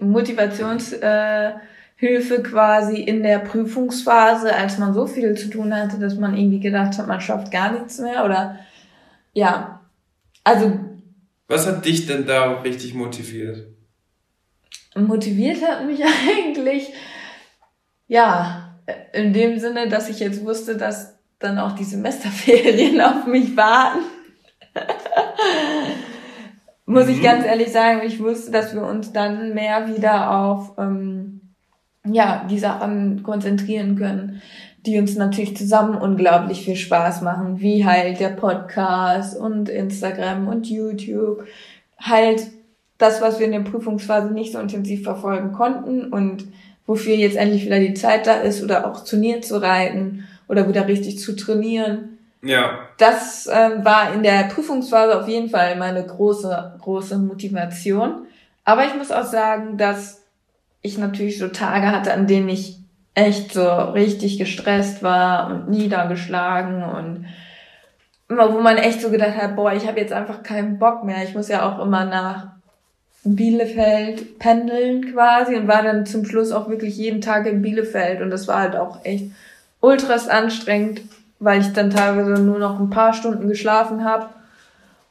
Motivationshilfe 0.00 1.02
äh, 1.02 1.52
quasi 1.98 3.00
in 3.00 3.22
der 3.22 3.40
Prüfungsphase, 3.40 4.54
als 4.54 4.78
man 4.78 4.94
so 4.94 5.06
viel 5.06 5.34
zu 5.34 5.50
tun 5.50 5.74
hatte, 5.74 5.98
dass 5.98 6.14
man 6.16 6.36
irgendwie 6.36 6.60
gedacht 6.60 6.96
hat, 6.96 7.08
man 7.08 7.20
schafft 7.20 7.50
gar 7.50 7.72
nichts 7.72 7.98
mehr 7.98 8.24
oder 8.24 8.58
ja. 9.32 9.80
Also. 10.44 10.78
Was 11.48 11.66
hat 11.66 11.84
dich 11.84 12.06
denn 12.06 12.26
da 12.26 12.60
richtig 12.60 12.94
motiviert? 12.94 13.66
Motiviert 14.94 15.62
hat 15.62 15.86
mich 15.86 16.00
eigentlich, 16.28 16.92
ja, 18.06 18.76
in 19.12 19.32
dem 19.32 19.58
Sinne, 19.58 19.88
dass 19.88 20.08
ich 20.08 20.20
jetzt 20.20 20.44
wusste, 20.44 20.76
dass 20.76 21.18
dann 21.38 21.58
auch 21.58 21.72
die 21.72 21.84
Semesterferien 21.84 23.00
auf 23.00 23.26
mich 23.26 23.56
warten. 23.56 24.00
Muss 26.86 27.06
mhm. 27.06 27.12
ich 27.12 27.22
ganz 27.22 27.44
ehrlich 27.44 27.70
sagen, 27.70 28.00
ich 28.04 28.18
wusste, 28.18 28.50
dass 28.50 28.74
wir 28.74 28.82
uns 28.82 29.12
dann 29.12 29.54
mehr 29.54 29.88
wieder 29.94 30.30
auf 30.30 30.72
ähm, 30.78 31.47
ja, 32.12 32.46
die 32.50 32.58
Sachen 32.58 33.22
konzentrieren 33.22 33.96
können, 33.96 34.42
die 34.86 34.98
uns 34.98 35.16
natürlich 35.16 35.56
zusammen 35.56 35.96
unglaublich 35.96 36.64
viel 36.64 36.76
Spaß 36.76 37.22
machen, 37.22 37.60
wie 37.60 37.84
halt 37.84 38.20
der 38.20 38.30
Podcast 38.30 39.36
und 39.36 39.68
Instagram 39.68 40.48
und 40.48 40.68
YouTube. 40.68 41.46
Halt 42.00 42.46
das, 42.98 43.20
was 43.20 43.38
wir 43.38 43.46
in 43.46 43.52
der 43.52 43.60
Prüfungsphase 43.60 44.32
nicht 44.32 44.52
so 44.52 44.58
intensiv 44.58 45.02
verfolgen 45.04 45.52
konnten 45.52 46.12
und 46.12 46.44
wofür 46.86 47.14
jetzt 47.14 47.36
endlich 47.36 47.64
wieder 47.66 47.78
die 47.78 47.94
Zeit 47.94 48.26
da 48.26 48.34
ist 48.34 48.62
oder 48.62 48.86
auch 48.86 49.04
Turnier 49.04 49.40
zu 49.40 49.60
reiten 49.60 50.26
oder 50.48 50.68
wieder 50.68 50.88
richtig 50.88 51.18
zu 51.18 51.36
trainieren. 51.36 52.18
Ja. 52.42 52.78
Das 52.98 53.48
ähm, 53.52 53.84
war 53.84 54.12
in 54.14 54.22
der 54.22 54.44
Prüfungsphase 54.44 55.20
auf 55.20 55.28
jeden 55.28 55.50
Fall 55.50 55.76
meine 55.76 56.04
große, 56.04 56.78
große 56.80 57.18
Motivation. 57.18 58.26
Aber 58.64 58.84
ich 58.86 58.94
muss 58.94 59.10
auch 59.10 59.24
sagen, 59.24 59.76
dass 59.76 60.22
ich 60.82 60.98
natürlich 60.98 61.38
so 61.38 61.48
Tage 61.48 61.90
hatte, 61.90 62.12
an 62.12 62.26
denen 62.26 62.48
ich 62.48 62.78
echt 63.14 63.52
so 63.52 63.68
richtig 63.68 64.38
gestresst 64.38 65.02
war 65.02 65.48
und 65.50 65.70
niedergeschlagen 65.70 66.84
und 66.84 67.26
immer, 68.28 68.52
wo 68.52 68.60
man 68.60 68.76
echt 68.76 69.00
so 69.00 69.10
gedacht 69.10 69.36
hat, 69.36 69.56
boah, 69.56 69.72
ich 69.72 69.86
habe 69.86 70.00
jetzt 70.00 70.12
einfach 70.12 70.42
keinen 70.42 70.78
Bock 70.78 71.04
mehr. 71.04 71.24
Ich 71.24 71.34
muss 71.34 71.48
ja 71.48 71.68
auch 71.68 71.84
immer 71.84 72.04
nach 72.04 72.48
Bielefeld 73.24 74.38
pendeln 74.38 75.12
quasi 75.12 75.56
und 75.56 75.66
war 75.66 75.82
dann 75.82 76.06
zum 76.06 76.24
Schluss 76.24 76.52
auch 76.52 76.68
wirklich 76.68 76.96
jeden 76.96 77.20
Tag 77.20 77.46
in 77.46 77.62
Bielefeld 77.62 78.22
und 78.22 78.30
das 78.30 78.46
war 78.46 78.60
halt 78.60 78.76
auch 78.76 79.04
echt 79.04 79.26
ultras 79.80 80.28
anstrengend, 80.28 81.02
weil 81.40 81.60
ich 81.60 81.72
dann 81.72 81.90
teilweise 81.90 82.42
nur 82.42 82.58
noch 82.58 82.78
ein 82.78 82.90
paar 82.90 83.12
Stunden 83.12 83.48
geschlafen 83.48 84.04
habe 84.04 84.28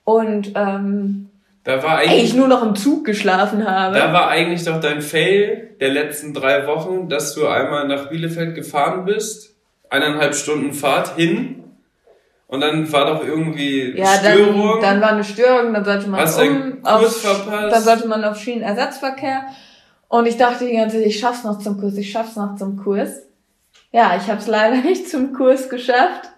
und 0.04 0.54
ähm, 0.56 1.30
da 1.68 1.84
war 1.84 1.98
eigentlich, 1.98 2.24
ich 2.24 2.34
nur 2.34 2.48
noch 2.48 2.64
im 2.64 2.76
Zug 2.76 3.04
geschlafen 3.04 3.70
habe. 3.70 3.94
Da 3.94 4.14
war 4.14 4.30
eigentlich 4.30 4.64
doch 4.64 4.80
dein 4.80 5.02
Fail 5.02 5.76
der 5.82 5.90
letzten 5.90 6.34
drei 6.34 6.66
Wochen, 6.66 7.10
dass 7.10 7.36
du 7.36 7.46
einmal 7.46 7.86
nach 7.90 8.08
Bielefeld 8.10 8.56
gefahren 8.56 9.04
bist, 9.04 9.54
eineinhalb 9.90 10.34
Stunden 10.34 10.74
Fahrt 10.74 11.18
hin 11.18 11.66
und 12.48 12.62
dann 12.62 12.90
war 12.94 13.06
doch 13.08 13.22
irgendwie 13.22 13.98
ja, 13.98 14.14
Störung. 14.14 14.80
Dann, 14.80 14.82
dann 14.82 15.02
war 15.02 15.12
eine 15.12 15.26
Störung, 15.26 15.74
dann 15.74 15.84
sollte 15.84 16.08
man 16.08 16.22
Hast 16.22 16.40
um, 16.40 16.78
auf, 16.84 17.18
verpasst? 17.18 17.76
dann 17.76 17.84
sollte 17.84 18.08
man 18.08 18.24
auf 18.24 18.40
Schienenersatzverkehr. 18.40 19.48
Und 20.08 20.26
ich 20.26 20.38
dachte 20.38 20.66
die 20.66 20.78
ganze 20.78 21.00
Zeit, 21.00 21.08
ich 21.08 21.20
schaff's 21.20 21.44
noch 21.44 21.60
zum 21.60 21.82
Kurs, 21.82 21.98
ich 21.98 22.10
schaff's 22.10 22.38
noch 22.38 22.56
zum 22.56 22.78
Kurs. 22.78 23.24
Ja, 23.92 24.16
ich 24.16 24.30
habe 24.30 24.40
es 24.40 24.48
leider 24.48 24.78
nicht 24.88 25.10
zum 25.10 25.34
Kurs 25.34 25.68
geschafft. 25.68 26.30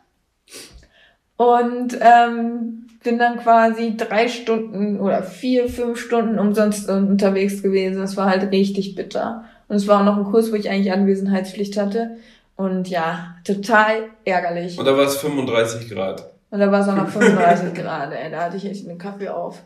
Und 1.38 2.00
ähm, 2.02 2.89
bin 3.04 3.18
dann 3.18 3.40
quasi 3.40 3.96
drei 3.96 4.28
Stunden 4.28 5.00
oder 5.00 5.24
vier, 5.24 5.70
fünf 5.70 6.00
Stunden 6.00 6.38
umsonst 6.38 6.90
unterwegs 6.90 7.64
gewesen. 7.64 8.00
Das 8.00 8.18
war 8.18 8.30
halt 8.30 8.52
richtig 8.52 8.96
bitter. 8.96 9.46
Und 9.68 9.76
es 9.78 9.88
war 9.88 10.02
auch 10.02 10.06
noch 10.06 10.18
ein 10.18 10.26
Kurs, 10.26 10.52
wo 10.52 10.56
ich 10.56 10.70
eigentlich 10.70 10.92
Anwesenheitspflicht 10.92 11.78
hatte. 11.78 12.18
Und 12.56 12.90
ja, 12.90 13.36
total 13.46 14.10
ärgerlich. 14.26 14.78
Und 14.78 14.86
da 14.86 14.98
war 14.98 15.06
es 15.06 15.18
35 15.18 15.90
Grad. 15.90 16.30
Und 16.52 16.60
da 16.60 16.72
war 16.72 16.82
es 16.82 16.88
auch 16.88 16.96
noch 16.96 17.08
35 17.08 17.74
Grad, 17.82 18.12
ey. 18.12 18.32
Da 18.32 18.46
hatte 18.46 18.58
ich 18.58 18.66
echt 18.66 18.88
einen 18.88 18.98
Kaffee 18.98 19.30
auf. 19.30 19.62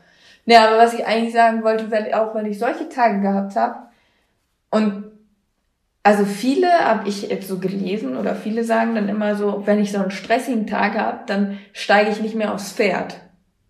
Ja, 0.45 0.67
aber 0.67 0.77
was 0.77 0.93
ich 0.93 1.05
eigentlich 1.05 1.33
sagen 1.33 1.63
wollte, 1.63 1.89
weil 1.89 2.13
auch 2.13 2.35
wenn 2.35 2.45
ich 2.45 2.59
solche 2.59 2.89
Tage 2.89 3.21
gehabt 3.21 3.55
habe 3.55 3.75
und 4.69 5.05
also 6.03 6.25
viele 6.25 6.67
habe 6.67 7.07
ich 7.07 7.29
jetzt 7.29 7.47
so 7.47 7.59
gelesen 7.59 8.17
oder 8.17 8.35
viele 8.35 8.65
sagen 8.65 8.93
dann 8.93 9.07
immer 9.07 9.35
so, 9.35 9.63
wenn 9.65 9.79
ich 9.79 9.93
so 9.93 9.99
einen 9.99 10.11
stressigen 10.11 10.67
Tag 10.67 10.95
habe, 10.95 11.19
dann 11.27 11.59
steige 11.71 12.11
ich 12.11 12.19
nicht 12.19 12.35
mehr 12.35 12.53
aufs 12.53 12.73
Pferd. 12.73 13.15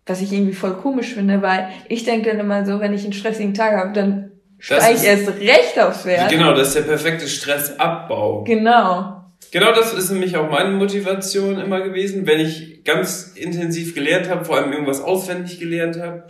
Was 0.06 0.20
ich 0.20 0.32
irgendwie 0.32 0.52
voll 0.52 0.74
komisch 0.74 1.14
finde, 1.14 1.40
weil 1.42 1.68
ich 1.88 2.04
denke 2.04 2.30
dann 2.30 2.40
immer 2.40 2.66
so, 2.66 2.80
wenn 2.80 2.92
ich 2.92 3.04
einen 3.04 3.12
stressigen 3.12 3.54
Tag 3.54 3.76
habe, 3.76 3.92
dann 3.92 4.32
steige 4.58 4.96
ich 4.96 5.04
erst 5.04 5.28
recht 5.28 5.80
aufs 5.80 6.02
Pferd. 6.02 6.28
Genau, 6.28 6.52
das 6.54 6.68
ist 6.68 6.76
der 6.76 6.82
perfekte 6.82 7.28
Stressabbau. 7.28 8.42
Genau. 8.42 9.22
Genau 9.52 9.72
das 9.72 9.94
ist 9.94 10.10
nämlich 10.10 10.36
auch 10.36 10.50
meine 10.50 10.70
Motivation 10.70 11.60
immer 11.60 11.80
gewesen, 11.82 12.26
wenn 12.26 12.40
ich 12.40 12.82
ganz 12.82 13.34
intensiv 13.36 13.94
gelernt 13.94 14.28
habe, 14.28 14.44
vor 14.44 14.56
allem 14.56 14.72
irgendwas 14.72 15.00
auswendig 15.00 15.60
gelernt 15.60 16.00
habe 16.00 16.24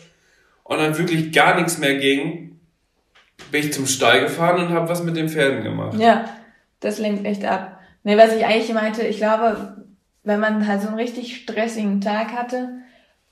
und 0.64 0.78
dann 0.78 0.98
wirklich 0.98 1.32
gar 1.32 1.56
nichts 1.56 1.78
mehr 1.78 1.94
ging, 1.94 2.53
bin 3.54 3.62
ich 3.62 3.72
zum 3.72 3.86
Stall 3.86 4.22
gefahren 4.22 4.66
und 4.66 4.70
habe 4.70 4.88
was 4.88 5.04
mit 5.04 5.16
den 5.16 5.28
Pferden 5.28 5.62
gemacht. 5.62 5.96
Ja, 5.96 6.24
das 6.80 6.98
lenkt 6.98 7.24
echt 7.24 7.44
ab. 7.44 7.78
Nee, 8.02 8.18
was 8.18 8.34
ich 8.34 8.44
eigentlich 8.44 8.74
meinte, 8.74 9.02
ich 9.02 9.18
glaube, 9.18 9.76
wenn 10.24 10.40
man 10.40 10.66
halt 10.66 10.82
so 10.82 10.88
einen 10.88 10.96
richtig 10.96 11.36
stressigen 11.36 12.00
Tag 12.00 12.32
hatte, 12.32 12.70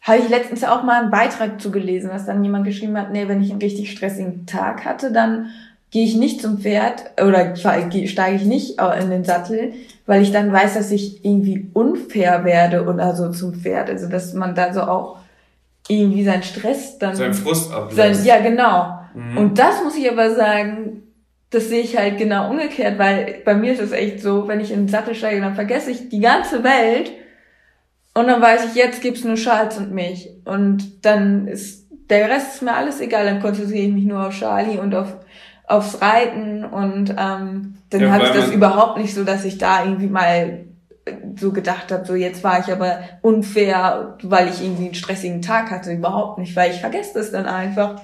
habe 0.01 0.19
ich 0.19 0.29
letztens 0.29 0.63
auch 0.63 0.85
mal 0.85 1.03
einen 1.03 1.11
Beitrag 1.11 1.61
zugelesen, 1.61 2.11
dass 2.11 2.25
dann 2.25 2.45
jemand 2.45 2.65
geschrieben 2.67 2.97
hat, 2.97 3.11
nee, 3.11 3.27
wenn 3.27 3.43
ich 3.43 3.51
einen 3.51 3.61
richtig 3.61 3.91
stressigen 3.91 4.47
Tag 4.47 4.85
hatte, 4.85 5.11
dann 5.11 5.47
gehe 5.91 6.05
ich 6.05 6.15
nicht 6.15 6.41
zum 6.41 6.59
Pferd 6.59 7.03
oder 7.21 7.57
steige 7.57 7.99
ich 7.99 8.45
nicht 8.45 8.81
in 8.81 9.11
den 9.11 9.25
Sattel, 9.25 9.73
weil 10.07 10.23
ich 10.23 10.31
dann 10.31 10.53
weiß, 10.53 10.75
dass 10.75 10.93
ich 10.93 11.25
irgendwie 11.25 11.69
unfair 11.73 12.45
werde 12.45 12.87
oder 12.87 13.17
so 13.17 13.33
zum 13.33 13.55
Pferd. 13.55 13.91
Also 13.91 14.09
dass 14.09 14.35
man 14.35 14.55
da 14.55 14.73
so 14.73 14.83
auch 14.83 15.17
irgendwie 15.89 16.23
seinen 16.23 16.45
Stress 16.45 16.97
dann. 16.99 17.17
Sein 17.17 17.35
Frust 17.35 17.73
ablässt. 17.73 18.21
Sein, 18.21 18.25
ja, 18.25 18.39
genau. 18.39 19.01
Mhm. 19.15 19.39
Und 19.39 19.59
das 19.59 19.83
muss 19.83 19.97
ich 19.97 20.11
aber 20.11 20.35
sagen, 20.35 21.03
das 21.51 21.69
sehe 21.69 21.83
ich 21.83 21.97
halt 21.97 22.19
genau 22.19 22.51
umgekehrt, 22.51 22.99
weil 22.99 23.43
bei 23.45 23.55
mir 23.55 23.73
ist 23.73 23.81
es 23.81 23.93
echt 23.93 24.21
so, 24.21 24.49
wenn 24.49 24.61
ich 24.61 24.71
in 24.71 24.81
den 24.81 24.89
Sattel 24.89 25.15
steige, 25.15 25.41
dann 25.41 25.55
vergesse 25.55 25.91
ich 25.91 26.09
die 26.09 26.21
ganze 26.21 26.65
Welt 26.65 27.13
und 28.15 28.27
dann 28.27 28.41
weiß 28.41 28.67
ich, 28.67 28.75
jetzt 28.75 29.03
gibt's 29.03 29.25
nur 29.25 29.37
Charles 29.37 29.79
und 29.79 29.93
mich. 29.93 30.31
Und 30.45 31.05
dann 31.05 31.47
ist 31.47 31.87
der 32.11 32.29
Rest 32.29 32.57
ist 32.57 32.63
mir 32.63 32.75
alles 32.75 33.01
egal, 33.01 33.25
dann 33.25 33.41
konzentriere 33.41 33.87
ich 33.87 33.93
mich 33.93 34.05
nur 34.05 34.27
auf 34.27 34.39
Charlie 34.39 34.79
und 34.79 34.95
auf 34.95 35.15
aufs 35.65 36.03
Reiten 36.03 36.65
und 36.65 37.11
ähm, 37.11 37.79
dann 37.89 38.01
ja, 38.01 38.11
habe 38.11 38.25
ich 38.25 38.31
das 38.31 38.51
überhaupt 38.51 38.99
nicht 38.99 39.15
so, 39.15 39.25
dass 39.25 39.45
ich 39.45 39.59
da 39.59 39.85
irgendwie 39.85 40.09
mal 40.09 40.65
so 41.37 41.53
gedacht 41.53 41.91
habe, 41.91 42.05
so 42.05 42.15
jetzt 42.15 42.45
war 42.45 42.61
ich 42.61 42.71
aber 42.71 43.01
unfair, 43.23 44.19
weil 44.23 44.49
ich 44.49 44.63
irgendwie 44.63 44.87
einen 44.87 44.95
stressigen 44.95 45.41
Tag 45.41 45.71
hatte, 45.71 45.93
überhaupt 45.93 46.39
nicht, 46.39 46.55
weil 46.57 46.73
ich 46.73 46.81
vergesse 46.81 47.15
das 47.15 47.33
dann 47.33 47.47
einfach. 47.47 48.03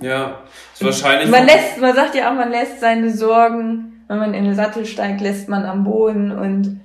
Ja, 0.00 0.42
ist 0.74 0.84
wahrscheinlich. 0.84 1.30
Man 1.30 1.46
lässt, 1.46 1.80
man 1.80 1.94
sagt 1.94 2.14
ja 2.14 2.30
auch, 2.30 2.34
man 2.34 2.50
lässt 2.50 2.80
seine 2.80 3.10
Sorgen, 3.10 4.04
wenn 4.08 4.18
man 4.18 4.34
in 4.34 4.44
den 4.44 4.54
Sattel 4.54 4.86
steigt, 4.86 5.20
lässt 5.20 5.48
man 5.48 5.64
am 5.64 5.84
Boden 5.84 6.32
und 6.32 6.80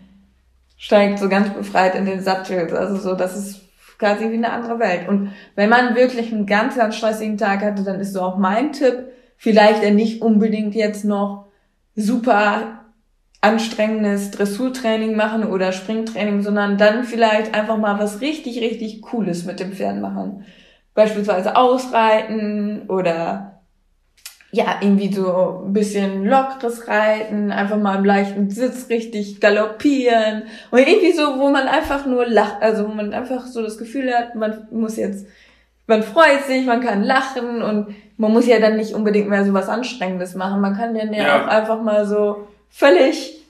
steigt 0.77 1.19
so 1.19 1.29
ganz 1.29 1.49
befreit 1.53 1.95
in 1.95 2.05
den 2.05 2.21
Sattel. 2.21 2.75
Also 2.75 2.97
so, 2.97 3.15
das 3.15 3.37
ist 3.37 3.61
quasi 3.99 4.29
wie 4.31 4.35
eine 4.35 4.51
andere 4.51 4.79
Welt. 4.79 5.07
Und 5.07 5.31
wenn 5.55 5.69
man 5.69 5.95
wirklich 5.95 6.33
einen 6.33 6.45
ganz, 6.45 6.75
ganz 6.75 6.95
stressigen 6.95 7.37
Tag 7.37 7.61
hatte, 7.61 7.83
dann 7.83 7.99
ist 7.99 8.13
so 8.13 8.21
auch 8.21 8.37
mein 8.37 8.73
Tipp, 8.73 9.05
vielleicht 9.37 9.83
nicht 9.93 10.21
unbedingt 10.21 10.75
jetzt 10.75 11.05
noch 11.05 11.45
super 11.95 12.81
anstrengendes 13.41 14.31
Dressurtraining 14.31 15.15
machen 15.15 15.45
oder 15.45 15.71
Springtraining, 15.71 16.41
sondern 16.41 16.77
dann 16.77 17.03
vielleicht 17.03 17.53
einfach 17.53 17.77
mal 17.77 17.99
was 17.99 18.21
richtig, 18.21 18.61
richtig 18.61 19.01
Cooles 19.01 19.45
mit 19.45 19.59
dem 19.59 19.73
Pferd 19.73 19.99
machen. 19.99 20.45
Beispielsweise 20.93 21.55
ausreiten 21.55 22.83
oder 22.87 23.61
ja, 24.51 24.77
irgendwie 24.81 25.11
so 25.11 25.63
ein 25.65 25.73
bisschen 25.73 26.25
lockeres 26.25 26.87
Reiten, 26.87 27.51
einfach 27.51 27.77
mal 27.77 27.97
im 27.97 28.05
leichten 28.05 28.51
Sitz 28.51 28.87
richtig 28.89 29.41
galoppieren 29.41 30.43
und 30.69 30.79
irgendwie 30.79 31.11
so, 31.11 31.39
wo 31.39 31.49
man 31.49 31.67
einfach 31.67 32.05
nur 32.05 32.27
lacht, 32.27 32.61
also 32.61 32.87
wo 32.87 32.93
man 32.93 33.13
einfach 33.13 33.47
so 33.47 33.63
das 33.63 33.79
Gefühl 33.79 34.13
hat, 34.13 34.35
man 34.35 34.67
muss 34.69 34.97
jetzt 34.97 35.25
man 35.87 36.03
freut 36.03 36.45
sich, 36.45 36.65
man 36.65 36.81
kann 36.81 37.03
lachen 37.03 37.61
und 37.61 37.95
man 38.17 38.31
muss 38.31 38.47
ja 38.47 38.59
dann 38.59 38.77
nicht 38.77 38.93
unbedingt 38.93 39.29
mehr 39.29 39.43
so 39.45 39.53
was 39.53 39.69
Anstrengendes 39.69 40.35
machen. 40.35 40.61
Man 40.61 40.75
kann 40.75 40.93
dann 40.93 41.13
ja, 41.13 41.23
ja. 41.23 41.43
auch 41.43 41.47
einfach 41.47 41.81
mal 41.81 42.05
so 42.05 42.47
völlig. 42.69 43.41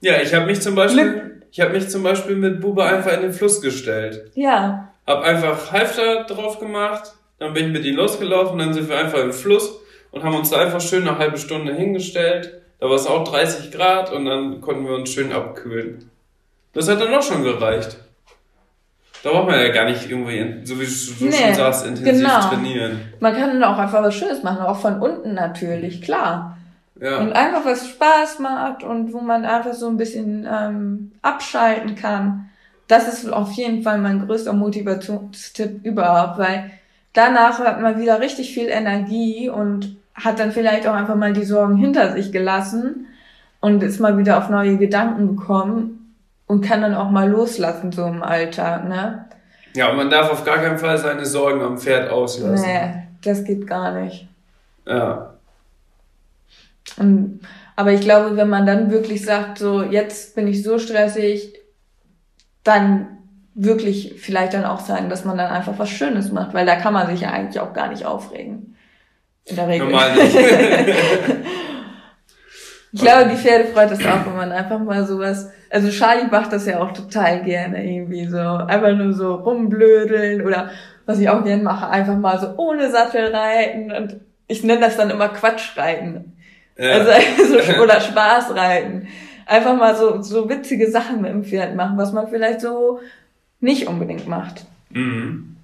Ja, 0.00 0.20
ich 0.22 0.32
habe 0.34 0.46
mich 0.46 0.60
zum 0.60 0.74
Beispiel. 0.74 1.32
Ich 1.50 1.60
habe 1.60 1.72
mich 1.72 1.88
zum 1.88 2.02
Beispiel 2.02 2.36
mit 2.36 2.60
Bube 2.60 2.84
einfach 2.84 3.14
in 3.14 3.22
den 3.22 3.32
Fluss 3.32 3.62
gestellt. 3.62 4.30
Ja. 4.34 4.92
Hab 5.06 5.22
einfach 5.22 5.72
Halfter 5.72 6.24
drauf 6.24 6.58
gemacht, 6.58 7.14
dann 7.38 7.52
bin 7.52 7.66
ich 7.66 7.72
mit 7.72 7.84
ihm 7.84 7.96
losgelaufen, 7.96 8.58
dann 8.58 8.74
sind 8.74 8.88
wir 8.88 8.98
einfach 8.98 9.18
im 9.18 9.32
Fluss 9.32 9.80
und 10.10 10.24
haben 10.24 10.34
uns 10.34 10.50
da 10.50 10.58
einfach 10.58 10.80
schön 10.80 11.06
eine 11.06 11.18
halbe 11.18 11.38
Stunde 11.38 11.74
hingestellt. 11.74 12.62
Da 12.80 12.88
war 12.88 12.96
es 12.96 13.06
auch 13.06 13.24
30 13.24 13.70
Grad 13.70 14.12
und 14.12 14.24
dann 14.24 14.60
konnten 14.60 14.86
wir 14.86 14.94
uns 14.94 15.10
schön 15.10 15.32
abkühlen. 15.32 16.10
Das 16.72 16.88
hat 16.88 17.00
dann 17.00 17.14
auch 17.14 17.22
schon 17.22 17.42
gereicht. 17.42 17.98
Da 19.22 19.30
braucht 19.30 19.48
man 19.48 19.58
ja 19.58 19.68
gar 19.68 19.86
nicht 19.86 20.10
irgendwie, 20.10 20.64
so 20.64 20.78
wie 20.78 20.84
du 20.84 21.24
Nee, 21.24 21.32
schon 21.32 21.54
sagst, 21.54 21.86
intensiv 21.86 22.22
genau. 22.22 22.48
trainieren. 22.48 23.00
Man 23.18 23.34
kann 23.34 23.48
dann 23.48 23.64
auch 23.64 23.78
einfach 23.78 24.02
was 24.02 24.14
Schönes 24.14 24.42
machen, 24.42 24.64
auch 24.64 24.78
von 24.78 25.00
unten 25.00 25.34
natürlich, 25.34 26.02
klar. 26.02 26.58
Ja. 27.00 27.18
Und 27.18 27.32
einfach 27.32 27.64
was 27.64 27.88
Spaß 27.88 28.38
macht 28.38 28.82
und 28.82 29.12
wo 29.12 29.20
man 29.20 29.44
einfach 29.44 29.74
so 29.74 29.88
ein 29.88 29.96
bisschen 29.96 30.46
ähm, 30.50 31.12
abschalten 31.22 31.94
kann. 31.94 32.48
Das 32.88 33.08
ist 33.08 33.32
auf 33.32 33.52
jeden 33.52 33.82
Fall 33.82 33.98
mein 33.98 34.26
größter 34.26 34.52
Motivationstipp 34.52 35.84
überhaupt, 35.84 36.38
weil 36.38 36.70
danach 37.12 37.58
hat 37.58 37.80
man 37.80 37.98
wieder 37.98 38.20
richtig 38.20 38.54
viel 38.54 38.68
Energie 38.68 39.48
und 39.48 39.96
hat 40.14 40.38
dann 40.38 40.52
vielleicht 40.52 40.86
auch 40.86 40.94
einfach 40.94 41.16
mal 41.16 41.32
die 41.32 41.44
Sorgen 41.44 41.76
hinter 41.76 42.12
sich 42.12 42.32
gelassen 42.32 43.06
und 43.60 43.82
ist 43.82 44.00
mal 44.00 44.16
wieder 44.18 44.38
auf 44.38 44.48
neue 44.48 44.76
Gedanken 44.76 45.36
gekommen 45.36 46.14
und 46.46 46.64
kann 46.64 46.82
dann 46.82 46.94
auch 46.94 47.10
mal 47.10 47.28
loslassen 47.28 47.90
so 47.90 48.06
im 48.06 48.22
Alltag, 48.22 48.88
ne? 48.88 49.26
ja, 49.76 49.90
und 49.90 49.96
man 49.96 50.10
darf 50.10 50.30
auf 50.30 50.44
gar 50.44 50.58
keinen 50.58 50.78
Fall 50.78 50.96
seine 50.98 51.26
Sorgen 51.26 51.60
am 51.60 51.78
Pferd 51.78 52.10
auslassen. 52.10 52.66
Nee, 52.66 53.08
das 53.22 53.44
geht 53.44 53.66
gar 53.66 53.92
nicht. 54.00 54.26
Ja. 54.86 55.34
Und, 56.96 57.40
aber 57.76 57.92
ich 57.92 58.00
glaube, 58.00 58.36
wenn 58.36 58.48
man 58.48 58.64
dann 58.64 58.90
wirklich 58.90 59.24
sagt, 59.24 59.58
so 59.58 59.82
jetzt 59.82 60.34
bin 60.34 60.46
ich 60.46 60.62
so 60.62 60.78
stressig, 60.78 61.52
dann 62.66 63.08
wirklich 63.54 64.14
vielleicht 64.18 64.54
dann 64.54 64.64
auch 64.64 64.80
sagen, 64.80 65.08
dass 65.08 65.24
man 65.24 65.38
dann 65.38 65.50
einfach 65.50 65.78
was 65.78 65.88
Schönes 65.88 66.30
macht, 66.30 66.52
weil 66.52 66.66
da 66.66 66.76
kann 66.76 66.92
man 66.92 67.06
sich 67.08 67.22
ja 67.22 67.30
eigentlich 67.30 67.60
auch 67.60 67.72
gar 67.72 67.88
nicht 67.88 68.04
aufregen. 68.04 68.76
In 69.44 69.56
der 69.56 69.68
Regel. 69.68 69.86
Normal 69.86 70.14
nicht. 70.16 70.36
ich 72.92 73.00
glaube, 73.00 73.30
die 73.30 73.36
Pferde 73.36 73.66
freut 73.66 73.90
das 73.90 74.00
auch, 74.00 74.26
wenn 74.26 74.36
man 74.36 74.52
einfach 74.52 74.78
mal 74.78 75.06
sowas, 75.06 75.50
also 75.70 75.88
Charlie 75.88 76.28
macht 76.30 76.52
das 76.52 76.66
ja 76.66 76.80
auch 76.80 76.92
total 76.92 77.42
gerne 77.42 77.82
irgendwie 77.84 78.26
so, 78.26 78.38
einfach 78.38 78.92
nur 78.94 79.12
so 79.12 79.34
rumblödeln 79.36 80.44
oder 80.44 80.70
was 81.06 81.18
ich 81.18 81.28
auch 81.28 81.44
gerne 81.44 81.62
mache, 81.62 81.88
einfach 81.88 82.16
mal 82.16 82.38
so 82.38 82.54
ohne 82.56 82.90
Sattel 82.90 83.34
reiten 83.34 83.92
und 83.92 84.16
ich 84.48 84.62
nenne 84.64 84.80
das 84.80 84.96
dann 84.96 85.10
immer 85.10 85.28
Quatschreiten. 85.28 86.36
Ja. 86.76 86.90
Also, 86.90 87.10
also 87.10 87.56
oder 87.82 88.00
Spaß 88.00 88.54
reiten. 88.54 89.08
Einfach 89.46 89.76
mal 89.76 89.96
so, 89.96 90.20
so 90.22 90.48
witzige 90.48 90.90
Sachen 90.90 91.22
mit 91.22 91.30
dem 91.30 91.44
Pferd 91.44 91.76
machen, 91.76 91.96
was 91.96 92.12
man 92.12 92.28
vielleicht 92.28 92.60
so 92.60 93.00
nicht 93.60 93.86
unbedingt 93.86 94.26
macht. 94.26 94.66
Mhm. 94.90 95.56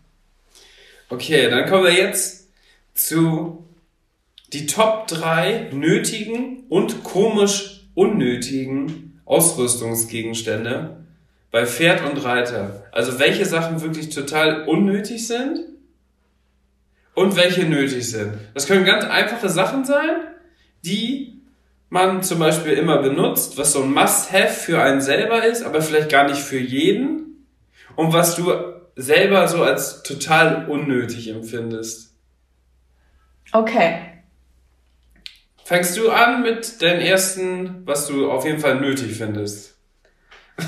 Okay, 1.08 1.50
dann 1.50 1.68
kommen 1.68 1.84
wir 1.84 1.92
jetzt 1.92 2.48
zu 2.94 3.64
die 4.52 4.66
Top 4.66 5.08
3 5.08 5.70
nötigen 5.72 6.64
und 6.68 7.02
komisch 7.04 7.84
unnötigen 7.94 9.20
Ausrüstungsgegenstände 9.24 10.96
bei 11.50 11.66
Pferd 11.66 12.02
und 12.08 12.24
Reiter. 12.24 12.86
Also 12.92 13.18
welche 13.18 13.44
Sachen 13.44 13.82
wirklich 13.82 14.10
total 14.10 14.68
unnötig 14.68 15.26
sind 15.26 15.58
und 17.14 17.36
welche 17.36 17.64
nötig 17.64 18.10
sind. 18.10 18.34
Das 18.54 18.66
können 18.66 18.84
ganz 18.84 19.04
einfache 19.04 19.48
Sachen 19.48 19.84
sein, 19.84 20.16
die 20.84 21.31
man 21.92 22.22
zum 22.22 22.38
Beispiel 22.38 22.72
immer 22.72 23.02
benutzt, 23.02 23.58
was 23.58 23.74
so 23.74 23.82
ein 23.82 23.92
Must-Have 23.92 24.48
für 24.48 24.82
einen 24.82 25.02
selber 25.02 25.44
ist, 25.44 25.62
aber 25.62 25.82
vielleicht 25.82 26.08
gar 26.08 26.26
nicht 26.26 26.40
für 26.40 26.58
jeden. 26.58 27.46
Und 27.96 28.14
was 28.14 28.34
du 28.34 28.50
selber 28.96 29.46
so 29.46 29.62
als 29.62 30.02
total 30.02 30.70
unnötig 30.70 31.28
empfindest. 31.28 32.14
Okay. 33.52 33.98
Fängst 35.64 35.98
du 35.98 36.10
an 36.10 36.42
mit 36.42 36.80
deinem 36.80 37.00
ersten, 37.00 37.86
was 37.86 38.06
du 38.06 38.30
auf 38.30 38.46
jeden 38.46 38.58
Fall 38.58 38.80
nötig 38.80 39.16
findest? 39.16 39.70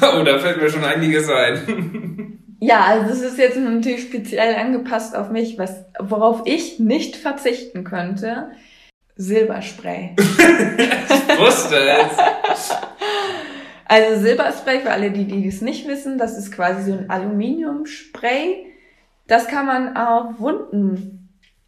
Oh, 0.00 0.24
da 0.24 0.38
fällt 0.38 0.60
mir 0.60 0.70
schon 0.70 0.84
einiges 0.84 1.28
ein. 1.28 2.40
Ja, 2.60 2.84
also 2.84 3.08
das 3.08 3.20
ist 3.20 3.36
jetzt 3.36 3.58
natürlich 3.58 4.04
speziell 4.04 4.54
angepasst 4.54 5.14
auf 5.14 5.28
mich, 5.30 5.58
was, 5.58 5.84
worauf 5.98 6.42
ich 6.46 6.78
nicht 6.78 7.16
verzichten 7.16 7.84
könnte. 7.84 8.52
Silberspray. 9.16 10.16
Ich 11.26 11.40
wusste 11.40 11.76
es. 11.76 12.70
Also 13.86 14.20
Silberspray, 14.22 14.80
für 14.80 14.90
alle, 14.90 15.10
die, 15.10 15.24
die 15.24 15.48
es 15.48 15.60
nicht 15.60 15.86
wissen, 15.88 16.16
das 16.16 16.38
ist 16.38 16.52
quasi 16.52 16.90
so 16.90 16.96
ein 16.96 17.10
Aluminiumspray. 17.10 18.66
Das 19.26 19.48
kann 19.48 19.66
man 19.66 19.96
auf 19.96 20.38
Wunden 20.38 21.24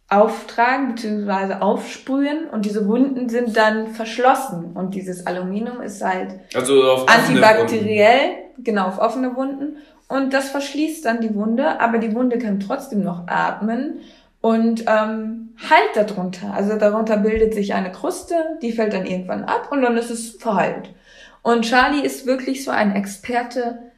auftragen 0.09 0.95
bzw. 0.95 1.55
aufsprühen 1.55 2.49
und 2.49 2.65
diese 2.65 2.87
Wunden 2.87 3.27
sind 3.27 3.57
dann 3.57 3.87
verschlossen 3.87 4.71
und 4.73 4.95
dieses 4.95 5.27
Aluminium 5.27 5.81
ist 5.81 6.01
halt 6.01 6.39
Also 6.55 7.05
antibakteriell, 7.07 8.31
genau, 8.57 8.87
auf 8.87 8.99
offene 8.99 9.35
Wunden 9.35 9.77
und 10.07 10.33
das 10.33 10.49
verschließt 10.49 11.03
dann 11.03 11.19
die 11.19 11.35
Wunde, 11.35 11.81
aber 11.81 11.97
die 11.97 12.15
Wunde 12.15 12.37
kann 12.37 12.61
trotzdem 12.61 13.03
noch 13.03 13.27
atmen 13.27 13.99
und 14.47 14.85
ähm, 14.87 15.49
halt 15.69 16.09
darunter. 16.09 16.53
Also 16.53 16.77
darunter 16.77 17.17
bildet 17.17 17.53
sich 17.53 17.73
eine 17.73 17.91
Kruste, 17.91 18.33
die 18.61 18.71
fällt 18.71 18.93
dann 18.93 19.05
irgendwann 19.05 19.43
ab 19.43 19.73
und 19.73 19.81
dann 19.81 19.97
ist 19.97 20.09
es 20.09 20.37
verheilt. 20.37 20.95
Und 21.41 21.63
Charlie 21.63 22.01
ist 22.01 22.25
wirklich 22.25 22.63
so 22.63 22.71
ein 22.71 22.95
Experte, 22.95 23.91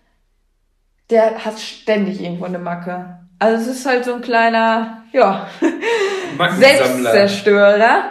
der 1.12 1.46
hat 1.46 1.60
ständig 1.60 2.20
irgendwo 2.20 2.46
eine 2.46 2.58
Macke. 2.58 3.20
Also 3.38 3.62
es 3.62 3.78
ist 3.78 3.86
halt 3.86 4.06
so 4.06 4.16
ein 4.16 4.22
kleiner, 4.22 5.04
ja. 5.12 5.48
Selbstzerstörer. 6.58 8.06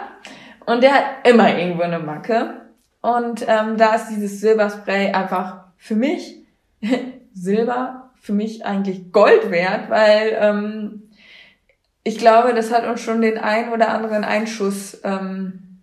Und 0.65 0.81
der 0.81 0.93
hat 0.93 1.03
immer 1.27 1.57
irgendwo 1.57 1.81
eine 1.81 1.99
Macke. 1.99 2.61
Und 3.01 3.43
ähm, 3.49 3.75
da 3.75 3.95
ist 3.95 4.07
dieses 4.11 4.39
Silberspray 4.39 5.11
einfach 5.11 5.65
für 5.75 5.95
mich, 5.95 6.37
Silber, 7.33 8.11
für 8.21 8.31
mich 8.31 8.65
eigentlich 8.65 9.11
Gold 9.11 9.51
wert, 9.51 9.89
weil 9.89 10.37
ähm, 10.39 11.08
ich 12.03 12.17
glaube, 12.17 12.53
das 12.53 12.71
hat 12.71 12.87
uns 12.87 13.01
schon 13.01 13.21
den 13.21 13.37
ein 13.37 13.71
oder 13.71 13.89
anderen 13.89 14.23
Einschuss 14.23 14.99
ähm, 15.03 15.81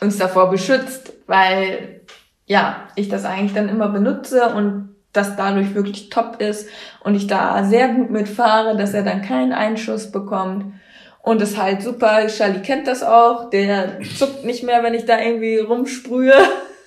uns 0.00 0.18
davor 0.18 0.50
beschützt, 0.50 1.12
weil 1.26 2.00
ja, 2.46 2.88
ich 2.94 3.08
das 3.08 3.24
eigentlich 3.24 3.54
dann 3.54 3.68
immer 3.68 3.88
benutze 3.88 4.48
und 4.54 4.94
das 5.12 5.36
dadurch 5.36 5.74
wirklich 5.74 6.10
top 6.10 6.40
ist 6.40 6.68
und 7.00 7.14
ich 7.14 7.26
da 7.26 7.64
sehr 7.64 7.88
gut 7.88 8.10
mitfahre, 8.10 8.76
dass 8.76 8.94
er 8.94 9.02
dann 9.02 9.22
keinen 9.22 9.52
Einschuss 9.52 10.10
bekommt. 10.10 10.74
Und 11.22 11.40
es 11.40 11.56
halt 11.56 11.82
super, 11.82 12.26
Charlie 12.26 12.60
kennt 12.60 12.86
das 12.86 13.02
auch, 13.02 13.48
der 13.48 14.00
zuckt 14.18 14.44
nicht 14.44 14.62
mehr, 14.62 14.82
wenn 14.82 14.92
ich 14.92 15.06
da 15.06 15.18
irgendwie 15.18 15.58
rumsprühe. 15.58 16.34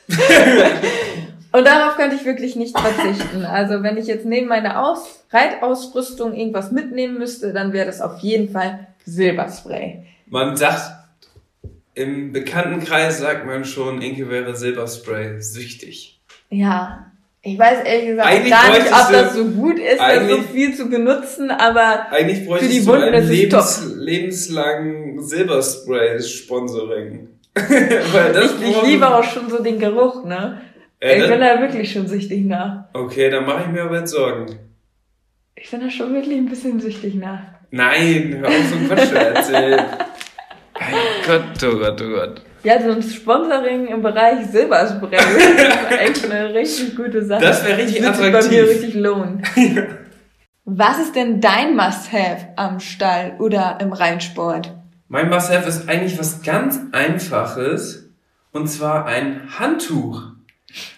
und 1.57 1.65
darauf 1.65 1.95
könnte 1.95 2.15
ich 2.15 2.25
wirklich 2.25 2.55
nicht 2.55 2.77
verzichten. 2.77 3.43
Also 3.45 3.81
wenn 3.81 3.97
ich 3.97 4.05
jetzt 4.05 4.25
neben 4.25 4.47
meiner 4.47 4.85
Aus 4.85 5.23
Reitausrüstung 5.31 6.35
irgendwas 6.35 6.71
mitnehmen 6.71 7.17
müsste, 7.17 7.53
dann 7.53 7.73
wäre 7.73 7.87
das 7.87 8.01
auf 8.01 8.19
jeden 8.19 8.49
Fall 8.49 8.85
Silberspray. 9.05 10.03
Man 10.27 10.55
sagt, 10.55 10.91
im 11.95 12.31
Bekanntenkreis 12.31 13.17
sagt 13.19 13.47
man 13.47 13.65
schon, 13.65 14.03
Inke 14.03 14.29
wäre 14.29 14.55
Silberspray 14.55 15.41
süchtig. 15.41 16.19
Ja. 16.49 17.07
Ich 17.41 17.57
weiß 17.57 17.83
ehrlich 17.85 18.09
gesagt 18.09 18.29
Eigentlich 18.29 18.51
gar 18.51 18.69
nicht, 18.71 18.91
ob 18.91 19.11
das 19.11 19.33
so 19.33 19.45
gut 19.45 19.79
ist, 19.79 19.99
das 19.99 20.29
so 20.29 20.41
viel 20.41 20.75
zu 20.75 20.89
benutzen, 20.89 21.49
aber 21.49 22.11
Eigentlich 22.11 22.45
bräuchtest 22.45 22.71
die 22.71 22.85
Wunden 22.85 23.11
ist 23.13 23.23
es 23.23 23.29
Lebens, 23.29 23.93
lebenslang 23.95 25.21
Silberspray-Sponsoring. 25.21 27.29
Weil 27.55 28.33
das 28.33 28.51
ich, 28.61 28.69
ich 28.69 28.83
liebe 28.83 29.07
auch 29.07 29.23
schon 29.23 29.49
so 29.49 29.63
den 29.63 29.79
Geruch, 29.79 30.25
ne? 30.25 30.61
Äh, 30.99 31.21
ich 31.21 31.29
bin 31.29 31.39
da 31.39 31.61
wirklich 31.61 31.91
schon 31.91 32.07
süchtig 32.07 32.45
nach. 32.45 32.85
Okay, 32.93 33.29
dann 33.29 33.45
mache 33.45 33.63
ich 33.63 33.67
mir 33.67 33.83
aber 33.83 33.99
jetzt 33.99 34.11
Sorgen. 34.11 34.47
Ich 35.55 35.69
bin 35.69 35.81
da 35.81 35.89
schon 35.89 36.13
wirklich 36.13 36.37
ein 36.37 36.49
bisschen 36.49 36.79
süchtig 36.79 37.15
nach. 37.15 37.39
Nein, 37.71 38.37
hör 38.39 38.47
auf 38.47 38.67
so 38.69 38.75
einen 38.75 38.87
Quatsch 38.87 39.09
zu 39.09 39.15
erzählen. 39.15 39.85
Gott, 41.27 41.63
oh 41.63 41.77
Gott, 41.77 42.01
oh 42.01 42.09
Gott. 42.09 42.41
Ja, 42.63 42.81
so 42.81 42.91
ein 42.91 43.01
Sponsoring 43.03 43.87
im 43.87 44.01
Bereich 44.01 44.45
Silberspray 44.47 45.17
ist 45.17 45.99
echt 45.99 46.31
eine 46.31 46.53
richtig 46.53 46.95
gute 46.95 47.23
Sache. 47.23 47.41
Das 47.41 47.65
wäre 47.65 47.77
richtig 47.77 48.01
Wird 48.01 48.15
sich 48.15 48.31
bei 48.31 48.37
attraktiv. 48.37 48.51
mir 48.61 48.69
richtig 48.69 48.93
lohnen. 48.95 49.43
Was 50.65 50.99
ist 50.99 51.15
denn 51.15 51.39
dein 51.39 51.75
Must-Have 51.75 52.49
am 52.57 52.79
Stall 52.79 53.35
oder 53.39 53.77
im 53.81 53.93
Rennsport? 53.93 54.75
Mein 55.07 55.29
Must-Have 55.29 55.67
ist 55.67 55.87
eigentlich 55.87 56.19
was 56.19 56.41
ganz 56.41 56.77
Einfaches. 56.91 58.09
Und 58.51 58.67
zwar 58.67 59.05
ein 59.05 59.43
Handtuch. 59.57 60.23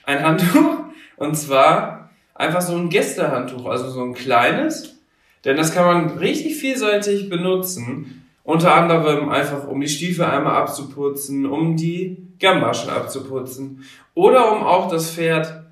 Ein 0.04 0.24
Handtuch. 0.24 0.80
Und 1.18 1.36
zwar 1.36 2.10
einfach 2.36 2.62
so 2.62 2.76
ein 2.76 2.90
Gästehandtuch. 2.90 3.66
Also 3.66 3.90
so 3.90 4.04
ein 4.04 4.14
kleines. 4.14 4.98
Denn 5.46 5.58
das 5.58 5.74
kann 5.74 5.86
man 5.86 6.18
richtig 6.18 6.56
vielseitig 6.56 7.30
benutzen. 7.30 8.26
Unter 8.44 8.74
anderem 8.74 9.30
einfach, 9.30 9.68
um 9.68 9.80
die 9.80 9.88
Stiefel 9.88 10.26
einmal 10.26 10.56
abzuputzen, 10.56 11.46
um 11.46 11.76
die 11.76 12.18
Gamaschen 12.40 12.90
abzuputzen. 12.90 13.86
Oder 14.16 14.52
um 14.52 14.64
auch 14.64 14.90
das 14.90 15.12
Pferd 15.12 15.64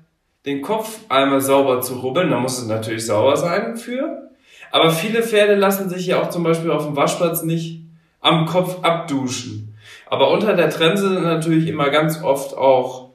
den 0.46 0.62
Kopf 0.62 1.00
einmal 1.08 1.40
sauber 1.40 1.80
zu 1.80 1.94
rubbeln. 1.94 2.30
Da 2.30 2.38
muss 2.38 2.58
es 2.58 2.66
natürlich 2.66 3.04
sauber 3.04 3.36
sein 3.36 3.76
für. 3.76 4.30
Aber 4.70 4.90
viele 4.90 5.22
Pferde 5.22 5.54
lassen 5.54 5.88
sich 5.88 6.06
ja 6.06 6.20
auch 6.20 6.30
zum 6.30 6.42
Beispiel 6.42 6.70
auf 6.70 6.84
dem 6.84 6.96
Waschplatz 6.96 7.42
nicht 7.42 7.82
am 8.20 8.46
Kopf 8.46 8.78
abduschen. 8.82 9.74
Aber 10.06 10.30
unter 10.30 10.54
der 10.54 10.70
Trense 10.70 11.08
sind 11.08 11.24
natürlich 11.24 11.68
immer 11.68 11.90
ganz 11.90 12.22
oft 12.22 12.56
auch, 12.56 13.07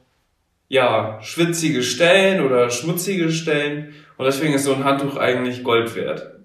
ja, 0.74 1.20
schwitzige 1.22 1.84
Stellen 1.84 2.44
oder 2.44 2.72
schmutzige 2.72 3.32
Stellen. 3.32 3.94
Und 4.18 4.26
deswegen 4.26 4.56
ist 4.56 4.64
so 4.64 4.74
ein 4.74 4.84
Handtuch 4.84 5.18
eigentlich 5.18 5.64
Gold 5.64 5.96
wert. 5.96 6.40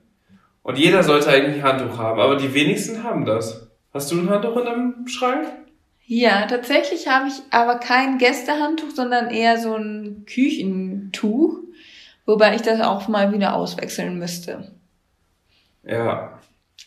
Und 0.62 0.76
jeder 0.76 1.02
sollte 1.02 1.30
eigentlich 1.30 1.56
ein 1.56 1.62
Handtuch 1.62 1.96
haben, 1.96 2.20
aber 2.20 2.36
die 2.36 2.52
wenigsten 2.52 3.04
haben 3.04 3.24
das. 3.24 3.70
Hast 3.94 4.12
du 4.12 4.20
ein 4.20 4.28
Handtuch 4.28 4.54
in 4.58 4.64
deinem 4.66 5.08
Schrank? 5.08 5.46
Ja, 6.04 6.44
tatsächlich 6.44 7.08
habe 7.08 7.28
ich 7.28 7.36
aber 7.50 7.76
kein 7.76 8.18
Gästehandtuch, 8.18 8.90
sondern 8.90 9.30
eher 9.30 9.58
so 9.58 9.74
ein 9.74 10.26
Küchentuch, 10.26 11.60
wobei 12.26 12.54
ich 12.54 12.60
das 12.60 12.82
auch 12.82 13.08
mal 13.08 13.32
wieder 13.32 13.54
auswechseln 13.54 14.18
müsste. 14.18 14.72
Ja. 15.84 16.38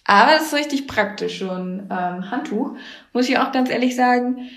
Aber 0.06 0.34
das 0.34 0.44
ist 0.44 0.54
richtig 0.54 0.86
praktisch, 0.86 1.40
so 1.40 1.50
ein 1.50 1.90
ähm, 1.90 2.30
Handtuch. 2.30 2.76
Muss 3.14 3.28
ich 3.28 3.40
auch 3.40 3.52
ganz 3.52 3.72
ehrlich 3.72 3.96
sagen, 3.96 4.48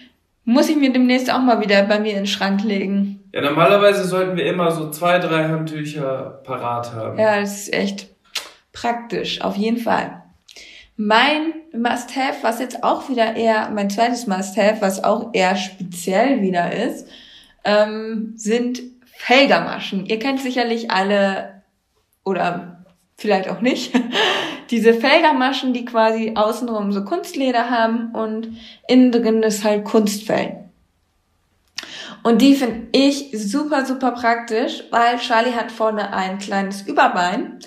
muss 0.45 0.69
ich 0.69 0.77
mir 0.77 0.93
demnächst 0.93 1.33
auch 1.33 1.41
mal 1.41 1.61
wieder 1.61 1.83
bei 1.85 1.99
mir 1.99 2.11
in 2.11 2.19
den 2.19 2.27
Schrank 2.27 2.63
legen. 2.63 3.21
Ja, 3.33 3.41
normalerweise 3.41 4.05
sollten 4.05 4.37
wir 4.37 4.47
immer 4.47 4.71
so 4.71 4.91
zwei, 4.91 5.19
drei 5.19 5.49
Handtücher 5.49 6.41
parat 6.45 6.93
haben. 6.93 7.19
Ja, 7.19 7.41
das 7.41 7.63
ist 7.63 7.75
echt 7.75 8.09
praktisch, 8.73 9.41
auf 9.41 9.57
jeden 9.57 9.79
Fall. 9.79 10.23
Mein 10.97 11.55
Must-Have, 11.73 12.43
was 12.43 12.61
jetzt 12.61 12.85
auch 12.85 13.09
wieder 13.09 13.35
eher, 13.35 13.71
mein 13.71 13.91
zweites 13.91 14.27
Must-Have, 14.27 14.81
was 14.81 15.03
auch 15.03 15.31
eher 15.33 15.57
speziell 15.57 16.41
wieder 16.41 16.73
ist, 16.73 17.09
ähm, 17.65 18.35
sind 18.37 18.83
Felgermaschen. 19.17 20.07
Ihr 20.07 20.19
kennt 20.19 20.41
sicherlich 20.41 20.91
alle, 20.91 21.63
oder 22.25 22.74
vielleicht 23.25 23.49
auch 23.49 23.61
nicht, 23.61 23.93
diese 24.71 24.95
Felgermaschen, 24.95 25.73
die 25.73 25.85
quasi 25.85 26.33
außenrum 26.35 26.93
so 26.93 27.05
Kunstleder 27.05 27.71
haben 27.71 28.13
und 28.13 28.49
innen 28.87 29.13
drin 29.13 29.43
ist 29.43 29.65
halt 29.65 29.85
Kunstfell. 29.85 30.61
Und 32.23 32.41
die 32.41 32.55
finde 32.55 32.89
ich 32.93 33.31
super, 33.33 33.85
super 33.85 34.13
praktisch, 34.13 34.85
weil 34.91 35.19
Charlie 35.19 35.53
hat 35.53 35.73
vorne 35.73 36.13
ein 36.13 36.39
kleines 36.39 36.83
Überbein 36.83 37.59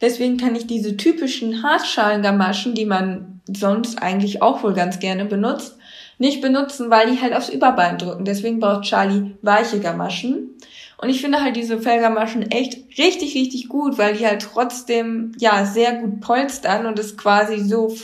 Deswegen 0.00 0.36
kann 0.36 0.54
ich 0.54 0.66
diese 0.66 0.96
typischen 0.96 1.62
Haarschalenggamaschen, 1.62 2.74
die 2.74 2.84
man 2.84 3.40
sonst 3.46 4.02
eigentlich 4.02 4.42
auch 4.42 4.62
wohl 4.62 4.74
ganz 4.74 4.98
gerne 4.98 5.24
benutzt, 5.24 5.78
nicht 6.18 6.40
benutzen, 6.40 6.90
weil 6.90 7.10
die 7.10 7.20
halt 7.20 7.34
aufs 7.34 7.48
Überbein 7.48 7.98
drücken. 7.98 8.24
Deswegen 8.24 8.60
braucht 8.60 8.84
Charlie 8.84 9.32
weiche 9.42 9.80
Gamaschen. 9.80 10.55
Und 10.98 11.10
ich 11.10 11.20
finde 11.20 11.42
halt 11.42 11.56
diese 11.56 11.78
Fellgamaschen 11.78 12.50
echt 12.50 12.98
richtig, 12.98 13.34
richtig 13.34 13.68
gut, 13.68 13.98
weil 13.98 14.16
die 14.16 14.26
halt 14.26 14.42
trotzdem, 14.42 15.32
ja, 15.38 15.66
sehr 15.66 15.94
gut 15.94 16.20
polstern 16.20 16.86
und 16.86 16.98
es 16.98 17.16
quasi 17.16 17.58
so, 17.58 17.94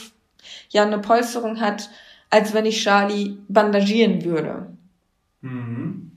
ja, 0.70 0.82
eine 0.82 0.98
Polsterung 0.98 1.60
hat, 1.60 1.88
als 2.28 2.52
wenn 2.52 2.66
ich 2.66 2.82
Charlie 2.82 3.38
bandagieren 3.48 4.24
würde. 4.24 4.66
Mhm. 5.40 6.10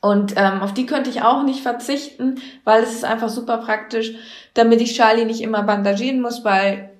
Und 0.00 0.34
ähm, 0.36 0.60
auf 0.60 0.74
die 0.74 0.84
könnte 0.84 1.08
ich 1.08 1.22
auch 1.22 1.44
nicht 1.44 1.60
verzichten, 1.60 2.40
weil 2.64 2.82
es 2.82 2.92
ist 2.92 3.04
einfach 3.04 3.30
super 3.30 3.56
praktisch, 3.58 4.12
damit 4.52 4.82
ich 4.82 4.94
Charlie 4.94 5.24
nicht 5.24 5.40
immer 5.40 5.62
bandagieren 5.62 6.20
muss, 6.20 6.44
weil 6.44 6.90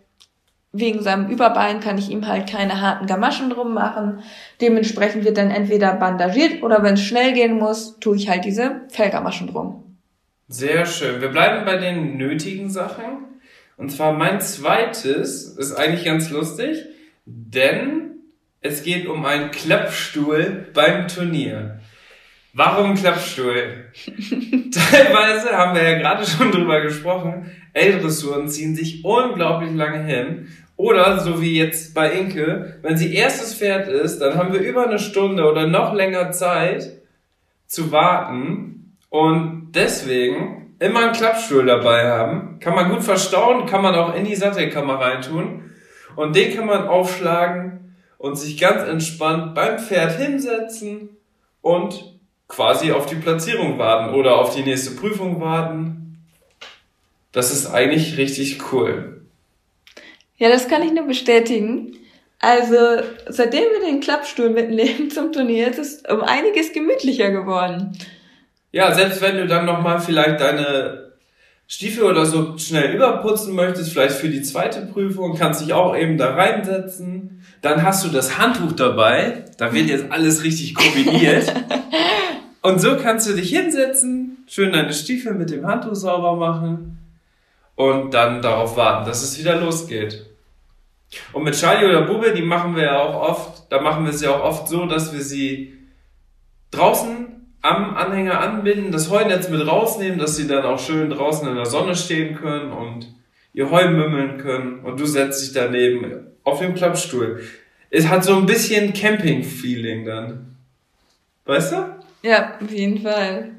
wegen 0.74 1.02
seinem 1.02 1.30
Überbein 1.30 1.80
kann 1.80 1.98
ich 1.98 2.10
ihm 2.10 2.26
halt 2.26 2.50
keine 2.50 2.80
harten 2.80 3.06
Gamaschen 3.06 3.48
drum 3.48 3.74
machen. 3.74 4.22
Dementsprechend 4.60 5.24
wird 5.24 5.38
dann 5.38 5.50
entweder 5.50 5.94
bandagiert 5.94 6.62
oder 6.62 6.82
wenn 6.82 6.94
es 6.94 7.02
schnell 7.02 7.32
gehen 7.32 7.58
muss, 7.58 7.98
tue 8.00 8.16
ich 8.16 8.28
halt 8.28 8.44
diese 8.44 8.82
Fellgamaschen 8.88 9.46
drum. 9.46 9.96
Sehr 10.48 10.84
schön. 10.84 11.20
Wir 11.20 11.28
bleiben 11.28 11.64
bei 11.64 11.76
den 11.76 12.16
nötigen 12.16 12.68
Sachen. 12.68 13.04
Und 13.76 13.90
zwar 13.90 14.12
mein 14.12 14.40
zweites 14.40 15.56
ist 15.56 15.72
eigentlich 15.74 16.04
ganz 16.04 16.30
lustig, 16.30 16.84
denn 17.24 18.10
es 18.60 18.82
geht 18.82 19.06
um 19.06 19.24
einen 19.24 19.50
Klappstuhl 19.52 20.66
beim 20.74 21.06
Turnier. 21.06 21.80
Warum 22.52 22.94
Klappstuhl? 22.94 23.86
Teilweise 24.06 25.50
haben 25.56 25.74
wir 25.74 25.82
ja 25.82 25.98
gerade 25.98 26.24
schon 26.24 26.52
drüber 26.52 26.80
gesprochen, 26.82 27.50
L-Dressuren 27.72 28.48
ziehen 28.48 28.76
sich 28.76 29.04
unglaublich 29.04 29.74
lange 29.74 30.04
hin. 30.04 30.48
Oder, 30.76 31.20
so 31.20 31.40
wie 31.40 31.56
jetzt 31.56 31.94
bei 31.94 32.10
Inke, 32.10 32.78
wenn 32.82 32.96
sie 32.96 33.14
erstes 33.14 33.54
Pferd 33.54 33.88
ist, 33.88 34.18
dann 34.18 34.36
haben 34.36 34.52
wir 34.52 34.60
über 34.60 34.86
eine 34.86 34.98
Stunde 34.98 35.48
oder 35.48 35.66
noch 35.66 35.94
länger 35.94 36.32
Zeit 36.32 37.00
zu 37.66 37.92
warten. 37.92 38.96
Und 39.08 39.72
deswegen 39.74 40.74
immer 40.80 41.04
einen 41.04 41.12
Klappstuhl 41.12 41.64
dabei 41.66 42.10
haben. 42.10 42.58
Kann 42.58 42.74
man 42.74 42.90
gut 42.90 43.04
verstauen, 43.04 43.66
kann 43.66 43.82
man 43.82 43.94
auch 43.94 44.14
in 44.14 44.24
die 44.24 44.34
Sattelkammer 44.34 44.94
reintun. 45.00 45.70
Und 46.16 46.34
den 46.34 46.54
kann 46.54 46.66
man 46.66 46.88
aufschlagen 46.88 47.96
und 48.18 48.36
sich 48.36 48.58
ganz 48.58 48.82
entspannt 48.82 49.54
beim 49.54 49.78
Pferd 49.78 50.18
hinsetzen 50.18 51.10
und 51.60 52.18
quasi 52.48 52.92
auf 52.92 53.06
die 53.06 53.16
Platzierung 53.16 53.78
warten 53.78 54.14
oder 54.14 54.36
auf 54.36 54.54
die 54.54 54.62
nächste 54.62 54.92
Prüfung 54.92 55.40
warten. 55.40 56.18
Das 57.32 57.52
ist 57.52 57.66
eigentlich 57.66 58.16
richtig 58.16 58.72
cool. 58.72 59.13
Ja, 60.36 60.48
das 60.48 60.68
kann 60.68 60.82
ich 60.82 60.92
nur 60.92 61.06
bestätigen. 61.06 61.96
Also, 62.40 62.76
seitdem 63.28 63.62
wir 63.62 63.88
den 63.88 64.00
Klappstuhl 64.00 64.50
mitnehmen 64.50 65.10
zum 65.10 65.32
Turnier, 65.32 65.68
ist 65.68 65.78
es 65.78 66.02
um 66.10 66.20
einiges 66.20 66.72
gemütlicher 66.72 67.30
geworden. 67.30 67.96
Ja, 68.72 68.92
selbst 68.92 69.22
wenn 69.22 69.36
du 69.36 69.46
dann 69.46 69.64
nochmal 69.64 70.00
vielleicht 70.00 70.40
deine 70.40 71.12
Stiefel 71.66 72.04
oder 72.04 72.26
so 72.26 72.58
schnell 72.58 72.94
überputzen 72.94 73.54
möchtest, 73.54 73.92
vielleicht 73.92 74.16
für 74.16 74.28
die 74.28 74.42
zweite 74.42 74.82
Prüfung, 74.82 75.36
kannst 75.38 75.62
dich 75.62 75.72
auch 75.72 75.96
eben 75.96 76.18
da 76.18 76.34
reinsetzen. 76.34 77.42
Dann 77.62 77.82
hast 77.82 78.04
du 78.04 78.10
das 78.10 78.36
Handtuch 78.36 78.72
dabei. 78.72 79.44
Da 79.56 79.72
wird 79.72 79.88
jetzt 79.88 80.10
alles 80.10 80.42
richtig 80.42 80.74
kombiniert. 80.74 81.50
Und 82.62 82.80
so 82.80 82.96
kannst 82.96 83.28
du 83.28 83.34
dich 83.34 83.50
hinsetzen, 83.50 84.44
schön 84.46 84.72
deine 84.72 84.92
Stiefel 84.92 85.34
mit 85.34 85.50
dem 85.50 85.66
Handtuch 85.66 85.94
sauber 85.94 86.34
machen 86.36 86.93
und 87.76 88.14
dann 88.14 88.42
darauf 88.42 88.76
warten, 88.76 89.06
dass 89.06 89.22
es 89.22 89.38
wieder 89.38 89.56
losgeht. 89.56 90.26
Und 91.32 91.44
mit 91.44 91.54
Charlie 91.54 91.86
oder 91.86 92.02
Bube, 92.02 92.32
die 92.32 92.42
machen 92.42 92.76
wir 92.76 92.84
ja 92.84 92.98
auch 92.98 93.28
oft, 93.28 93.70
da 93.70 93.80
machen 93.80 94.04
wir 94.04 94.12
es 94.12 94.20
ja 94.20 94.30
auch 94.30 94.44
oft 94.44 94.68
so, 94.68 94.86
dass 94.86 95.12
wir 95.12 95.20
sie 95.20 95.74
draußen 96.70 97.34
am 97.62 97.96
Anhänger 97.96 98.40
anbinden, 98.40 98.92
das 98.92 99.10
Heunetz 99.10 99.48
mit 99.48 99.66
rausnehmen, 99.66 100.18
dass 100.18 100.36
sie 100.36 100.46
dann 100.46 100.64
auch 100.64 100.78
schön 100.78 101.10
draußen 101.10 101.48
in 101.48 101.54
der 101.54 101.66
Sonne 101.66 101.94
stehen 101.96 102.36
können 102.36 102.72
und 102.72 103.14
ihr 103.52 103.70
Heu 103.70 103.88
mümmeln 103.88 104.38
können 104.38 104.80
und 104.80 105.00
du 105.00 105.06
setzt 105.06 105.42
dich 105.42 105.52
daneben 105.52 106.26
auf 106.42 106.58
dem 106.58 106.74
Klappstuhl. 106.74 107.42
Es 107.90 108.08
hat 108.08 108.24
so 108.24 108.36
ein 108.36 108.46
bisschen 108.46 108.92
Camping-Feeling 108.92 110.04
dann. 110.04 110.56
Weißt 111.44 111.72
du? 111.72 111.96
Ja, 112.22 112.58
auf 112.62 112.70
jeden 112.70 113.00
Fall. 113.00 113.52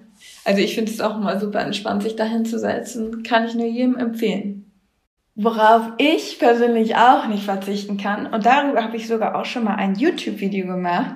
Also 0.44 0.62
ich 0.62 0.76
finde 0.76 0.92
es 0.92 1.02
auch 1.02 1.18
immer 1.18 1.40
super 1.40 1.62
entspannt, 1.62 2.04
sich 2.04 2.16
dahin 2.16 2.46
zu 2.46 2.60
setzen. 2.60 3.24
Kann 3.24 3.46
ich 3.46 3.56
nur 3.56 3.66
jedem 3.66 3.98
empfehlen. 3.98 4.72
Worauf 5.36 5.92
ich 5.98 6.40
persönlich 6.40 6.96
auch 6.96 7.28
nicht 7.28 7.44
verzichten 7.44 7.98
kann, 7.98 8.28
und 8.28 8.46
darüber 8.46 8.84
habe 8.84 8.96
ich 8.96 9.08
sogar 9.08 9.36
auch 9.36 9.46
schon 9.46 9.66
mal 9.66 9.76
ein 9.76 9.96
YouTube-Video 9.96 10.68
gemacht, 10.68 11.16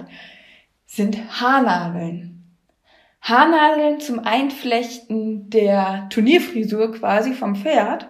sind 0.85 1.17
Haarnadeln. 1.39 2.43
Haarnadeln 3.21 3.99
zum 3.99 4.19
Einflechten 4.19 5.49
der 5.49 6.07
Turnierfrisur 6.09 6.93
quasi 6.93 7.33
vom 7.33 7.55
Pferd. 7.55 8.09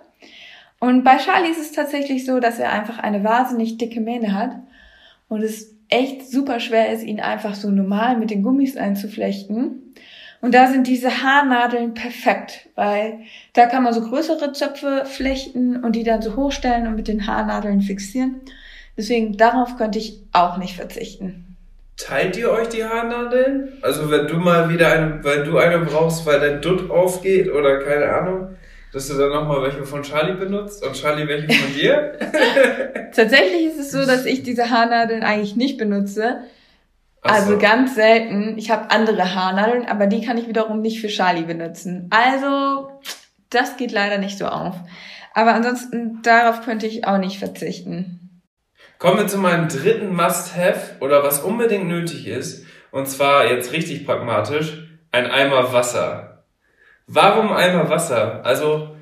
Und 0.80 1.04
bei 1.04 1.18
Charlie 1.18 1.52
ist 1.52 1.60
es 1.60 1.74
tatsächlich 1.74 2.26
so, 2.26 2.40
dass 2.40 2.58
er 2.58 2.72
einfach 2.72 3.00
eine 3.00 3.24
wahnsinnig 3.24 3.78
dicke 3.78 4.00
Mähne 4.00 4.34
hat 4.34 4.56
und 5.28 5.44
es 5.44 5.76
echt 5.90 6.32
super 6.32 6.60
schwer 6.60 6.92
ist, 6.92 7.04
ihn 7.04 7.20
einfach 7.20 7.56
so 7.56 7.70
normal 7.70 8.18
mit 8.18 8.30
den 8.30 8.44
Gummis 8.44 8.78
einzuflechten. 8.78 9.94
Und 10.42 10.54
da 10.54 10.68
sind 10.68 10.88
diese 10.88 11.22
Haarnadeln 11.22 11.94
perfekt, 11.94 12.70
weil 12.76 13.20
da 13.54 13.66
kann 13.66 13.84
man 13.84 13.94
so 13.94 14.02
größere 14.02 14.54
Zöpfe 14.54 15.04
flechten 15.06 15.84
und 15.84 15.96
die 15.96 16.04
dann 16.04 16.22
so 16.22 16.36
hochstellen 16.36 16.88
und 16.88 16.96
mit 16.96 17.10
den 17.10 17.28
Haarnadeln 17.28 17.82
fixieren. 17.82 18.42
Deswegen 18.98 19.36
darauf 19.38 19.78
könnte 19.78 20.00
ich 20.00 20.22
auch 20.32 20.58
nicht 20.58 20.76
verzichten. 20.76 21.58
Teilt 21.98 22.38
ihr 22.38 22.50
euch 22.50 22.70
die 22.70 22.86
Haarnadeln? 22.86 23.74
Also 23.82 24.10
wenn 24.10 24.28
du 24.28 24.38
mal 24.38 24.70
wieder 24.70 24.92
eine, 24.92 25.22
weil 25.24 25.44
du 25.44 25.58
eine 25.58 25.80
brauchst, 25.80 26.26
weil 26.26 26.40
dein 26.40 26.62
Dutt 26.62 26.90
aufgeht 26.90 27.52
oder 27.52 27.80
keine 27.80 28.10
Ahnung, 28.10 28.56
dass 28.94 29.10
du 29.10 29.18
dann 29.18 29.32
nochmal 29.32 29.62
welche 29.62 29.84
von 29.84 30.02
Charlie 30.04 30.34
benutzt 30.34 30.86
und 30.86 30.94
Charlie 30.94 31.28
welche 31.28 31.52
von 31.54 31.74
dir? 31.74 32.14
Tatsächlich 33.14 33.66
ist 33.66 33.80
es 33.80 33.92
so, 33.92 34.06
dass 34.06 34.26
ich 34.26 34.44
diese 34.44 34.70
Haarnadeln 34.70 35.24
eigentlich 35.24 35.58
nicht 35.58 35.78
benutze. 35.78 36.40
So. 37.24 37.30
Also 37.30 37.58
ganz 37.58 37.96
selten. 37.96 38.58
Ich 38.58 38.72
habe 38.72 38.92
andere 38.92 39.36
Haarnadeln, 39.36 39.86
aber 39.86 40.08
die 40.08 40.26
kann 40.26 40.38
ich 40.38 40.48
wiederum 40.48 40.82
nicht 40.82 41.02
für 41.02 41.10
Charlie 41.10 41.44
benutzen. 41.44 42.10
Also, 42.12 42.90
das 43.50 43.76
geht 43.78 43.92
leider 43.92 44.18
nicht 44.18 44.38
so 44.38 44.48
auf. 44.48 44.76
Aber 45.34 45.54
ansonsten, 45.54 46.22
darauf 46.24 46.64
könnte 46.64 46.88
ich 46.88 47.06
auch 47.06 47.18
nicht 47.18 47.40
verzichten. 47.40 48.42
Kommen 49.00 49.18
wir 49.20 49.28
zu 49.28 49.38
meinem 49.38 49.68
dritten 49.68 50.14
Must-Have 50.14 50.98
oder 51.02 51.24
was 51.24 51.40
unbedingt 51.40 51.88
nötig 51.88 52.28
ist. 52.28 52.66
Und 52.92 53.08
zwar 53.08 53.50
jetzt 53.50 53.72
richtig 53.72 54.06
pragmatisch, 54.06 54.90
ein 55.12 55.28
Eimer 55.28 55.74
Wasser. 55.74 56.44
Warum 57.08 57.52
Eimer 57.52 57.90
Wasser? 57.90 58.46
Also 58.46 58.96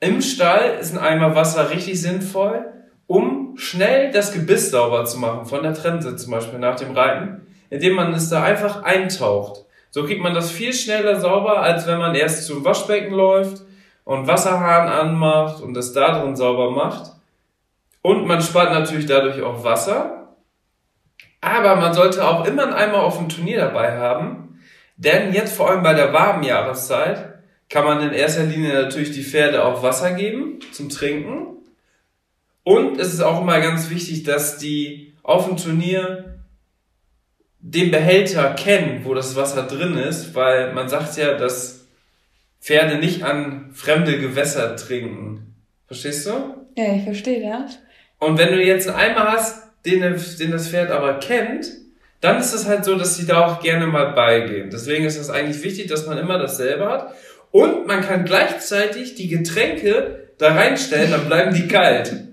im 0.00 0.22
Stall 0.22 0.78
ist 0.80 0.92
ein 0.92 0.98
Eimer 0.98 1.34
Wasser 1.34 1.70
richtig 1.70 2.00
sinnvoll, 2.00 2.72
um 3.06 3.39
schnell 3.56 4.10
das 4.12 4.32
Gebiss 4.32 4.70
sauber 4.70 5.04
zu 5.04 5.18
machen, 5.18 5.46
von 5.46 5.62
der 5.62 5.74
Trense 5.74 6.16
zum 6.16 6.32
Beispiel 6.32 6.58
nach 6.58 6.76
dem 6.76 6.92
Reiten, 6.92 7.46
indem 7.70 7.94
man 7.94 8.12
es 8.14 8.28
da 8.28 8.42
einfach 8.42 8.82
eintaucht. 8.82 9.64
So 9.90 10.04
kriegt 10.04 10.22
man 10.22 10.34
das 10.34 10.50
viel 10.50 10.72
schneller 10.72 11.20
sauber, 11.20 11.62
als 11.62 11.86
wenn 11.86 11.98
man 11.98 12.14
erst 12.14 12.46
zum 12.46 12.64
Waschbecken 12.64 13.12
läuft 13.12 13.62
und 14.04 14.26
Wasserhahn 14.26 14.88
anmacht 14.88 15.60
und 15.62 15.74
das 15.74 15.92
da 15.92 16.20
drin 16.20 16.36
sauber 16.36 16.70
macht. 16.70 17.12
Und 18.02 18.26
man 18.26 18.40
spart 18.40 18.72
natürlich 18.72 19.06
dadurch 19.06 19.42
auch 19.42 19.64
Wasser. 19.64 20.36
Aber 21.40 21.76
man 21.76 21.94
sollte 21.94 22.26
auch 22.26 22.44
immer 22.46 22.64
einen 22.64 22.72
Eimer 22.72 23.02
auf 23.02 23.18
dem 23.18 23.28
Turnier 23.28 23.58
dabei 23.58 23.96
haben, 23.96 24.60
denn 24.96 25.32
jetzt 25.32 25.56
vor 25.56 25.70
allem 25.70 25.82
bei 25.82 25.94
der 25.94 26.12
warmen 26.12 26.42
Jahreszeit 26.42 27.38
kann 27.70 27.84
man 27.84 28.02
in 28.02 28.12
erster 28.12 28.42
Linie 28.42 28.74
natürlich 28.74 29.12
die 29.12 29.22
Pferde 29.22 29.64
auch 29.64 29.82
Wasser 29.82 30.12
geben 30.12 30.58
zum 30.72 30.90
Trinken. 30.90 31.59
Und 32.70 33.00
es 33.00 33.12
ist 33.12 33.20
auch 33.20 33.40
immer 33.42 33.58
ganz 33.58 33.90
wichtig, 33.90 34.22
dass 34.22 34.56
die 34.56 35.12
auf 35.24 35.48
dem 35.48 35.56
Turnier 35.56 36.36
den 37.58 37.90
Behälter 37.90 38.54
kennen, 38.54 39.00
wo 39.02 39.12
das 39.12 39.34
Wasser 39.34 39.64
drin 39.64 39.98
ist, 39.98 40.36
weil 40.36 40.72
man 40.72 40.88
sagt 40.88 41.16
ja, 41.16 41.34
dass 41.34 41.88
Pferde 42.60 42.98
nicht 42.98 43.24
an 43.24 43.70
fremde 43.72 44.20
Gewässer 44.20 44.76
trinken. 44.76 45.56
Verstehst 45.88 46.24
du? 46.26 46.30
Ja, 46.76 46.94
ich 46.94 47.02
verstehe 47.02 47.42
das. 47.42 47.80
Und 48.20 48.38
wenn 48.38 48.52
du 48.52 48.62
jetzt 48.62 48.86
einen 48.86 48.98
Eimer 48.98 49.32
hast, 49.32 49.64
den, 49.84 50.02
den 50.38 50.50
das 50.52 50.68
Pferd 50.68 50.92
aber 50.92 51.14
kennt, 51.18 51.72
dann 52.20 52.38
ist 52.38 52.54
es 52.54 52.68
halt 52.68 52.84
so, 52.84 52.94
dass 52.94 53.16
sie 53.16 53.26
da 53.26 53.46
auch 53.46 53.60
gerne 53.60 53.88
mal 53.88 54.12
beigehen. 54.12 54.70
Deswegen 54.70 55.06
ist 55.06 55.18
es 55.18 55.28
eigentlich 55.28 55.60
wichtig, 55.64 55.88
dass 55.88 56.06
man 56.06 56.18
immer 56.18 56.38
dasselbe 56.38 56.88
hat. 56.88 57.14
Und 57.50 57.88
man 57.88 58.02
kann 58.02 58.24
gleichzeitig 58.24 59.16
die 59.16 59.26
Getränke 59.26 60.28
da 60.38 60.54
reinstellen, 60.54 61.10
dann 61.10 61.26
bleiben 61.26 61.52
die 61.52 61.66
kalt. 61.66 62.29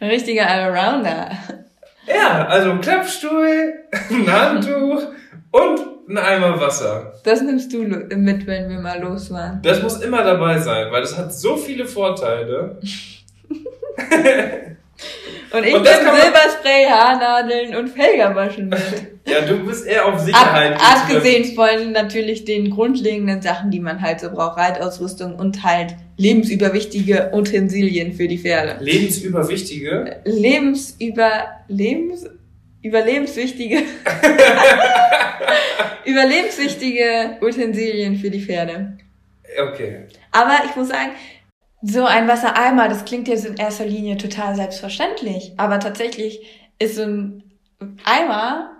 Ein 0.00 0.10
richtiger 0.10 0.48
Allrounder. 0.48 1.30
Ja, 2.06 2.46
also 2.46 2.70
ein 2.70 2.80
Klappstuhl, 2.80 3.74
ein 4.10 4.32
Handtuch 4.32 5.02
und 5.50 5.80
ein 6.08 6.18
Eimer 6.18 6.60
Wasser. 6.60 7.14
Das 7.24 7.42
nimmst 7.42 7.72
du 7.72 7.82
mit, 7.82 8.46
wenn 8.46 8.68
wir 8.68 8.78
mal 8.78 9.00
los 9.00 9.30
waren. 9.30 9.60
Das 9.62 9.82
muss 9.82 10.00
immer 10.00 10.22
dabei 10.22 10.58
sein, 10.58 10.90
weil 10.90 11.02
das 11.02 11.18
hat 11.18 11.34
so 11.34 11.56
viele 11.56 11.84
Vorteile. 11.84 12.78
Und 15.50 15.64
ich 15.64 15.74
und 15.74 15.82
nehme 15.82 15.96
Silberspray, 15.96 16.84
Haarnadeln 16.90 17.74
und 17.74 17.88
Felgerwaschen 17.88 18.68
mit. 18.68 18.78
ja, 19.26 19.40
du 19.40 19.64
bist 19.64 19.86
eher 19.86 20.04
auf 20.06 20.18
Sicherheit. 20.20 20.74
Ab, 20.74 21.06
abgesehen 21.08 21.54
von 21.54 21.92
natürlich 21.92 22.44
den 22.44 22.70
grundlegenden 22.70 23.40
Sachen, 23.40 23.70
die 23.70 23.80
man 23.80 24.02
halt 24.02 24.20
so 24.20 24.30
braucht, 24.30 24.58
Reitausrüstung 24.58 25.36
und 25.36 25.62
halt 25.62 25.94
lebensüberwichtige 26.18 27.30
Utensilien 27.32 28.12
für 28.12 28.28
die 28.28 28.38
Pferde. 28.38 28.84
Lebensüberwichtige? 28.84 30.20
Lebensüber, 30.24 31.44
Lebens, 31.68 32.26
überlebenswichtige, 32.82 33.78
überlebenswichtige 36.04 37.38
Utensilien 37.40 38.16
für 38.16 38.30
die 38.30 38.42
Pferde. 38.42 38.98
Okay. 39.72 40.06
Aber 40.32 40.58
ich 40.68 40.76
muss 40.76 40.88
sagen, 40.88 41.12
so 41.82 42.04
ein 42.04 42.26
Wassereimer, 42.26 42.88
das 42.88 43.04
klingt 43.04 43.28
jetzt 43.28 43.46
in 43.46 43.56
erster 43.56 43.86
Linie 43.86 44.16
total 44.16 44.56
selbstverständlich, 44.56 45.52
aber 45.56 45.78
tatsächlich 45.78 46.40
ist 46.80 46.96
so 46.96 47.02
ein 47.02 47.44
Eimer, 48.04 48.72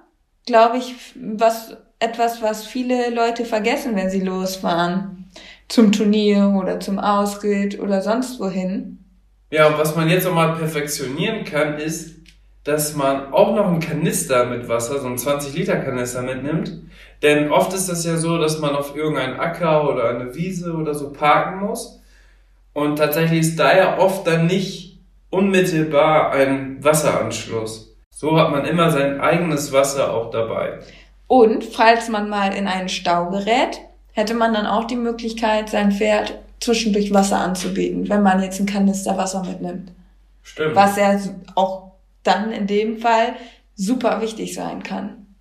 glaube 0.45 0.79
ich, 0.79 0.95
was 1.15 1.77
etwas, 2.01 2.43
was 2.43 2.67
viele 2.67 3.11
Leute 3.11 3.45
vergessen, 3.45 3.95
wenn 3.95 4.11
sie 4.11 4.21
losfahren 4.21 5.28
zum 5.69 5.93
Turnier 5.93 6.55
oder 6.59 6.81
zum 6.81 6.99
Ausritt 6.99 7.79
oder 7.79 8.03
sonst 8.03 8.41
wohin. 8.41 9.05
Ja, 9.51 9.67
und 9.69 9.79
was 9.79 9.97
man 9.97 10.09
jetzt 10.09 10.27
auch 10.27 10.35
mal 10.35 10.57
perfektionieren 10.57 11.45
kann, 11.45 11.79
ist, 11.79 12.17
dass 12.65 12.95
man 12.95 13.33
auch 13.33 13.55
noch 13.55 13.67
einen 13.67 13.81
Kanister 13.81 14.47
mit 14.47 14.69
Wasser, 14.69 14.99
so 14.99 15.07
einen 15.07 15.19
20 15.19 15.55
Liter 15.55 15.77
Kanister 15.77 16.23
mitnimmt. 16.23 16.83
Denn 17.23 17.51
oft 17.51 17.73
ist 17.73 17.89
das 17.89 18.05
ja 18.05 18.17
so, 18.17 18.39
dass 18.39 18.59
man 18.59 18.75
auf 18.75 18.95
irgendeinen 18.95 19.41
Acker 19.41 19.89
oder 19.89 20.11
eine 20.11 20.35
Wiese 20.35 20.75
oder 20.75 20.95
so 20.95 21.13
parken 21.13 21.61
muss 21.61 21.99
und 22.79 22.97
tatsächlich 22.97 23.41
ist 23.41 23.59
da 23.59 23.77
ja 23.77 23.99
oft 23.99 24.25
dann 24.27 24.47
nicht 24.47 25.01
unmittelbar 25.31 26.31
ein 26.31 26.83
Wasseranschluss. 26.83 27.97
So 28.11 28.39
hat 28.39 28.53
man 28.53 28.65
immer 28.65 28.91
sein 28.91 29.21
eigenes 29.21 29.73
Wasser 29.73 30.15
auch 30.15 30.31
dabei. 30.31 30.79
Und 31.27 31.65
falls 31.65 32.09
man 32.09 32.29
mal 32.29 32.55
in 32.55 32.69
einen 32.69 32.89
Stau 32.89 33.31
gerät, 33.31 33.81
hätte 34.19 34.35
man 34.35 34.53
dann 34.53 34.67
auch 34.67 34.85
die 34.85 34.97
Möglichkeit, 34.97 35.69
sein 35.69 35.93
Pferd 35.93 36.41
zwischendurch 36.59 37.15
Wasser 37.15 37.39
anzubieten, 37.39 38.09
wenn 38.09 38.25
man 38.25 38.43
jetzt 38.43 38.59
einen 38.59 38.69
Kanister 38.69 39.17
Wasser 39.17 39.45
mitnimmt. 39.45 39.93
Stimmt. 40.43 40.75
Was 40.75 40.97
ja 40.97 41.21
auch 41.55 41.93
dann 42.25 42.51
in 42.51 42.67
dem 42.67 42.99
Fall 42.99 43.37
super 43.77 44.21
wichtig 44.21 44.55
sein 44.55 44.83
kann. 44.83 45.37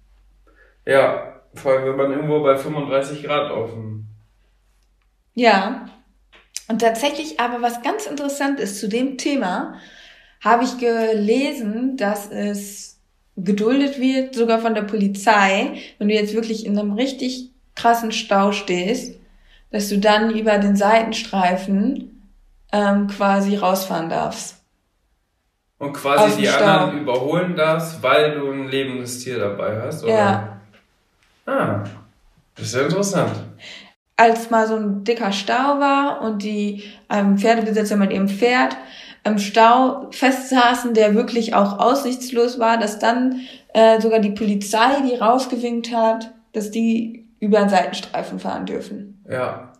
Ja, 0.86 1.42
vor 1.56 1.72
allem 1.72 1.86
wenn 1.86 1.96
man 1.96 2.12
irgendwo 2.12 2.44
bei 2.44 2.56
35 2.56 3.24
Grad 3.24 3.50
auf 3.50 3.72
dem. 3.72 4.06
Ja, 5.34 5.90
und 6.68 6.80
tatsächlich 6.80 7.40
aber 7.40 7.64
was 7.64 7.82
ganz 7.82 8.06
interessant 8.06 8.60
ist 8.60 8.80
zu 8.80 8.88
dem 8.88 9.18
Thema, 9.18 9.80
habe 10.40 10.66
ich 10.66 10.78
gelesen, 10.78 11.98
dass 11.98 12.30
es 12.30 13.00
geduldet 13.36 14.00
wird, 14.00 14.36
sogar 14.36 14.60
von 14.60 14.76
der 14.76 14.84
Polizei, 14.84 15.80
wenn 15.98 16.10
du 16.10 16.14
jetzt 16.14 16.36
wirklich 16.36 16.64
in 16.64 16.78
einem 16.78 16.94
richtig 16.94 17.57
krassen 17.78 18.12
Stau 18.12 18.52
stehst, 18.52 19.20
dass 19.72 19.90
du 19.90 20.00
dann 20.00 20.36
über 20.36 20.58
den 20.58 20.76
Seitenstreifen 20.76 22.32
ähm, 22.72 23.08
quasi 23.08 23.56
rausfahren 23.56 24.10
darfst. 24.10 24.56
Und 25.80 25.94
quasi 25.94 26.42
die 26.42 26.48
Stau. 26.48 26.64
anderen 26.64 27.02
überholen 27.02 27.56
darfst, 27.56 28.02
weil 28.02 28.40
du 28.40 28.52
ein 28.52 28.68
lebendes 28.68 29.24
Tier 29.24 29.40
dabei 29.40 29.82
hast, 29.82 30.04
oder? 30.04 30.14
Ja. 30.14 30.62
Ah, 31.46 31.84
das 32.56 32.66
ist 32.66 32.76
ja 32.76 32.82
interessant 32.82 33.32
als 34.18 34.50
mal 34.50 34.68
so 34.68 34.76
ein 34.76 35.04
dicker 35.04 35.32
Stau 35.32 35.80
war 35.80 36.22
und 36.22 36.42
die 36.44 36.84
ähm, 37.10 37.38
Pferdebesitzer 37.38 37.96
mit 37.96 38.12
ihrem 38.12 38.28
Pferd 38.28 38.76
im 39.24 39.38
Stau 39.38 40.08
festsaßen, 40.12 40.94
der 40.94 41.14
wirklich 41.14 41.54
auch 41.54 41.80
aussichtslos 41.80 42.60
war, 42.60 42.78
dass 42.78 42.98
dann 42.98 43.42
äh, 43.74 44.02
sogar 44.02 44.20
die 44.20 44.32
Polizei, 44.32 45.02
die 45.08 45.16
rausgewinkt 45.16 45.96
hat, 45.96 46.34
dass 46.54 46.72
die 46.72 47.27
über 47.40 47.60
den 47.60 47.70
Seitenstreifen 47.70 48.40
fahren 48.40 48.66
dürfen. 48.66 49.24
Ja. 49.30 49.74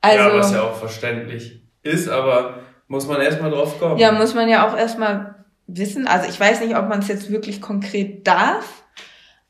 Also, 0.00 0.18
ja, 0.18 0.34
was 0.34 0.52
ja 0.52 0.62
auch 0.62 0.76
verständlich 0.76 1.62
ist, 1.82 2.08
aber 2.08 2.60
muss 2.88 3.06
man 3.06 3.20
erstmal 3.20 3.50
drauf 3.50 3.78
kommen. 3.78 3.98
Ja, 3.98 4.12
muss 4.12 4.34
man 4.34 4.48
ja 4.48 4.68
auch 4.68 4.76
erstmal 4.76 5.44
wissen. 5.66 6.06
Also 6.06 6.28
ich 6.28 6.38
weiß 6.40 6.60
nicht, 6.60 6.76
ob 6.76 6.88
man 6.88 7.00
es 7.00 7.08
jetzt 7.08 7.30
wirklich 7.30 7.60
konkret 7.60 8.26
darf, 8.26 8.82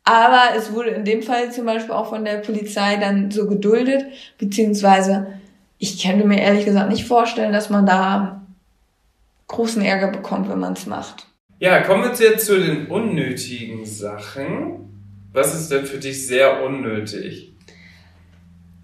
aber 0.05 0.57
es 0.57 0.72
wurde 0.72 0.91
in 0.91 1.05
dem 1.05 1.22
Fall 1.22 1.53
zum 1.53 1.66
Beispiel 1.66 1.93
auch 1.93 2.09
von 2.09 2.24
der 2.24 2.38
Polizei 2.38 2.97
dann 2.97 3.30
so 3.30 3.47
geduldet, 3.47 4.05
beziehungsweise 4.38 5.28
ich 5.78 6.03
könnte 6.03 6.26
mir 6.26 6.41
ehrlich 6.41 6.64
gesagt 6.64 6.91
nicht 6.91 7.07
vorstellen, 7.07 7.53
dass 7.53 7.70
man 7.70 7.86
da 7.86 8.43
großen 9.47 9.82
Ärger 9.82 10.09
bekommt, 10.09 10.49
wenn 10.49 10.59
man 10.59 10.74
es 10.74 10.86
macht. 10.86 11.26
Ja, 11.59 11.80
kommen 11.80 12.03
wir 12.03 12.28
jetzt 12.28 12.47
zu 12.47 12.59
den 12.59 12.88
unnötigen 12.88 13.84
Sachen. 13.84 14.89
Was 15.33 15.55
ist 15.55 15.70
denn 15.70 15.87
für 15.87 15.99
dich 15.99 16.26
sehr 16.26 16.62
unnötig? 16.62 17.53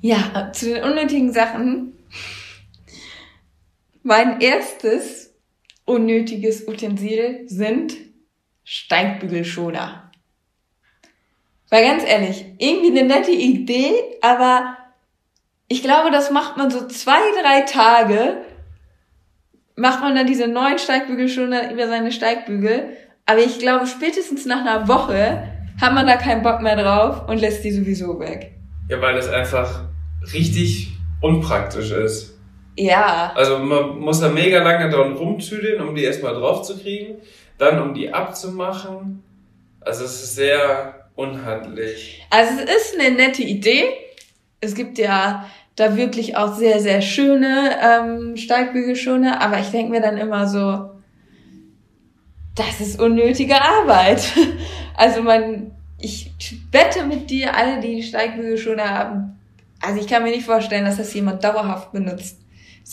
Ja, 0.01 0.53
zu 0.53 0.67
den 0.67 0.85
unnötigen 0.85 1.33
Sachen. 1.33 1.93
Mein 4.03 4.41
erstes 4.41 5.35
unnötiges 5.85 6.69
Utensil 6.69 7.43
sind 7.47 7.95
Steigbügelschoner. 8.63 10.13
Weil 11.71 11.85
ganz 11.85 12.05
ehrlich, 12.05 12.45
irgendwie 12.59 12.97
eine 12.97 13.09
nette 13.09 13.33
Idee, 13.33 13.93
aber 14.21 14.77
ich 15.67 15.83
glaube, 15.83 16.13
das 16.13 16.31
macht 16.31 16.57
man 16.57 16.71
so 16.71 16.87
zwei, 16.87 17.19
drei 17.43 17.63
Tage, 17.63 18.45
macht 19.75 20.01
man 20.01 20.15
dann 20.15 20.29
diese 20.29 20.47
neuen 20.47 20.79
Steigbügel 20.79 21.29
schon 21.29 21.53
über 21.73 21.89
seine 21.89 22.13
Steigbügel. 22.13 22.97
Aber 23.27 23.41
ich 23.41 23.59
glaube, 23.59 23.89
spätestens 23.89 24.47
nach 24.47 24.61
einer 24.61 24.87
Woche 24.87 25.56
hat 25.81 25.95
man 25.95 26.07
da 26.07 26.17
keinen 26.17 26.43
Bock 26.43 26.61
mehr 26.63 26.77
drauf 26.77 27.29
und 27.29 27.39
lässt 27.39 27.65
die 27.65 27.71
sowieso 27.71 28.19
weg. 28.19 28.53
Ja, 28.89 29.01
weil 29.01 29.15
das 29.15 29.29
einfach 29.29 29.85
richtig 30.33 30.93
unpraktisch 31.21 31.91
ist. 31.91 32.39
Ja. 32.79 33.33
Also 33.35 33.59
man 33.59 33.99
muss 33.99 34.21
da 34.21 34.29
mega 34.29 34.63
lange 34.63 34.91
dran 34.91 35.15
rumtüdeln, 35.15 35.81
um 35.81 35.95
die 35.95 36.05
erstmal 36.05 36.35
drauf 36.35 36.63
zu 36.63 36.79
kriegen, 36.79 37.17
dann 37.59 37.81
um 37.81 37.95
die 37.95 38.13
abzumachen. 38.13 39.23
Also 39.81 40.05
es 40.05 40.23
ist 40.23 40.35
sehr 40.35 41.09
unhandlich. 41.15 42.27
Also 42.31 42.53
es 42.63 42.93
ist 42.93 43.01
eine 43.01 43.17
nette 43.17 43.43
Idee. 43.43 43.85
Es 44.61 44.75
gibt 44.75 44.99
ja 44.99 45.47
da 45.75 45.97
wirklich 45.97 46.37
auch 46.37 46.55
sehr, 46.55 46.81
sehr 46.81 47.03
schöne 47.03 47.77
ähm, 47.83 48.37
Steigbügelschone, 48.37 49.41
aber 49.41 49.59
ich 49.59 49.71
denke 49.71 49.91
mir 49.91 50.01
dann 50.01 50.17
immer 50.17 50.47
so, 50.47 50.91
das 52.55 52.81
ist 52.81 53.01
unnötige 53.01 53.61
Arbeit. 53.61 54.33
Also 54.97 55.23
man, 55.23 55.73
ich 55.99 56.33
wette 56.73 57.05
mit 57.05 57.31
dir, 57.31 57.55
alle, 57.55 57.81
die 57.81 58.03
Steigbügelschone 58.03 58.83
haben, 58.83 59.39
Also 59.81 60.01
ich 60.01 60.07
kann 60.09 60.23
mir 60.23 60.31
nicht 60.31 60.47
vorstellen, 60.47 60.85
dass 60.85 60.97
das 60.97 61.13
jemand 61.15 61.45
dauerhaft 61.45 61.93
benutzt. 61.93 62.41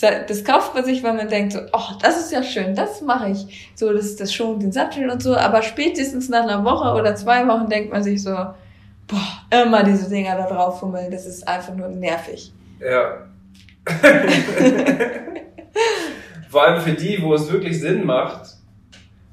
Das 0.00 0.44
kauft 0.44 0.74
man 0.74 0.84
sich, 0.84 1.02
weil 1.04 1.14
man 1.14 1.28
denkt 1.28 1.52
so, 1.52 1.60
oh, 1.72 1.92
das 2.02 2.18
ist 2.18 2.32
ja 2.32 2.42
schön, 2.42 2.74
das 2.74 3.00
mache 3.00 3.30
ich. 3.30 3.70
So, 3.76 3.92
das 3.92 4.06
ist 4.06 4.20
das 4.20 4.34
schon 4.34 4.58
den 4.58 4.72
Sattel 4.72 5.08
und 5.08 5.22
so. 5.22 5.36
Aber 5.36 5.62
spätestens 5.62 6.28
nach 6.28 6.42
einer 6.42 6.64
Woche 6.64 6.98
oder 6.98 7.14
zwei 7.14 7.46
Wochen 7.46 7.68
denkt 7.68 7.92
man 7.92 8.02
sich 8.02 8.20
so, 8.22 8.32
boah, 8.32 9.44
immer 9.50 9.84
diese 9.84 10.10
Dinger 10.10 10.36
da 10.36 10.48
drauf 10.48 10.80
fummeln, 10.80 11.12
das 11.12 11.26
ist 11.26 11.46
einfach 11.46 11.74
nur 11.74 11.88
nervig. 11.88 12.52
Ja. 12.80 13.26
Vor 16.48 16.62
allem 16.62 16.80
für 16.80 16.92
die, 16.92 17.22
wo 17.22 17.34
es 17.34 17.50
wirklich 17.50 17.80
Sinn 17.80 18.04
macht, 18.04 18.53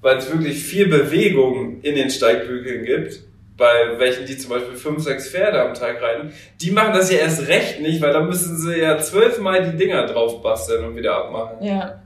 weil 0.01 0.17
es 0.17 0.31
wirklich 0.31 0.63
viel 0.63 0.87
Bewegung 0.87 1.81
in 1.81 1.95
den 1.95 2.09
Steigbügeln 2.09 2.83
gibt, 2.85 3.21
bei 3.57 3.99
welchen 3.99 4.25
die 4.25 4.37
zum 4.37 4.49
Beispiel 4.49 4.75
fünf, 4.75 5.03
sechs 5.03 5.29
Pferde 5.29 5.61
am 5.61 5.75
Tag 5.75 6.01
reiten, 6.01 6.33
die 6.59 6.71
machen 6.71 6.93
das 6.93 7.11
ja 7.11 7.19
erst 7.19 7.47
recht 7.47 7.79
nicht, 7.79 8.01
weil 8.01 8.11
da 8.11 8.21
müssen 8.21 8.57
sie 8.57 8.79
ja 8.79 8.97
zwölfmal 8.97 9.69
die 9.69 9.77
Dinger 9.77 10.07
drauf 10.07 10.41
basteln 10.41 10.83
und 10.85 10.95
wieder 10.95 11.15
abmachen. 11.15 11.63
Ja. 11.63 12.01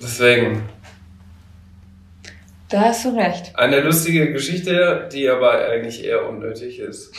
Deswegen. 0.00 0.68
Da 2.68 2.82
hast 2.82 3.06
du 3.06 3.16
recht. 3.16 3.56
Eine 3.56 3.80
lustige 3.80 4.32
Geschichte, 4.32 5.08
die 5.10 5.28
aber 5.28 5.66
eigentlich 5.66 6.04
eher 6.04 6.28
unnötig 6.28 6.78
ist. 6.78 7.14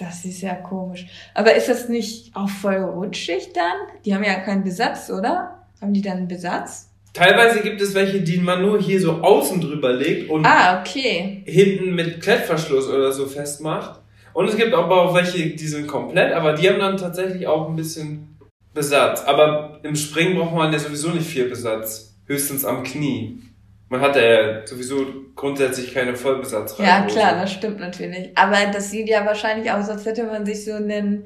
Das 0.00 0.24
ist 0.24 0.40
ja 0.40 0.54
komisch. 0.54 1.06
Aber 1.34 1.54
ist 1.54 1.68
das 1.68 1.90
nicht 1.90 2.34
auch 2.34 2.48
voll 2.48 2.76
rutschig 2.76 3.52
dann? 3.52 3.76
Die 4.06 4.14
haben 4.14 4.24
ja 4.24 4.40
keinen 4.40 4.64
Besatz, 4.64 5.10
oder? 5.10 5.66
Haben 5.78 5.92
die 5.92 6.00
dann 6.00 6.16
einen 6.16 6.28
Besatz? 6.28 6.88
Teilweise 7.12 7.60
gibt 7.60 7.82
es 7.82 7.92
welche, 7.94 8.22
die 8.22 8.38
man 8.38 8.62
nur 8.62 8.80
hier 8.80 8.98
so 8.98 9.20
außen 9.20 9.60
drüber 9.60 9.92
legt 9.92 10.30
und 10.30 10.46
ah, 10.46 10.80
okay. 10.80 11.42
hinten 11.44 11.94
mit 11.94 12.22
Klettverschluss 12.22 12.88
oder 12.88 13.12
so 13.12 13.26
festmacht. 13.26 14.00
Und 14.32 14.48
es 14.48 14.56
gibt 14.56 14.72
aber 14.72 15.02
auch 15.02 15.14
welche, 15.14 15.50
die 15.50 15.66
sind 15.66 15.86
komplett, 15.86 16.32
aber 16.32 16.54
die 16.54 16.70
haben 16.70 16.78
dann 16.78 16.96
tatsächlich 16.96 17.46
auch 17.46 17.68
ein 17.68 17.76
bisschen 17.76 18.38
Besatz. 18.72 19.22
Aber 19.24 19.80
im 19.82 19.96
Springen 19.96 20.38
braucht 20.38 20.54
man 20.54 20.72
ja 20.72 20.78
sowieso 20.78 21.10
nicht 21.10 21.26
viel 21.26 21.48
Besatz. 21.48 22.14
Höchstens 22.26 22.64
am 22.64 22.84
Knie. 22.84 23.42
Man 23.90 24.00
hat 24.00 24.14
ja 24.14 24.64
sowieso 24.64 25.04
grundsätzlich 25.34 25.92
keine 25.92 26.14
Vollbesatz. 26.14 26.76
Ja, 26.78 27.02
klar, 27.02 27.40
das 27.40 27.52
stimmt 27.52 27.80
natürlich. 27.80 28.30
Aber 28.36 28.56
das 28.72 28.92
sieht 28.92 29.08
ja 29.08 29.26
wahrscheinlich 29.26 29.70
aus, 29.70 29.90
als 29.90 30.06
hätte 30.06 30.22
man 30.22 30.46
sich 30.46 30.64
so 30.64 30.74
einen, 30.74 31.24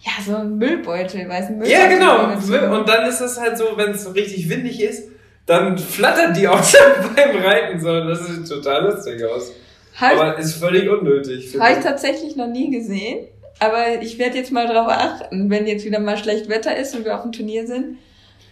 ja, 0.00 0.10
so 0.26 0.34
einen 0.34 0.58
Müllbeutel, 0.58 1.28
weißt 1.28 1.50
du, 1.50 1.64
Ja, 1.64 1.86
genau. 1.86 2.76
Und 2.76 2.88
dann 2.88 3.08
ist 3.08 3.20
das 3.20 3.40
halt 3.40 3.56
so, 3.56 3.76
wenn 3.76 3.92
es 3.92 4.02
so 4.02 4.10
richtig 4.10 4.48
windig 4.50 4.82
ist, 4.82 5.10
dann 5.46 5.78
flattern 5.78 6.34
die 6.34 6.48
auch 6.48 6.62
schon 6.64 6.80
beim 7.14 7.36
Reiten 7.36 7.80
so. 7.80 8.04
Das 8.04 8.26
sieht 8.26 8.48
total 8.48 8.84
lustig 8.90 9.22
aus. 9.24 9.52
Halt, 10.00 10.18
aber 10.18 10.38
ist 10.38 10.54
völlig 10.54 10.88
unnötig. 10.88 11.56
Habe 11.56 11.78
ich 11.78 11.84
tatsächlich 11.84 12.34
noch 12.34 12.48
nie 12.48 12.72
gesehen. 12.72 13.28
Aber 13.60 14.02
ich 14.02 14.18
werde 14.18 14.38
jetzt 14.38 14.50
mal 14.50 14.66
drauf 14.66 14.88
achten, 14.88 15.48
wenn 15.50 15.68
jetzt 15.68 15.84
wieder 15.84 16.00
mal 16.00 16.18
schlecht 16.18 16.48
Wetter 16.48 16.76
ist 16.76 16.96
und 16.96 17.04
wir 17.04 17.14
auf 17.14 17.22
dem 17.22 17.30
Turnier 17.30 17.64
sind. 17.64 17.98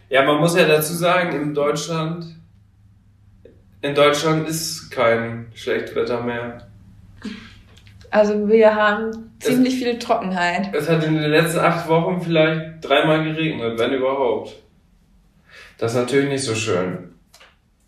Ja, 0.09 0.23
man 0.23 0.39
muss 0.39 0.57
ja 0.57 0.69
dazu 0.69 0.93
sagen, 0.93 1.35
in 1.35 1.53
Deutschland 1.53 2.27
in 3.83 3.95
Deutschland 3.95 4.49
ist 4.49 4.91
kein 4.91 5.47
Schlechtwetter 5.55 6.23
mehr. 6.23 6.67
Also 8.11 8.49
wir 8.49 8.75
haben 8.75 9.33
ziemlich 9.39 9.75
es, 9.75 9.83
viel 9.83 9.99
Trockenheit. 9.99 10.75
Es 10.75 10.89
hat 10.89 11.05
in 11.05 11.15
den 11.15 11.31
letzten 11.31 11.61
acht 11.61 11.89
Wochen 11.89 12.21
vielleicht 12.21 12.83
dreimal 12.83 13.25
geregnet, 13.25 13.79
wenn 13.79 13.93
überhaupt. 13.93 14.57
Das 15.79 15.93
ist 15.93 15.99
natürlich 15.99 16.29
nicht 16.29 16.45
so 16.45 16.55
schön. 16.55 17.15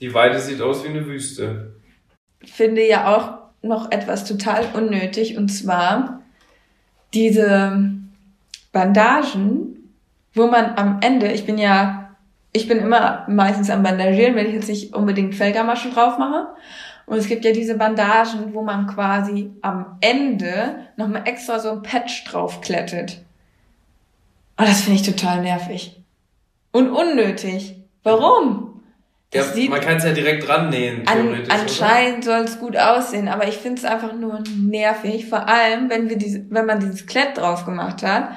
Die 0.01 0.15
Weide 0.15 0.39
sieht 0.39 0.61
aus 0.61 0.85
wie 0.85 0.89
eine 0.89 1.07
Wüste. 1.07 1.75
Ich 2.41 2.53
finde 2.53 2.87
ja 2.87 3.15
auch 3.15 3.39
noch 3.63 3.91
etwas 3.91 4.25
total 4.25 4.65
unnötig 4.75 5.37
und 5.37 5.49
zwar 5.49 6.23
diese 7.15 7.91
Bandagen, 8.73 9.91
wo 10.35 10.47
man 10.47 10.77
am 10.77 11.01
Ende, 11.03 11.31
ich 11.31 11.45
bin 11.45 11.59
ja 11.59 12.02
ich 12.53 12.69
bin 12.69 12.79
immer 12.79 13.25
meistens 13.29 13.71
am 13.71 13.83
Bandagieren, 13.83 14.35
wenn 14.35 14.47
ich 14.47 14.55
jetzt 14.55 14.69
nicht 14.69 14.95
unbedingt 14.95 15.35
Felgermaschen 15.35 15.93
drauf 15.93 16.19
mache. 16.19 16.49
Und 17.07 17.19
es 17.19 17.27
gibt 17.27 17.45
ja 17.45 17.53
diese 17.53 17.77
Bandagen, 17.77 18.55
wo 18.55 18.63
man 18.63 18.87
quasi 18.87 19.51
am 19.63 19.97
Ende 20.01 20.87
nochmal 20.97 21.23
extra 21.27 21.59
so 21.59 21.71
ein 21.71 21.83
Patch 21.83 22.25
draufklettet. 22.25 23.23
Und 24.57 24.69
das 24.69 24.83
finde 24.83 25.01
ich 25.01 25.07
total 25.07 25.43
nervig. 25.43 26.01
Und 26.73 26.91
unnötig. 26.91 27.77
Warum? 28.03 28.83
Ja, 29.35 29.45
man 29.71 29.81
kann 29.81 29.97
es 29.97 30.05
ja 30.05 30.13
direkt 30.13 30.47
dran 30.47 30.69
nähen. 30.69 31.07
An, 31.09 31.43
anscheinend 31.49 32.25
soll 32.25 32.41
es 32.41 32.61
gut 32.61 32.77
aussehen, 32.77 33.29
aber 33.29 33.49
ich 33.49 33.57
finde 33.57 33.79
es 33.79 33.85
einfach 33.87 34.13
nur 34.13 34.43
nervig. 34.61 35.27
Vor 35.27 35.49
allem, 35.49 35.89
wenn 35.89 36.11
wir 36.11 36.19
diese, 36.19 36.45
wenn 36.51 36.67
man 36.67 36.81
dieses 36.81 37.07
Klett 37.07 37.39
drauf 37.39 37.65
gemacht 37.65 38.03
hat, 38.03 38.33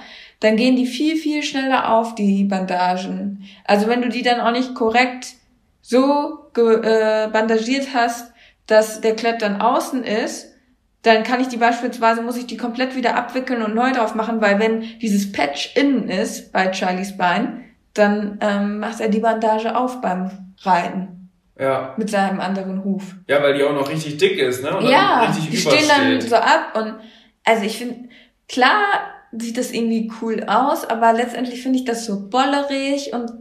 dann 0.45 0.57
gehen 0.57 0.75
die 0.75 0.85
viel, 0.85 1.17
viel 1.17 1.41
schneller 1.41 1.91
auf, 1.91 2.13
die 2.13 2.43
Bandagen. 2.43 3.43
Also 3.63 3.87
wenn 3.87 4.03
du 4.03 4.09
die 4.09 4.21
dann 4.21 4.39
auch 4.39 4.51
nicht 4.51 4.75
korrekt 4.75 5.33
so 5.81 6.51
äh, 6.55 7.27
bandagiert 7.29 7.87
hast, 7.95 8.31
dass 8.67 9.01
der 9.01 9.15
Klett 9.15 9.41
dann 9.41 9.59
außen 9.59 10.03
ist, 10.03 10.53
dann 11.01 11.23
kann 11.23 11.39
ich 11.39 11.47
die 11.47 11.57
beispielsweise, 11.57 12.21
muss 12.21 12.37
ich 12.37 12.45
die 12.45 12.57
komplett 12.57 12.95
wieder 12.95 13.15
abwickeln 13.15 13.63
und 13.63 13.73
neu 13.73 13.91
drauf 13.91 14.13
machen, 14.13 14.39
weil 14.39 14.59
wenn 14.59 14.81
dieses 14.99 15.31
Patch 15.31 15.75
innen 15.75 16.09
ist 16.09 16.51
bei 16.51 16.71
Charlies 16.71 17.17
Bein, 17.17 17.65
dann 17.95 18.37
ähm, 18.41 18.79
macht 18.79 18.99
er 18.99 19.09
die 19.09 19.19
Bandage 19.19 19.75
auf 19.75 19.99
beim 19.99 20.53
Reiten. 20.61 21.31
Ja. 21.59 21.95
Mit 21.97 22.09
seinem 22.11 22.39
anderen 22.39 22.83
Huf. 22.83 23.15
Ja, 23.27 23.41
weil 23.41 23.55
die 23.55 23.63
auch 23.63 23.73
noch 23.73 23.89
richtig 23.89 24.17
dick 24.17 24.37
ist, 24.37 24.61
ne? 24.61 24.77
Und 24.77 24.89
ja, 24.89 25.33
die 25.51 25.57
stehen 25.57 25.87
dann 25.87 26.21
so 26.21 26.35
ab 26.35 26.75
und 26.75 26.95
also 27.43 27.63
ich 27.63 27.77
finde, 27.77 28.09
klar 28.47 29.14
sieht 29.39 29.57
das 29.57 29.71
irgendwie 29.71 30.11
cool 30.21 30.43
aus, 30.43 30.85
aber 30.85 31.13
letztendlich 31.13 31.61
finde 31.61 31.79
ich 31.79 31.85
das 31.85 32.05
so 32.05 32.29
bollerig 32.29 33.13
und 33.13 33.31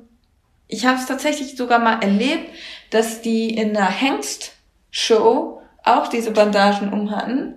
ich 0.68 0.86
habe 0.86 0.99
es 0.99 1.07
tatsächlich 1.07 1.57
sogar 1.57 1.78
mal 1.78 2.03
erlebt, 2.03 2.51
dass 2.90 3.20
die 3.20 3.51
in 3.51 3.74
der 3.74 3.88
Hengst-Show 3.88 5.61
auch 5.84 6.09
diese 6.09 6.30
Bandagen 6.30 6.92
umhatten 6.92 7.55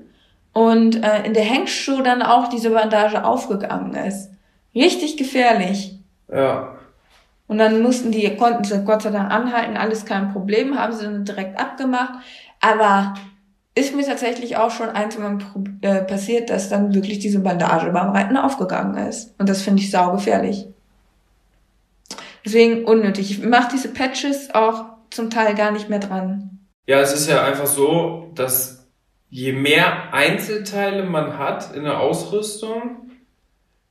und 0.53 1.03
äh, 1.03 1.23
in 1.23 1.33
der 1.33 1.43
Hengst-Show 1.43 2.01
dann 2.01 2.21
auch 2.21 2.49
diese 2.49 2.71
Bandage 2.71 3.23
aufgegangen 3.23 3.93
ist. 3.93 4.29
Richtig 4.75 5.17
gefährlich. 5.17 5.97
Ja. 6.31 6.75
Und 7.47 7.59
dann 7.59 7.81
mussten 7.81 8.11
die, 8.11 8.35
konnten 8.35 8.65
sie 8.65 8.83
Gott 8.83 9.03
sei 9.03 9.11
Dank 9.11 9.31
anhalten, 9.31 9.77
alles 9.77 10.05
kein 10.05 10.33
Problem, 10.33 10.77
haben 10.77 10.93
sie 10.93 11.05
dann 11.05 11.23
direkt 11.23 11.57
abgemacht. 11.57 12.15
Aber 12.59 13.13
ist 13.77 13.95
mir 13.95 14.05
tatsächlich 14.05 14.57
auch 14.57 14.71
schon 14.71 14.89
ein, 14.89 15.11
zwei 15.11 15.29
Mal 15.29 15.37
äh, 15.81 16.01
passiert, 16.01 16.49
dass 16.49 16.69
dann 16.69 16.93
wirklich 16.95 17.19
diese 17.19 17.39
Bandage 17.39 17.91
beim 17.91 18.09
Reiten 18.09 18.35
aufgegangen 18.35 19.07
ist. 19.07 19.35
Und 19.37 19.47
das 19.47 19.61
finde 19.61 19.81
ich 19.81 19.91
saugefährlich. 19.91 20.65
Deswegen 22.43 22.85
unnötig. 22.85 23.29
Ich 23.29 23.43
mache 23.43 23.69
diese 23.73 23.89
Patches 23.89 24.53
auch 24.53 24.85
zum 25.11 25.29
Teil 25.29 25.53
gar 25.53 25.71
nicht 25.71 25.89
mehr 25.89 25.99
dran. 25.99 26.59
Ja, 26.87 27.01
es 27.01 27.13
ist 27.13 27.29
ja 27.29 27.43
einfach 27.43 27.67
so, 27.67 28.31
dass 28.33 28.87
je 29.29 29.51
mehr 29.51 30.13
Einzelteile 30.13 31.03
man 31.03 31.37
hat 31.37 31.75
in 31.75 31.83
der 31.83 31.99
Ausrüstung, 31.99 33.11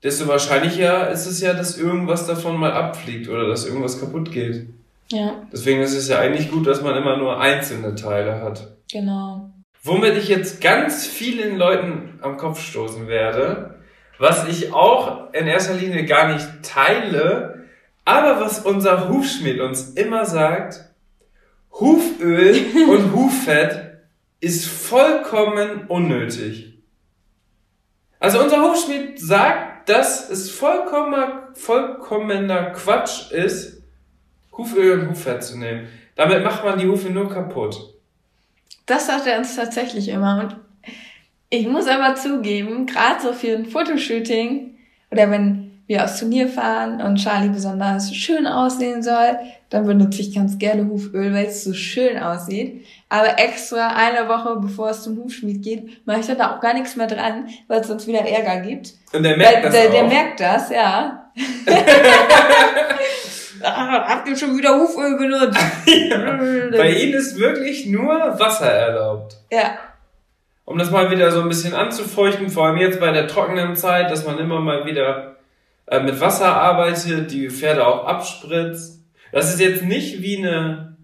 desto 0.03 0.27
wahrscheinlicher 0.27 1.11
ist 1.11 1.27
es 1.27 1.41
ja, 1.41 1.53
dass 1.53 1.79
irgendwas 1.79 2.27
davon 2.27 2.57
mal 2.57 2.73
abfliegt 2.73 3.29
oder 3.29 3.47
dass 3.47 3.67
irgendwas 3.67 4.01
kaputt 4.01 4.33
geht. 4.33 4.67
Ja. 5.13 5.43
Deswegen 5.53 5.83
ist 5.83 5.95
es 5.95 6.09
ja 6.09 6.19
eigentlich 6.19 6.51
gut, 6.51 6.67
dass 6.67 6.83
man 6.83 6.97
immer 6.97 7.19
nur 7.19 7.39
einzelne 7.39 7.95
Teile 7.95 8.41
hat. 8.41 8.77
Genau. 8.91 9.51
Womit 9.87 10.17
ich 10.17 10.27
jetzt 10.27 10.61
ganz 10.61 11.07
vielen 11.07 11.57
Leuten 11.57 12.19
am 12.21 12.37
Kopf 12.37 12.61
stoßen 12.61 13.07
werde, 13.07 13.79
was 14.19 14.49
ich 14.49 14.73
auch 14.73 15.33
in 15.33 15.47
erster 15.47 15.75
Linie 15.75 16.07
gar 16.07 16.33
nicht 16.33 16.49
teile, 16.63 17.67
aber 18.05 18.41
was 18.41 18.59
unser 18.59 19.09
Hufschmied 19.09 19.61
uns 19.61 19.91
immer 19.91 20.27
sagt, 20.27 20.87
Huföl 21.71 22.67
und 22.91 23.15
Huffett 23.15 24.01
ist 24.41 24.67
vollkommen 24.67 25.87
unnötig. 25.87 26.83
Also 28.19 28.43
unser 28.43 28.63
Hufschmied 28.63 29.21
sagt, 29.21 29.89
dass 29.89 30.29
es 30.29 30.51
vollkommener, 30.51 31.51
vollkommener 31.55 32.71
Quatsch 32.71 33.31
ist, 33.31 33.85
Huföl 34.51 34.99
und 34.99 35.11
Huffett 35.11 35.45
zu 35.45 35.57
nehmen. 35.61 35.87
Damit 36.17 36.43
macht 36.43 36.65
man 36.65 36.77
die 36.77 36.89
Hufe 36.89 37.09
nur 37.09 37.29
kaputt. 37.29 37.96
Das 38.87 39.07
sagt 39.07 39.27
er 39.27 39.39
uns 39.39 39.57
tatsächlich 39.57 40.09
immer. 40.09 40.41
Und 40.41 40.57
ich 41.51 41.67
muss 41.67 41.87
aber 41.87 42.15
zugeben, 42.15 42.87
gerade 42.87 43.21
so 43.21 43.33
für 43.33 43.55
ein 43.55 43.67
Fotoshooting 43.67 44.77
oder 45.11 45.31
wenn 45.31 45.67
wir 45.87 46.03
aufs 46.03 46.19
Turnier 46.19 46.49
fahren 46.49 47.01
und 47.01 47.17
Charlie 47.17 47.49
besonders 47.49 48.13
schön 48.15 48.47
aussehen 48.47 49.03
soll, 49.05 49.39
dann 49.71 49.87
benutze 49.87 50.21
ich 50.21 50.35
ganz 50.35 50.59
gerne 50.59 50.89
Huföl, 50.89 51.33
weil 51.33 51.47
es 51.47 51.63
so 51.63 51.75
schön 51.75 52.19
aussieht. 52.19 52.85
Aber 53.09 53.39
extra 53.39 53.89
eine 53.95 54.29
Woche 54.29 54.57
bevor 54.61 54.91
es 54.91 55.03
zum 55.03 55.17
Hufschmied 55.19 55.63
geht, 55.63 56.07
mache 56.07 56.21
ich 56.21 56.27
dann 56.27 56.39
da 56.39 56.57
auch 56.57 56.61
gar 56.61 56.75
nichts 56.75 56.97
mehr 56.97 57.07
dran, 57.07 57.49
weil 57.69 57.81
es 57.81 57.87
sonst 57.87 58.09
wieder 58.09 58.21
Ärger 58.21 58.61
gibt. 58.67 58.95
Und 59.13 59.23
der 59.23 59.37
merkt 59.37 59.57
Weil, 59.57 59.63
das 59.63 59.73
der, 59.73 59.89
auch. 59.89 59.93
der 59.93 60.05
merkt 60.05 60.41
das, 60.41 60.71
ja. 60.71 61.31
ah, 63.63 64.09
habt 64.09 64.29
ihr 64.29 64.37
schon 64.37 64.57
wieder 64.57 64.79
Huföl 64.79 65.17
benutzt? 65.17 65.59
Bei 66.77 66.91
ihnen 66.91 67.15
ist 67.15 67.39
wirklich 67.39 67.87
nur 67.87 68.15
Wasser 68.39 68.71
erlaubt. 68.71 69.37
ja, 69.51 69.79
Um 70.65 70.79
das 70.79 70.91
mal 70.91 71.11
wieder 71.11 71.31
so 71.31 71.41
ein 71.41 71.49
bisschen 71.49 71.75
anzufeuchten, 71.75 72.51
vor 72.51 72.67
allem 72.67 72.79
jetzt 72.79 73.01
bei 73.01 73.13
der 73.13 73.29
trockenen 73.29 73.77
Zeit, 73.77 74.11
dass 74.11 74.27
man 74.27 74.39
immer 74.39 74.61
mal 74.61 74.85
wieder 74.87 75.37
äh, 75.87 76.01
mit 76.01 76.21
Wasser 76.21 76.55
arbeitet, 76.55 77.31
die 77.31 77.51
Pferde 77.51 77.87
auch 77.87 78.07
abspritzt. 78.07 79.01
Das 79.33 79.53
ist 79.53 79.61
jetzt 79.61 79.83
nicht 79.83 80.23
wie 80.23 80.39
eine, 80.39 80.97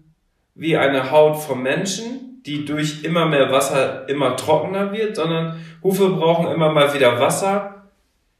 wie 0.55 0.77
eine 0.77 1.11
Haut 1.11 1.37
vom 1.37 1.63
Menschen, 1.63 2.41
die 2.45 2.65
durch 2.65 3.03
immer 3.03 3.25
mehr 3.25 3.51
Wasser 3.51 4.07
immer 4.09 4.35
trockener 4.35 4.91
wird, 4.91 5.15
sondern 5.15 5.59
Hufe 5.81 6.09
brauchen 6.09 6.51
immer 6.51 6.71
mal 6.71 6.93
wieder 6.93 7.19
Wasser, 7.19 7.85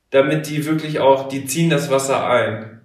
damit 0.10 0.48
die 0.48 0.66
wirklich 0.66 1.00
auch, 1.00 1.28
die 1.30 1.46
ziehen 1.46 1.70
das 1.70 1.90
Wasser 1.90 2.28
ein. 2.28 2.82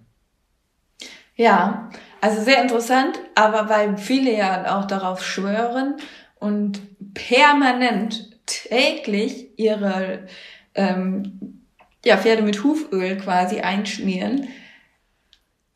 Ja, 1.38 1.88
also 2.20 2.42
sehr 2.42 2.60
interessant, 2.60 3.20
aber 3.36 3.68
weil 3.68 3.96
viele 3.96 4.36
ja 4.36 4.76
auch 4.76 4.86
darauf 4.86 5.24
schwören 5.24 5.94
und 6.40 6.80
permanent 7.14 8.28
täglich 8.44 9.56
ihre 9.56 10.26
ähm, 10.74 11.62
ja, 12.04 12.16
Pferde 12.16 12.42
mit 12.42 12.64
Huföl 12.64 13.16
quasi 13.18 13.60
einschmieren. 13.60 14.48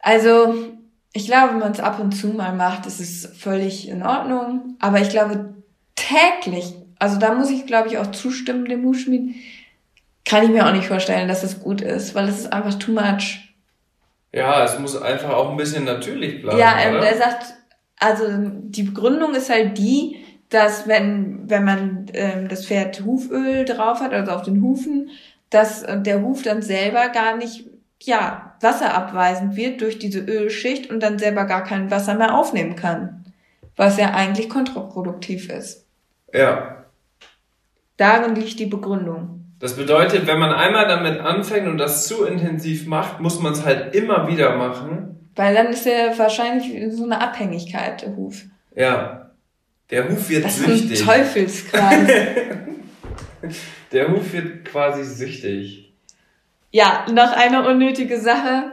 Also 0.00 0.72
ich 1.12 1.26
glaube, 1.26 1.52
wenn 1.52 1.60
man 1.60 1.72
es 1.72 1.80
ab 1.80 2.00
und 2.00 2.10
zu 2.10 2.28
mal 2.28 2.52
macht, 2.54 2.86
ist 2.86 2.98
es 2.98 3.26
völlig 3.38 3.88
in 3.88 4.02
Ordnung. 4.02 4.76
Aber 4.80 5.00
ich 5.00 5.10
glaube, 5.10 5.54
täglich, 5.94 6.74
also 6.98 7.20
da 7.20 7.34
muss 7.34 7.50
ich, 7.50 7.66
glaube 7.66 7.86
ich, 7.86 7.98
auch 7.98 8.10
zustimmen 8.10 8.64
dem 8.64 8.84
Hufschmied, 8.84 9.36
kann 10.24 10.42
ich 10.42 10.50
mir 10.50 10.66
auch 10.66 10.72
nicht 10.72 10.88
vorstellen, 10.88 11.28
dass 11.28 11.44
es 11.44 11.60
gut 11.60 11.82
ist, 11.82 12.16
weil 12.16 12.28
es 12.28 12.40
ist 12.40 12.52
einfach 12.52 12.74
too 12.74 12.90
much. 12.90 13.51
Ja, 14.32 14.64
es 14.64 14.78
muss 14.78 15.00
einfach 15.00 15.30
auch 15.30 15.50
ein 15.50 15.56
bisschen 15.56 15.84
natürlich 15.84 16.40
bleiben. 16.40 16.58
Ja, 16.58 16.76
ähm, 16.80 16.96
er 16.96 17.16
sagt, 17.16 17.54
also 17.98 18.24
die 18.28 18.82
Begründung 18.82 19.34
ist 19.34 19.50
halt 19.50 19.76
die, 19.76 20.24
dass 20.48 20.88
wenn, 20.88 21.48
wenn 21.48 21.64
man 21.64 22.06
ähm, 22.14 22.48
das 22.48 22.66
Pferd 22.66 23.04
Huföl 23.04 23.64
drauf 23.64 24.00
hat, 24.00 24.12
also 24.12 24.32
auf 24.32 24.42
den 24.42 24.62
Hufen, 24.62 25.10
dass 25.50 25.82
äh, 25.82 26.00
der 26.00 26.22
Huf 26.22 26.42
dann 26.42 26.62
selber 26.62 27.08
gar 27.08 27.36
nicht, 27.36 27.66
ja, 28.00 28.54
wasserabweisend 28.60 29.56
wird 29.56 29.80
durch 29.80 29.98
diese 29.98 30.20
Ölschicht 30.20 30.90
und 30.90 31.02
dann 31.02 31.18
selber 31.18 31.44
gar 31.44 31.64
kein 31.64 31.90
Wasser 31.90 32.14
mehr 32.14 32.34
aufnehmen 32.34 32.76
kann. 32.76 33.24
Was 33.76 33.98
ja 33.98 34.12
eigentlich 34.12 34.48
kontraproduktiv 34.48 35.50
ist. 35.50 35.86
ja. 36.32 36.78
Darin 37.98 38.34
liegt 38.34 38.58
die 38.58 38.66
Begründung. 38.66 39.41
Das 39.62 39.76
bedeutet, 39.76 40.26
wenn 40.26 40.40
man 40.40 40.52
einmal 40.52 40.88
damit 40.88 41.20
anfängt 41.20 41.68
und 41.68 41.78
das 41.78 42.08
zu 42.08 42.24
intensiv 42.24 42.86
macht, 42.88 43.20
muss 43.20 43.38
man 43.38 43.52
es 43.52 43.64
halt 43.64 43.94
immer 43.94 44.26
wieder 44.26 44.56
machen. 44.56 45.30
Weil 45.36 45.54
dann 45.54 45.68
ist 45.68 45.86
er 45.86 46.18
wahrscheinlich 46.18 46.92
so 46.92 47.04
eine 47.04 47.20
Abhängigkeit, 47.20 48.02
der 48.02 48.16
Huf. 48.16 48.42
Ja. 48.74 49.30
Der 49.88 50.08
Huf 50.08 50.28
wird 50.28 50.44
Das 50.44 50.58
ist 50.58 50.66
ein 50.66 50.76
süchtig. 50.78 51.04
Teufelskreis. 51.06 52.08
Der 53.92 54.08
Huf 54.10 54.32
wird 54.32 54.64
quasi 54.64 55.04
süchtig. 55.04 55.92
ja, 56.72 57.06
noch 57.12 57.30
eine 57.30 57.64
unnötige 57.68 58.20
Sache. 58.20 58.72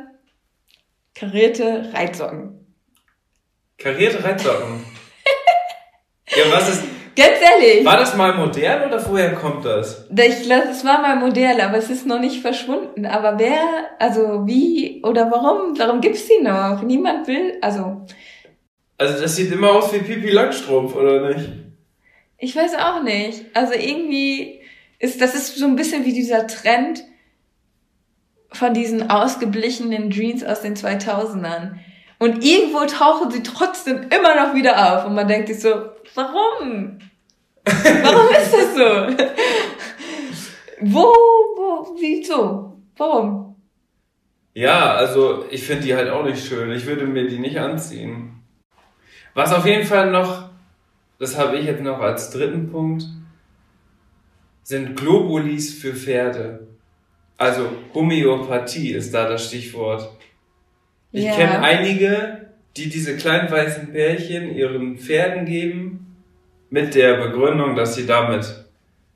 Karierte 1.13 1.91
Reitsocken. 1.93 2.65
Karierte 3.77 4.23
Reitsocken. 4.23 4.83
ja, 6.29 6.43
was 6.51 6.67
ist. 6.69 6.83
Ganz 7.19 7.41
ehrlich, 7.41 7.85
War 7.85 7.97
das 7.97 8.15
mal 8.15 8.33
modern 8.35 8.87
oder 8.87 9.05
woher 9.09 9.33
kommt 9.35 9.65
das? 9.65 10.07
ich 10.09 10.43
glaube, 10.43 10.69
es 10.71 10.85
war 10.85 11.01
mal 11.01 11.17
Modell, 11.17 11.59
aber 11.59 11.77
es 11.77 11.89
ist 11.89 12.05
noch 12.05 12.19
nicht 12.19 12.41
verschwunden. 12.41 13.05
Aber 13.05 13.37
wer, 13.37 13.59
also 13.99 14.47
wie 14.47 15.01
oder 15.03 15.29
warum, 15.29 15.77
warum 15.77 15.99
gibt's 15.99 16.27
die 16.27 16.41
noch? 16.41 16.81
Niemand 16.81 17.27
will, 17.27 17.57
also 17.61 18.05
Also 18.97 19.21
das 19.21 19.35
sieht 19.35 19.51
immer 19.51 19.71
aus 19.71 19.91
wie 19.93 19.99
Pipi 19.99 20.29
Langstrumpf, 20.29 20.95
oder 20.95 21.33
nicht? 21.35 21.49
ich 22.37 22.55
weiß 22.55 22.75
auch 22.75 23.03
nicht. 23.03 23.45
Also 23.53 23.73
irgendwie 23.73 24.61
ist, 24.97 25.19
das 25.19 25.35
ist 25.35 25.57
so 25.57 25.65
ein 25.65 25.75
bisschen 25.75 26.05
wie 26.05 26.13
dieser 26.13 26.47
Trend 26.47 27.03
von 28.53 28.73
diesen 28.73 29.09
ausgeblichenen 29.11 30.09
Jeans 30.09 30.45
aus 30.45 30.61
den 30.61 30.75
2000ern. 30.75 31.73
Und 32.17 32.43
irgendwo 32.43 32.85
tauchen 32.85 33.31
sie 33.31 33.43
trotzdem 33.43 34.07
immer 34.09 34.35
noch 34.35 34.53
wieder 34.55 34.93
auf. 34.97 35.05
Und 35.05 35.15
man 35.15 35.27
denkt 35.27 35.47
sich 35.49 35.59
so, 35.59 35.69
warum? 36.15 36.99
Warum 38.03 38.29
ist 38.31 38.53
das 38.53 38.75
so? 38.75 39.25
wo, 40.81 41.03
wo, 41.03 41.95
wieso? 41.99 42.77
Warum? 42.97 43.55
Ja, 44.53 44.95
also 44.95 45.45
ich 45.49 45.63
finde 45.63 45.83
die 45.83 45.95
halt 45.95 46.09
auch 46.09 46.23
nicht 46.23 46.45
schön. 46.45 46.71
Ich 46.71 46.85
würde 46.85 47.05
mir 47.05 47.27
die 47.27 47.39
nicht 47.39 47.59
anziehen. 47.59 48.41
Was 49.33 49.53
auf 49.53 49.65
jeden 49.65 49.85
Fall 49.85 50.11
noch, 50.11 50.49
das 51.19 51.37
habe 51.37 51.57
ich 51.57 51.65
jetzt 51.65 51.83
noch 51.83 51.99
als 51.99 52.31
dritten 52.31 52.69
Punkt, 52.71 53.03
sind 54.63 54.95
Globulis 54.97 55.73
für 55.73 55.93
Pferde. 55.93 56.67
Also 57.37 57.69
Homöopathie 57.93 58.91
ist 58.91 59.13
da 59.13 59.29
das 59.29 59.45
Stichwort. 59.47 60.09
Ich 61.11 61.23
Ja. 61.25 61.35
kenne 61.35 61.61
einige, 61.61 62.49
die 62.75 62.89
diese 62.89 63.15
kleinen 63.17 63.49
weißen 63.49 63.91
Pärchen 63.91 64.53
ihren 64.55 64.97
Pferden 64.97 65.45
geben, 65.45 65.98
mit 66.69 66.95
der 66.95 67.15
Begründung, 67.15 67.75
dass 67.75 67.95
sie 67.95 68.05
damit 68.05 68.65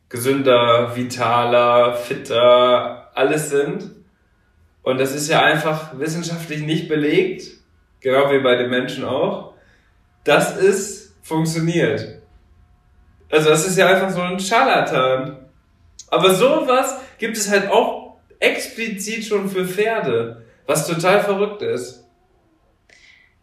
gesünder, 0.09 0.95
vitaler, 0.95 1.95
fitter, 1.95 3.09
alles 3.13 3.49
sind. 3.49 3.91
Und 4.81 4.99
das 4.99 5.15
ist 5.15 5.29
ja 5.29 5.41
einfach 5.41 5.97
wissenschaftlich 5.97 6.61
nicht 6.61 6.87
belegt, 6.87 7.47
genau 7.99 8.31
wie 8.31 8.39
bei 8.39 8.55
den 8.55 8.69
Menschen 8.69 9.05
auch, 9.05 9.53
dass 10.23 10.57
es 10.57 11.15
funktioniert. 11.21 12.21
Also 13.31 13.49
das 13.49 13.67
ist 13.67 13.77
ja 13.77 13.87
einfach 13.87 14.09
so 14.09 14.21
ein 14.21 14.39
Scharlatan. 14.39 15.37
Aber 16.09 16.33
sowas 16.33 16.99
gibt 17.17 17.37
es 17.37 17.49
halt 17.49 17.71
auch 17.71 18.17
explizit 18.39 19.25
schon 19.25 19.49
für 19.49 19.65
Pferde, 19.65 20.43
was 20.67 20.85
total 20.85 21.21
verrückt 21.21 21.61
ist. 21.61 22.03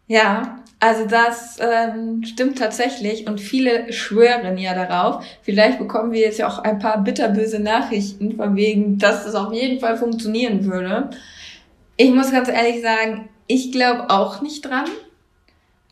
Ja, 0.07 0.60
also 0.81 1.05
das 1.05 1.59
ähm, 1.61 2.23
stimmt 2.25 2.57
tatsächlich 2.57 3.27
und 3.27 3.39
viele 3.39 3.93
schwören 3.93 4.57
ja 4.57 4.73
darauf. 4.73 5.23
Vielleicht 5.43 5.77
bekommen 5.77 6.11
wir 6.11 6.21
jetzt 6.21 6.39
ja 6.39 6.47
auch 6.47 6.57
ein 6.57 6.79
paar 6.79 7.03
bitterböse 7.03 7.59
Nachrichten 7.59 8.35
von 8.35 8.55
wegen, 8.55 8.97
dass 8.97 9.23
das 9.23 9.35
auf 9.35 9.53
jeden 9.53 9.79
Fall 9.79 9.95
funktionieren 9.95 10.65
würde. 10.65 11.11
Ich 11.97 12.09
muss 12.09 12.31
ganz 12.31 12.49
ehrlich 12.49 12.81
sagen, 12.81 13.29
ich 13.45 13.71
glaube 13.71 14.09
auch 14.09 14.41
nicht 14.41 14.65
dran. 14.65 14.85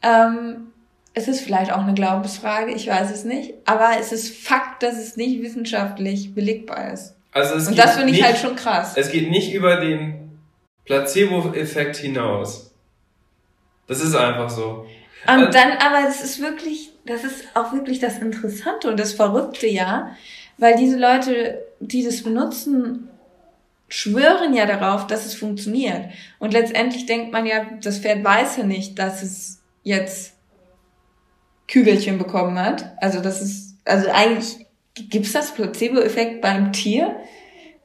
Ähm, 0.02 0.72
es 1.14 1.28
ist 1.28 1.42
vielleicht 1.42 1.72
auch 1.72 1.84
eine 1.84 1.94
Glaubensfrage, 1.94 2.72
ich 2.72 2.88
weiß 2.88 3.12
es 3.12 3.26
nicht. 3.26 3.54
Aber 3.66 3.92
es 4.00 4.12
ist 4.12 4.36
Fakt, 4.36 4.82
dass 4.82 4.98
es 4.98 5.16
nicht 5.18 5.40
wissenschaftlich 5.44 6.34
belegbar 6.34 6.94
ist. 6.94 7.16
Also 7.32 7.54
es 7.54 7.68
Und 7.68 7.78
das 7.78 7.92
finde 7.96 8.08
ich 8.10 8.16
nicht, 8.16 8.26
halt 8.26 8.38
schon 8.38 8.56
krass. 8.56 8.94
Es 8.96 9.12
geht 9.12 9.30
nicht 9.30 9.54
über 9.54 9.76
den 9.76 10.32
Placebo-Effekt 10.86 11.98
hinaus. 11.98 12.69
Das 13.90 14.02
ist 14.02 14.16
einfach 14.16 14.50
so. 14.50 14.86
Und 15.26 15.30
also, 15.30 15.52
dann, 15.52 15.72
aber 15.80 16.08
es 16.08 16.22
ist 16.22 16.40
wirklich, 16.40 16.92
das 17.06 17.24
ist 17.24 17.44
auch 17.56 17.74
wirklich 17.74 18.00
das 18.00 18.20
Interessante 18.20 18.88
und 18.88 18.98
das 18.98 19.14
Verrückte, 19.14 19.68
ja, 19.68 20.16
weil 20.58 20.76
diese 20.78 20.98
Leute, 20.98 21.66
die 21.80 22.04
das 22.04 22.24
benutzen, 22.24 23.10
schwören 23.90 24.54
ja 24.54 24.66
darauf, 24.66 25.08
dass 25.08 25.26
es 25.26 25.34
funktioniert. 25.34 26.06
Und 26.38 26.54
letztendlich 26.54 27.06
denkt 27.08 27.34
man 27.34 27.46
ja, 27.46 27.66
das 27.82 28.00
Pferd 28.00 28.24
weiß 28.24 28.58
ja 28.58 28.64
nicht, 28.64 29.00
dass 29.00 29.24
es 29.24 29.62
jetzt 29.84 30.34
Kügelchen 31.68 32.18
bekommen 32.20 32.60
hat. 32.60 32.92
Also 33.02 33.22
das 33.22 33.42
ist, 33.42 33.78
also 33.86 34.10
eigentlich 34.12 34.68
gibt's 34.94 35.32
das 35.32 35.52
Placebo-Effekt 35.52 36.42
beim 36.42 36.72
Tier. 36.74 37.16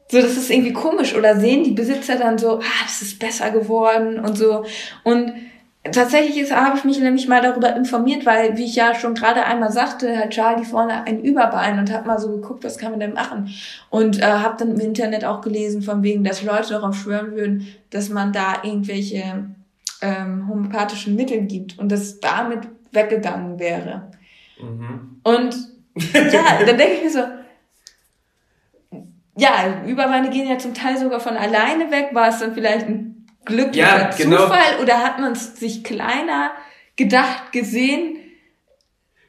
So, 0.09 0.21
das 0.21 0.37
ist 0.37 0.51
irgendwie 0.51 0.75
komisch. 0.75 1.15
Oder 1.15 1.41
sehen 1.41 1.65
die 1.65 1.71
Besitzer 1.71 2.17
dann 2.17 2.37
so, 2.37 2.59
ah, 2.59 2.85
das 2.85 3.01
ist 3.01 3.19
besser 3.19 3.51
geworden 3.51 4.19
und 4.21 4.37
so. 4.37 4.67
Und 5.05 5.33
tatsächlich 5.93 6.51
habe 6.51 6.79
ich 6.79 6.85
mich 6.85 6.99
nämlich 6.99 7.29
mal 7.29 7.43
darüber 7.43 7.77
informiert, 7.77 8.25
weil, 8.25 8.57
wie 8.57 8.65
ich 8.65 8.75
ja 8.75 8.95
schon 8.95 9.15
gerade 9.15 9.45
einmal 9.45 9.71
sagte, 9.71 10.17
hat 10.17 10.31
Charlie 10.31 10.65
vorne 10.65 11.05
ein 11.07 11.23
Überbein 11.23 11.79
und 11.79 11.93
hat 11.93 12.07
mal 12.07 12.19
so 12.19 12.31
geguckt, 12.31 12.65
was 12.65 12.79
kann 12.79 12.93
man 12.93 13.01
denn 13.01 13.13
machen. 13.13 13.55
Und 13.91 14.21
äh, 14.21 14.25
habe 14.25 14.57
dann 14.59 14.71
im 14.71 14.81
Internet 14.81 15.25
auch 15.25 15.41
gelesen, 15.41 15.83
von 15.83 16.03
wegen, 16.03 16.25
dass 16.25 16.43
Leute 16.43 16.71
darauf 16.71 16.95
schwören 16.97 17.33
würden, 17.33 17.67
dass 17.91 18.09
man 18.09 18.33
da 18.33 18.63
irgendwelche 18.63 19.45
ähm, 20.01 20.49
homöopathischen 20.49 21.17
Mittel 21.17 21.43
gibt 21.43 21.79
und 21.79 21.93
das 21.93 22.21
damit 22.21 22.61
weggegangen 22.93 23.59
wäre. 23.59 24.11
Mhm. 24.61 25.21
Und 25.23 25.55
ja, 26.33 26.65
dann 26.67 26.79
denke 26.79 26.95
ich 26.95 27.03
mir 27.05 27.11
so, 27.11 27.21
ja, 29.37 29.83
Überbeine 29.87 30.31
gehen 30.31 30.49
ja 30.49 30.59
zum 30.59 30.75
Teil 30.75 30.97
sogar 30.97 31.21
von 31.21 31.37
alleine 31.37 31.91
weg. 31.91 32.11
War 32.13 32.29
es 32.29 32.39
dann 32.39 32.55
vielleicht 32.55 32.87
ein 32.87 33.24
glücklicher 33.45 33.87
ja, 33.87 34.11
genau. 34.17 34.45
Zufall 34.45 34.83
oder 34.83 34.99
hat 34.99 35.19
man 35.19 35.33
es 35.33 35.57
sich 35.57 35.85
kleiner 35.85 36.53
gedacht, 36.97 37.53
gesehen? 37.53 38.19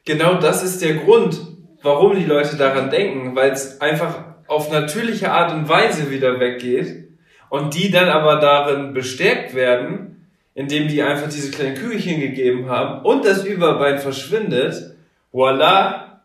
Genau 0.05 0.35
das 0.35 0.63
ist 0.63 0.81
der 0.81 0.95
Grund, 0.95 1.39
warum 1.81 2.15
die 2.15 2.25
Leute 2.25 2.57
daran 2.57 2.89
denken, 2.89 3.35
weil 3.35 3.51
es 3.51 3.81
einfach 3.81 4.23
auf 4.47 4.71
natürliche 4.71 5.31
Art 5.31 5.51
und 5.53 5.67
Weise 5.67 6.11
wieder 6.11 6.39
weggeht 6.39 7.09
und 7.49 7.73
die 7.73 7.91
dann 7.91 8.09
aber 8.09 8.37
darin 8.37 8.93
bestärkt 8.93 9.55
werden, 9.55 10.27
indem 10.53 10.87
die 10.87 11.01
einfach 11.01 11.29
diese 11.29 11.51
kleinen 11.51 11.75
Kügelchen 11.75 12.19
gegeben 12.21 12.69
haben 12.69 13.03
und 13.05 13.25
das 13.25 13.43
Überbein 13.43 13.99
verschwindet. 13.99 14.95
Voila, 15.31 16.21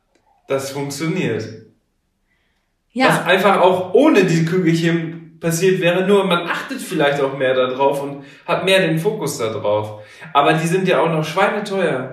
das 0.46 0.70
funktioniert. 0.70 1.48
Ja. 2.92 3.08
Was 3.08 3.26
einfach 3.26 3.60
auch 3.60 3.94
ohne 3.94 4.24
diese 4.24 4.44
Kügelchen 4.44 5.09
passiert 5.40 5.80
wäre, 5.80 6.06
nur 6.06 6.24
man 6.24 6.46
achtet 6.46 6.80
vielleicht 6.80 7.20
auch 7.20 7.36
mehr 7.36 7.54
darauf 7.54 8.02
und 8.02 8.24
hat 8.46 8.64
mehr 8.64 8.80
den 8.80 8.98
Fokus 8.98 9.38
darauf. 9.38 10.02
Aber 10.32 10.52
die 10.52 10.66
sind 10.66 10.86
ja 10.86 11.00
auch 11.00 11.10
noch 11.10 11.24
schweineteuer, 11.24 12.12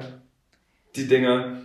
die 0.96 1.08
Dinger. 1.08 1.62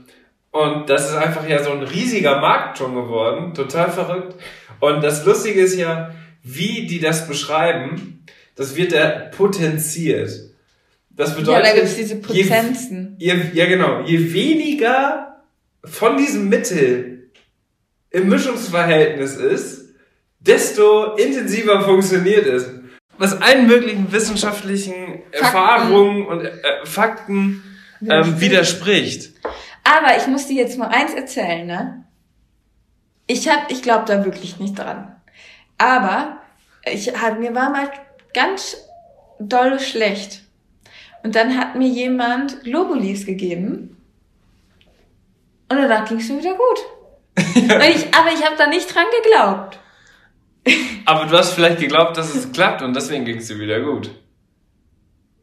Und 0.51 0.91
das 0.91 1.11
ist 1.11 1.17
einfach 1.17 1.49
ja 1.49 1.63
so 1.63 1.71
ein 1.71 1.83
riesiger 1.83 2.41
Markt 2.41 2.79
schon 2.79 2.95
geworden, 2.95 3.55
total 3.55 3.91
verrückt. 3.91 4.35
Und 4.81 5.03
das 5.03 5.25
Lustige 5.25 5.63
ist 5.63 5.79
ja, 5.79 6.15
wie 6.43 6.87
die 6.87 7.01
das 7.01 7.27
beschreiben, 7.29 8.25
das 8.57 8.77
wird 8.77 8.93
ja 8.93 9.09
potenziert. 9.09 10.31
Das 11.11 11.37
bedeutet, 11.37 11.65
ja, 11.65 11.71
da 11.71 11.75
gibt's 11.75 11.97
diese 11.97 12.17
Potenzen. 12.17 13.17
Je, 13.19 13.35
je, 13.35 13.41
ja, 13.55 13.67
genau. 13.67 14.03
Je 14.05 14.33
weniger 14.33 15.43
von 15.85 16.17
diesem 16.17 16.49
Mittel 16.49 17.31
im 18.11 18.29
Mischungsverhältnis 18.29 19.37
ist, 19.37 19.82
desto 20.47 21.15
intensiver 21.17 21.83
funktioniert 21.83 22.47
es. 22.47 22.69
Was 23.19 23.41
allen 23.41 23.67
möglichen 23.67 24.11
wissenschaftlichen 24.11 25.23
Fakten. 25.33 25.45
Erfahrungen 25.45 26.27
und 26.27 26.45
äh, 26.45 26.53
Fakten 26.85 27.63
ähm, 28.09 28.41
widerspricht. 28.41 29.33
Aber 29.85 30.17
ich 30.17 30.27
muss 30.27 30.47
dir 30.47 30.57
jetzt 30.57 30.79
mal 30.79 30.89
eins 30.89 31.15
erzählen, 31.15 31.67
ne? 31.67 32.05
Ich 33.27 33.49
hab, 33.49 33.71
ich 33.71 33.83
glaube 33.83 34.05
da 34.07 34.25
wirklich 34.25 34.59
nicht 34.59 34.79
dran. 34.79 35.15
Aber 35.79 36.41
ich 36.85 37.17
hat 37.21 37.39
mir 37.39 37.55
war 37.55 37.71
mal 37.71 37.91
ganz 38.35 38.77
doll 39.39 39.79
schlecht. 39.79 40.43
Und 41.23 41.37
dann 41.37 41.57
hat 41.57 41.77
mir 41.77 41.89
jemand 41.89 42.65
Globulis 42.65 43.27
gegeben. 43.27 43.97
Und 45.69 45.77
danach 45.79 46.09
ging 46.09 46.19
es 46.19 46.29
mir 46.29 46.39
wieder 46.39 46.55
gut. 46.55 46.81
ich, 47.55 48.15
aber 48.15 48.33
ich 48.35 48.45
habe 48.45 48.57
da 48.59 48.67
nicht 48.67 48.93
dran 48.93 49.07
geglaubt. 49.23 49.79
Aber 51.05 51.27
du 51.27 51.37
hast 51.37 51.53
vielleicht 51.53 51.81
geglaubt, 51.81 52.17
dass 52.17 52.35
es 52.35 52.53
klappt 52.53 52.83
und 52.83 52.95
deswegen 52.95 53.25
ging 53.25 53.39
es 53.39 53.49
dir 53.49 53.59
wieder 53.59 53.81
gut. 53.81 54.11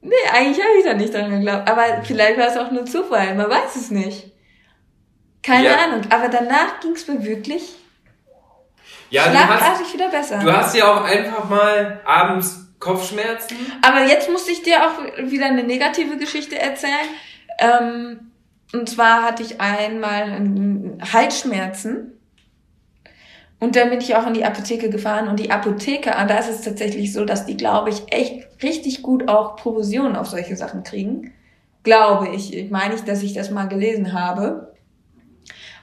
Nee, 0.02 0.14
eigentlich 0.32 0.64
habe 0.64 0.78
ich 0.78 0.86
da 0.86 0.94
nicht 0.94 1.14
dran 1.14 1.30
geglaubt. 1.30 1.70
Aber 1.70 1.84
vielleicht 2.04 2.38
war 2.38 2.48
es 2.48 2.58
auch 2.58 2.72
nur 2.72 2.86
Zufall, 2.86 3.36
man 3.36 3.50
weiß 3.50 3.76
es 3.76 3.92
nicht. 3.92 4.32
Keine 5.44 5.68
ja. 5.70 5.78
Ahnung. 5.78 6.02
Aber 6.10 6.30
danach 6.30 6.80
ging 6.80 6.92
es 6.92 7.08
mir 7.08 7.24
wirklich 7.24 7.76
ja, 9.10 9.24
schlagartig 9.24 9.94
wieder 9.94 10.10
besser. 10.10 10.40
Du 10.40 10.52
hast 10.52 10.76
ja 10.76 10.94
auch 10.94 11.04
einfach 11.04 11.50
mal 11.50 12.02
abends 12.06 12.68
Kopfschmerzen. 12.80 13.58
Aber 13.82 14.06
jetzt 14.06 14.30
muss 14.30 14.48
ich 14.48 14.64
dir 14.64 14.86
auch 14.86 15.30
wieder 15.30 15.48
eine 15.48 15.64
negative 15.64 16.18
Geschichte 16.18 16.58
erzählen. 16.58 16.94
Ähm, 17.60 18.32
und 18.74 18.90
zwar 18.90 19.24
hatte 19.24 19.44
ich 19.44 19.60
einmal 19.60 20.98
Halsschmerzen. 21.12 22.19
Und 23.60 23.76
dann 23.76 23.90
bin 23.90 24.00
ich 24.00 24.16
auch 24.16 24.26
in 24.26 24.34
die 24.34 24.46
Apotheke 24.46 24.90
gefahren 24.90 25.28
und 25.28 25.40
die 25.40 25.52
Apotheker, 25.52 26.12
da 26.26 26.38
ist 26.38 26.50
es 26.50 26.62
tatsächlich 26.62 27.12
so, 27.12 27.26
dass 27.26 27.46
die, 27.46 27.58
glaube 27.58 27.90
ich, 27.90 28.04
echt 28.12 28.48
richtig 28.64 29.02
gut 29.02 29.28
auch 29.28 29.58
Provisionen 29.58 30.16
auf 30.16 30.28
solche 30.28 30.56
Sachen 30.56 30.84
kriegen. 30.84 31.34
Glaube 31.84 32.30
ich. 32.30 32.56
Ich 32.56 32.72
meine 32.72 32.94
nicht, 32.94 33.08
dass 33.08 33.22
ich 33.22 33.34
das 33.34 33.52
mal 33.52 33.68
gelesen 33.68 34.14
habe. 34.14 34.74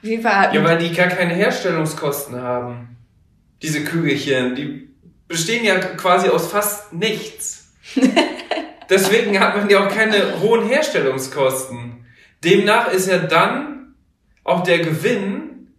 Auf 0.02 0.08
jeden 0.08 0.22
Fall. 0.22 0.54
Ja, 0.54 0.64
weil 0.64 0.78
die 0.78 0.92
gar 0.92 1.08
keine 1.08 1.34
Herstellungskosten 1.34 2.40
haben. 2.40 2.96
Diese 3.60 3.84
Kügelchen, 3.84 4.54
die 4.54 4.88
bestehen 5.28 5.64
ja 5.64 5.78
quasi 5.78 6.28
aus 6.28 6.50
fast 6.50 6.92
nichts. 6.92 7.72
Deswegen 8.90 9.38
hat 9.40 9.56
man 9.56 9.68
ja 9.68 9.84
auch 9.84 9.88
keine 9.88 10.40
hohen 10.40 10.68
Herstellungskosten. 10.68 12.06
Demnach 12.44 12.92
ist 12.92 13.08
ja 13.08 13.18
dann 13.18 13.94
auch 14.44 14.62
der 14.62 14.78
Gewinn 14.78 15.72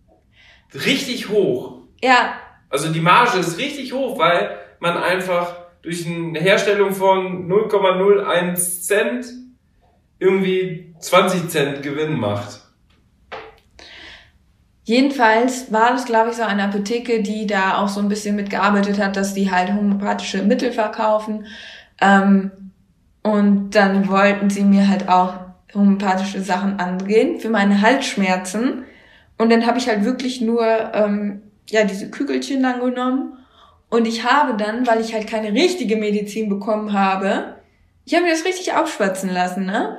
richtig 0.73 1.29
hoch. 1.29 1.76
Ja. 2.01 2.33
Also 2.69 2.91
die 2.91 2.99
Marge 2.99 3.39
ist 3.39 3.57
richtig 3.57 3.93
hoch, 3.93 4.17
weil 4.19 4.57
man 4.79 4.97
einfach 4.97 5.55
durch 5.81 6.05
eine 6.05 6.39
Herstellung 6.39 6.93
von 6.93 7.49
0,01 7.49 8.81
Cent 8.81 9.25
irgendwie 10.19 10.93
20 10.99 11.49
Cent 11.49 11.83
Gewinn 11.83 12.19
macht. 12.19 12.61
Jedenfalls 14.83 15.71
war 15.71 15.91
das, 15.91 16.05
glaube 16.05 16.29
ich, 16.29 16.37
so 16.37 16.43
eine 16.43 16.63
Apotheke, 16.63 17.21
die 17.21 17.45
da 17.45 17.77
auch 17.77 17.89
so 17.89 17.99
ein 17.99 18.07
bisschen 18.07 18.37
mitgearbeitet 18.37 18.99
hat, 18.99 19.17
dass 19.17 19.33
die 19.33 19.51
halt 19.51 19.73
homöopathische 19.73 20.43
Mittel 20.43 20.71
verkaufen. 20.71 21.45
Ähm, 21.99 22.51
und 23.21 23.71
dann 23.71 24.07
wollten 24.07 24.49
sie 24.49 24.63
mir 24.63 24.87
halt 24.87 25.09
auch 25.09 25.33
homöopathische 25.73 26.41
Sachen 26.41 26.79
angehen 26.79 27.39
für 27.41 27.49
meine 27.49 27.81
Halsschmerzen. 27.81 28.85
Und 29.37 29.51
dann 29.51 29.65
habe 29.65 29.77
ich 29.77 29.89
halt 29.89 30.05
wirklich 30.05 30.39
nur 30.39 30.65
ähm, 30.93 31.41
ja 31.70 31.84
diese 31.84 32.09
Kügelchen 32.09 32.63
dann 32.63 32.80
genommen. 32.80 33.38
Und 33.89 34.05
ich 34.05 34.24
habe 34.24 34.57
dann, 34.57 34.86
weil 34.86 35.01
ich 35.01 35.13
halt 35.13 35.28
keine 35.28 35.53
richtige 35.53 35.95
Medizin 35.95 36.49
bekommen 36.49 36.93
habe, 36.93 37.55
ich 38.05 38.13
habe 38.13 38.24
mir 38.24 38.32
das 38.32 38.45
richtig 38.45 38.74
aufschwatzen 38.74 39.30
lassen, 39.30 39.65
ne? 39.65 39.97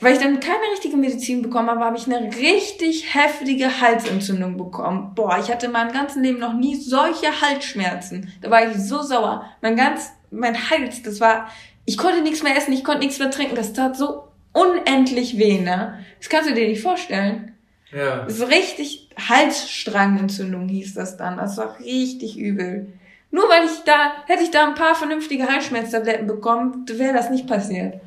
weil 0.00 0.12
ich 0.12 0.20
dann 0.20 0.38
keine 0.40 0.62
richtige 0.72 0.96
Medizin 0.96 1.42
bekommen 1.42 1.70
habe, 1.70 1.84
habe 1.84 1.96
ich 1.96 2.06
eine 2.06 2.30
richtig 2.36 3.14
heftige 3.14 3.80
Halsentzündung 3.80 4.56
bekommen. 4.56 5.12
Boah, 5.14 5.38
ich 5.40 5.50
hatte 5.50 5.66
in 5.66 5.72
meinem 5.72 5.92
ganzen 5.92 6.22
Leben 6.22 6.38
noch 6.38 6.52
nie 6.52 6.76
solche 6.76 7.40
Halsschmerzen. 7.40 8.32
Da 8.40 8.50
war 8.50 8.68
ich 8.68 8.76
so 8.76 9.02
sauer. 9.02 9.44
Mein 9.60 9.76
ganz, 9.76 10.12
mein 10.30 10.70
Hals, 10.70 11.02
das 11.02 11.20
war, 11.20 11.48
ich 11.84 11.98
konnte 11.98 12.22
nichts 12.22 12.42
mehr 12.42 12.56
essen, 12.56 12.72
ich 12.72 12.84
konnte 12.84 13.00
nichts 13.00 13.18
mehr 13.18 13.30
trinken. 13.30 13.56
Das 13.56 13.72
tat 13.72 13.96
so 13.96 14.28
unendlich 14.52 15.36
weh, 15.36 15.58
ne? 15.58 15.98
Das 16.18 16.28
kannst 16.28 16.48
du 16.48 16.54
dir 16.54 16.68
nicht 16.68 16.82
vorstellen. 16.82 17.56
Ja. 17.92 18.28
So 18.28 18.44
richtig 18.44 19.08
Halsstrangentzündung 19.16 20.68
hieß 20.68 20.94
das 20.94 21.16
dann. 21.16 21.36
Das 21.36 21.56
war 21.56 21.78
richtig 21.80 22.38
übel. 22.38 22.92
Nur 23.30 23.44
weil 23.44 23.64
ich 23.64 23.84
da, 23.84 24.12
hätte 24.26 24.42
ich 24.42 24.50
da 24.50 24.66
ein 24.66 24.74
paar 24.74 24.94
vernünftige 24.94 25.48
Halsschmerztabletten 25.48 26.26
bekommen, 26.26 26.86
wäre 26.88 27.14
das 27.14 27.30
nicht 27.30 27.46
passiert. 27.46 28.00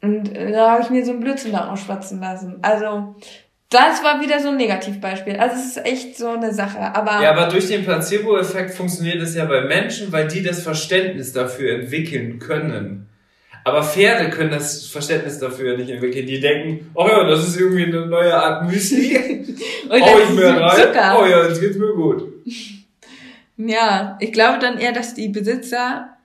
Und 0.00 0.34
äh, 0.34 0.52
da 0.52 0.72
habe 0.72 0.82
ich 0.82 0.90
mir 0.90 1.04
so 1.04 1.12
einen 1.12 1.20
Blödsinn 1.20 1.52
da 1.52 1.70
ausschwatzen 1.70 2.20
lassen. 2.20 2.58
Also, 2.62 3.16
das 3.70 4.02
war 4.02 4.20
wieder 4.20 4.40
so 4.40 4.48
ein 4.48 4.56
Negativbeispiel. 4.56 5.36
Also 5.36 5.56
es 5.56 5.76
ist 5.76 5.86
echt 5.86 6.16
so 6.16 6.30
eine 6.30 6.54
Sache. 6.54 6.78
Aber 6.78 7.22
ja, 7.22 7.32
aber 7.32 7.48
durch 7.48 7.68
den 7.68 7.84
Placebo-Effekt 7.84 8.70
funktioniert 8.70 9.20
es 9.20 9.34
ja 9.34 9.44
bei 9.44 9.62
Menschen, 9.62 10.10
weil 10.10 10.26
die 10.26 10.42
das 10.42 10.62
Verständnis 10.62 11.34
dafür 11.34 11.80
entwickeln 11.80 12.38
können. 12.38 13.07
Aber 13.68 13.82
Pferde 13.82 14.30
können 14.30 14.50
das 14.50 14.86
Verständnis 14.86 15.38
dafür 15.38 15.76
nicht 15.76 15.90
entwickeln. 15.90 16.26
Die 16.26 16.40
denken, 16.40 16.90
oh 16.94 17.06
ja, 17.06 17.24
das 17.24 17.46
ist 17.46 17.60
irgendwie 17.60 17.84
eine 17.84 18.06
neue 18.06 18.34
Art 18.34 18.66
Müsli. 18.70 19.44
Oh, 19.90 19.94
ich 19.94 20.30
mir 20.34 20.48
rein. 20.48 20.76
Zucker. 20.76 21.18
Oh 21.18 21.24
ja, 21.24 21.48
jetzt 21.48 21.60
geht's 21.60 21.76
mir 21.76 21.94
gut. 21.94 22.24
Ja, 23.60 24.16
ich 24.20 24.32
glaube 24.32 24.60
dann 24.60 24.78
eher, 24.78 24.92
dass 24.92 25.14
die 25.14 25.30
Besitzer 25.30 26.16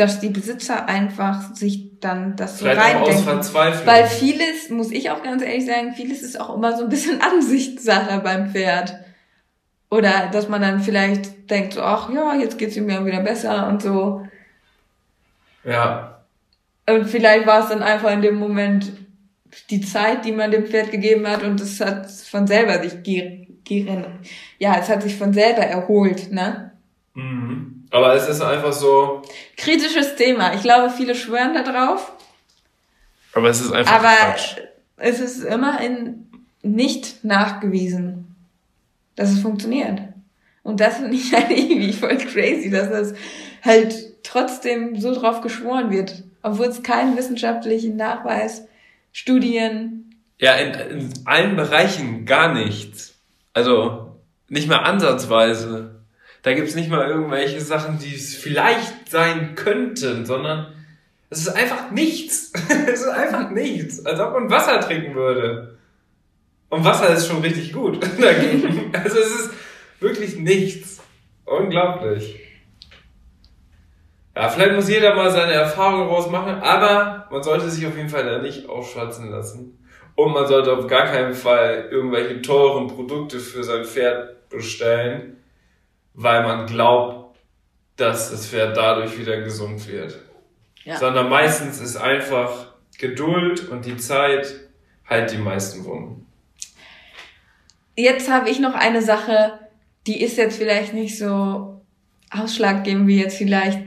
dass 0.00 0.18
die 0.18 0.30
Besitzer 0.30 0.88
einfach 0.88 1.54
sich 1.54 2.00
dann 2.00 2.34
das 2.34 2.58
so 2.58 2.64
Vielleicht 2.64 2.96
reindenken. 2.96 3.86
Weil 3.86 4.06
vieles, 4.06 4.70
muss 4.70 4.90
ich 4.90 5.10
auch 5.10 5.22
ganz 5.22 5.42
ehrlich 5.42 5.66
sagen, 5.66 5.92
vieles 5.94 6.22
ist 6.22 6.40
auch 6.40 6.56
immer 6.56 6.76
so 6.76 6.84
ein 6.84 6.88
bisschen 6.88 7.20
Ansichtssache 7.20 8.20
beim 8.20 8.50
Pferd. 8.50 8.94
Oder 9.90 10.30
dass 10.32 10.48
man 10.48 10.62
dann 10.62 10.80
vielleicht 10.80 11.50
denkt 11.50 11.74
so, 11.74 11.82
ach 11.82 12.10
ja, 12.10 12.34
jetzt 12.34 12.58
geht's 12.58 12.76
ihm 12.76 12.88
ja 12.88 13.04
wieder 13.04 13.20
besser 13.20 13.68
und 13.68 13.82
so. 13.82 14.26
Ja, 15.64 16.24
Und 16.88 17.06
vielleicht 17.06 17.46
war 17.46 17.62
es 17.62 17.68
dann 17.68 17.82
einfach 17.82 18.10
in 18.12 18.22
dem 18.22 18.36
Moment 18.36 18.92
die 19.68 19.80
Zeit, 19.80 20.24
die 20.24 20.32
man 20.32 20.50
dem 20.50 20.66
Pferd 20.66 20.90
gegeben 20.90 21.26
hat 21.26 21.42
und 21.42 21.60
es 21.60 21.80
hat 21.80 22.10
von 22.10 22.46
selber 22.46 22.82
sich 22.82 23.02
ge 23.02 23.46
ge 23.64 23.86
ja, 24.58 24.76
es 24.78 24.88
hat 24.88 25.02
sich 25.02 25.16
von 25.16 25.32
selber 25.32 25.62
erholt, 25.62 26.32
ne? 26.32 26.72
mhm. 27.14 27.84
aber 27.90 28.14
es 28.14 28.28
ist 28.28 28.40
einfach 28.40 28.72
so. 28.72 29.22
Kritisches 29.56 30.16
Thema. 30.16 30.54
Ich 30.54 30.62
glaube, 30.62 30.90
viele 30.90 31.14
schwören 31.14 31.54
da 31.54 31.62
drauf, 31.62 32.12
Aber 33.32 33.48
es 33.48 33.60
ist 33.60 33.72
einfach 33.72 33.92
aber 33.92 34.08
Quatsch. 34.08 34.56
es 34.96 35.20
ist 35.20 35.44
immerhin 35.44 36.26
nicht 36.62 37.24
nachgewiesen, 37.24 38.34
dass 39.16 39.30
es 39.30 39.40
funktioniert. 39.40 40.00
Und 40.62 40.80
das 40.80 40.96
finde 40.96 41.16
ich 41.16 41.32
halt 41.34 41.50
irgendwie 41.50 41.92
voll 41.92 42.16
crazy, 42.18 42.70
dass 42.70 42.90
das 42.90 43.14
halt 43.62 44.22
trotzdem 44.22 45.00
so 45.00 45.14
drauf 45.14 45.40
geschworen 45.40 45.90
wird, 45.90 46.22
obwohl 46.42 46.66
es 46.66 46.82
keinen 46.82 47.16
wissenschaftlichen 47.16 47.96
Nachweis, 47.96 48.66
Studien, 49.12 50.14
Ja, 50.38 50.54
in, 50.54 50.72
in 50.72 51.12
allen 51.24 51.56
Bereichen 51.56 52.24
gar 52.24 52.54
nichts. 52.54 53.14
Also 53.52 54.16
nicht 54.48 54.68
mal 54.68 54.78
ansatzweise. 54.78 55.96
Da 56.42 56.54
gibt's 56.54 56.74
nicht 56.74 56.88
mal 56.88 57.08
irgendwelche 57.08 57.60
Sachen, 57.60 57.98
die 57.98 58.14
es 58.14 58.34
vielleicht 58.34 59.10
sein 59.10 59.54
könnten, 59.54 60.24
sondern 60.24 60.72
es 61.28 61.40
ist 61.40 61.48
einfach 61.48 61.90
nichts. 61.90 62.52
es 62.86 63.00
ist 63.00 63.08
einfach 63.08 63.50
nichts. 63.50 64.04
Als 64.06 64.18
ob 64.20 64.32
man 64.32 64.50
Wasser 64.50 64.80
trinken 64.80 65.14
würde. 65.14 65.76
Und 66.68 66.84
Wasser 66.84 67.10
ist 67.14 67.26
schon 67.26 67.40
richtig 67.40 67.72
gut 67.72 68.00
dagegen. 68.20 68.92
Also 68.94 69.18
es 69.18 69.30
ist 69.30 69.50
wirklich 70.00 70.36
nichts. 70.36 71.02
Unglaublich. 71.44 72.40
Ja, 74.34 74.48
vielleicht 74.48 74.74
muss 74.74 74.88
jeder 74.88 75.14
mal 75.14 75.30
seine 75.30 75.52
Erfahrungen 75.52 76.08
rausmachen, 76.08 76.62
aber 76.62 77.28
man 77.30 77.42
sollte 77.42 77.68
sich 77.68 77.86
auf 77.86 77.96
jeden 77.96 78.08
Fall 78.08 78.24
da 78.24 78.38
nicht 78.38 78.68
aufschwatzen 78.68 79.30
lassen. 79.30 79.76
Und 80.14 80.32
man 80.32 80.46
sollte 80.46 80.72
auf 80.72 80.86
gar 80.86 81.06
keinen 81.06 81.34
Fall 81.34 81.88
irgendwelche 81.90 82.40
teuren 82.42 82.86
Produkte 82.88 83.38
für 83.38 83.64
sein 83.64 83.84
Pferd 83.84 84.48
bestellen, 84.48 85.36
weil 86.14 86.42
man 86.42 86.66
glaubt, 86.66 87.38
dass 87.96 88.30
das 88.30 88.46
Pferd 88.46 88.76
dadurch 88.76 89.18
wieder 89.18 89.40
gesund 89.40 89.86
wird. 89.88 90.18
Ja. 90.84 90.96
Sondern 90.96 91.28
meistens 91.28 91.80
ist 91.80 91.96
einfach 91.96 92.74
Geduld 92.98 93.68
und 93.68 93.84
die 93.84 93.96
Zeit 93.96 94.54
halt 95.06 95.32
die 95.32 95.38
meisten 95.38 95.84
Wunden. 95.84 96.26
Jetzt 97.96 98.30
habe 98.30 98.48
ich 98.48 98.60
noch 98.60 98.74
eine 98.74 99.02
Sache, 99.02 99.59
die 100.10 100.20
ist 100.20 100.36
jetzt 100.36 100.58
vielleicht 100.58 100.92
nicht 100.92 101.16
so 101.16 101.82
ausschlaggebend 102.32 103.06
wie 103.06 103.20
jetzt 103.20 103.36
vielleicht 103.36 103.78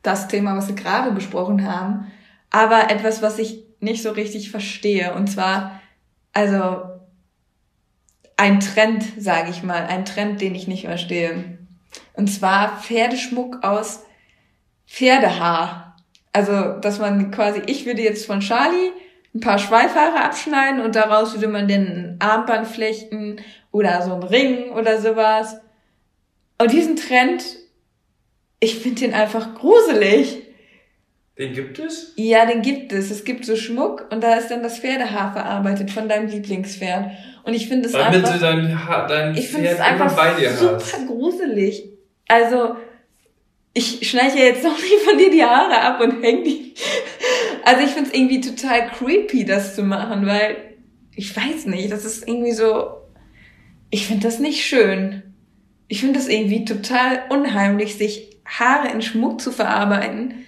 das 0.00 0.26
Thema, 0.26 0.56
was 0.56 0.68
wir 0.68 0.74
gerade 0.74 1.10
besprochen 1.12 1.70
haben, 1.70 2.10
aber 2.48 2.90
etwas, 2.90 3.20
was 3.20 3.38
ich 3.38 3.64
nicht 3.78 4.02
so 4.02 4.12
richtig 4.12 4.50
verstehe. 4.50 5.12
Und 5.12 5.26
zwar, 5.26 5.82
also 6.32 6.84
ein 8.38 8.60
Trend, 8.60 9.04
sage 9.18 9.50
ich 9.50 9.62
mal, 9.62 9.84
ein 9.84 10.06
Trend, 10.06 10.40
den 10.40 10.54
ich 10.54 10.68
nicht 10.68 10.86
verstehe. 10.86 11.58
Und 12.14 12.28
zwar 12.28 12.80
Pferdeschmuck 12.80 13.62
aus 13.62 14.04
Pferdehaar. 14.86 15.96
Also, 16.32 16.78
dass 16.80 16.98
man 16.98 17.30
quasi, 17.30 17.60
ich 17.66 17.84
würde 17.84 18.00
jetzt 18.00 18.24
von 18.24 18.40
Charlie 18.40 18.92
ein 19.34 19.40
paar 19.40 19.58
Schweifhaare 19.58 20.22
abschneiden 20.24 20.80
und 20.80 20.96
daraus 20.96 21.34
würde 21.34 21.48
man 21.48 21.68
dann 21.68 21.86
ein 21.86 22.16
Armband 22.18 22.66
flechten 22.66 23.36
oder 23.70 24.02
so 24.02 24.14
ein 24.14 24.22
Ring 24.22 24.70
oder 24.70 25.00
sowas. 25.00 25.60
Und 26.60 26.72
diesen 26.72 26.96
Trend, 26.96 27.44
ich 28.60 28.78
finde 28.78 29.00
den 29.00 29.14
einfach 29.14 29.54
gruselig. 29.54 30.42
Den 31.38 31.52
gibt 31.52 31.78
es? 31.78 32.14
Ja, 32.16 32.46
den 32.46 32.62
gibt 32.62 32.92
es. 32.92 33.12
Es 33.12 33.24
gibt 33.24 33.44
so 33.44 33.54
Schmuck 33.54 34.06
und 34.10 34.24
da 34.24 34.34
ist 34.34 34.50
dann 34.50 34.62
das 34.62 34.80
Pferdehaar 34.80 35.32
verarbeitet 35.32 35.90
von 35.92 36.08
deinem 36.08 36.28
Lieblingspferd. 36.28 37.10
Und 37.44 37.54
ich 37.54 37.68
finde 37.68 37.86
es 37.86 37.92
Damit 37.92 38.24
einfach, 38.24 38.32
du 38.34 38.40
dein, 38.40 38.88
ha 38.88 39.06
dein 39.06 39.36
ich 39.36 39.48
finde 39.48 39.68
es 39.68 39.78
einfach 39.78 40.12
bei 40.16 40.34
dir 40.34 40.50
super 40.50 40.76
hast. 40.78 41.06
gruselig. 41.06 41.90
Also, 42.26 42.76
ich 43.78 44.10
schneide 44.10 44.38
ja 44.38 44.44
jetzt 44.46 44.64
noch 44.64 44.76
nicht 44.76 45.02
von 45.04 45.16
dir 45.16 45.30
die 45.30 45.44
Haare 45.44 45.80
ab 45.80 46.00
und 46.00 46.22
häng 46.22 46.42
die. 46.42 46.74
Also 47.64 47.84
ich 47.84 47.90
finde 47.90 48.10
es 48.10 48.14
irgendwie 48.14 48.40
total 48.40 48.90
creepy, 48.90 49.44
das 49.44 49.76
zu 49.76 49.82
machen, 49.82 50.26
weil 50.26 50.74
ich 51.14 51.36
weiß 51.36 51.66
nicht, 51.66 51.90
das 51.90 52.04
ist 52.04 52.26
irgendwie 52.26 52.52
so. 52.52 52.90
Ich 53.90 54.06
finde 54.06 54.24
das 54.24 54.38
nicht 54.38 54.64
schön. 54.64 55.22
Ich 55.86 56.00
finde 56.00 56.18
das 56.18 56.28
irgendwie 56.28 56.64
total 56.64 57.22
unheimlich, 57.30 57.96
sich 57.96 58.38
Haare 58.44 58.88
in 58.88 59.00
Schmuck 59.00 59.40
zu 59.40 59.52
verarbeiten. 59.52 60.46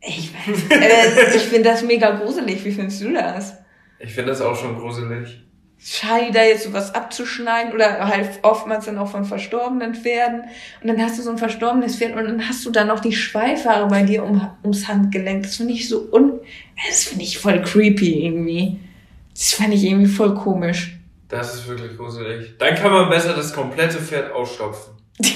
Ich 0.00 0.30
weiß, 0.32 0.70
äh, 0.70 1.36
ich 1.36 1.42
finde 1.42 1.70
das 1.70 1.82
mega 1.82 2.10
gruselig. 2.10 2.64
Wie 2.64 2.72
findest 2.72 3.02
du 3.02 3.12
das? 3.12 3.54
Ich 3.98 4.12
finde 4.12 4.30
das 4.30 4.40
auch 4.40 4.56
schon 4.56 4.78
gruselig. 4.78 5.42
Charlie 5.84 6.30
da 6.30 6.42
jetzt 6.42 6.64
sowas 6.64 6.94
abzuschneiden 6.94 7.72
oder 7.72 8.06
halt 8.06 8.38
oftmals 8.42 8.84
dann 8.84 8.98
auch 8.98 9.10
von 9.10 9.24
verstorbenen 9.24 9.94
Pferden 9.94 10.44
und 10.80 10.88
dann 10.88 11.02
hast 11.02 11.18
du 11.18 11.22
so 11.22 11.30
ein 11.30 11.38
verstorbenes 11.38 11.96
Pferd 11.96 12.16
und 12.16 12.24
dann 12.24 12.48
hast 12.48 12.64
du 12.64 12.70
dann 12.70 12.86
noch 12.86 13.00
die 13.00 13.12
Schweifhaare 13.12 13.88
bei 13.88 14.02
dir 14.02 14.22
um, 14.22 14.48
ums 14.62 14.86
Handgelenk. 14.86 15.42
Das 15.42 15.56
finde 15.56 15.72
ich 15.72 15.88
so 15.88 16.08
un... 16.12 16.40
Das 16.88 17.04
finde 17.04 17.24
ich 17.24 17.38
voll 17.38 17.60
creepy 17.62 18.26
irgendwie. 18.26 18.78
Das 19.34 19.54
fand 19.54 19.74
ich 19.74 19.84
irgendwie 19.84 20.06
voll 20.06 20.34
komisch. 20.34 20.98
Das 21.28 21.54
ist 21.54 21.68
wirklich 21.68 21.96
gruselig. 21.96 22.56
Dann 22.58 22.74
kann 22.74 22.92
man 22.92 23.08
besser 23.08 23.34
das 23.34 23.52
komplette 23.52 23.98
Pferd 23.98 24.32
ausstopfen. 24.32 24.94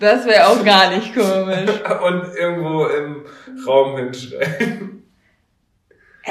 Das 0.00 0.24
wäre 0.26 0.46
auch 0.46 0.64
gar 0.64 0.90
nicht 0.90 1.12
komisch. 1.12 1.70
Und 2.06 2.36
irgendwo 2.36 2.86
im 2.86 3.24
Raum 3.66 3.96
hinstellen. 3.96 4.97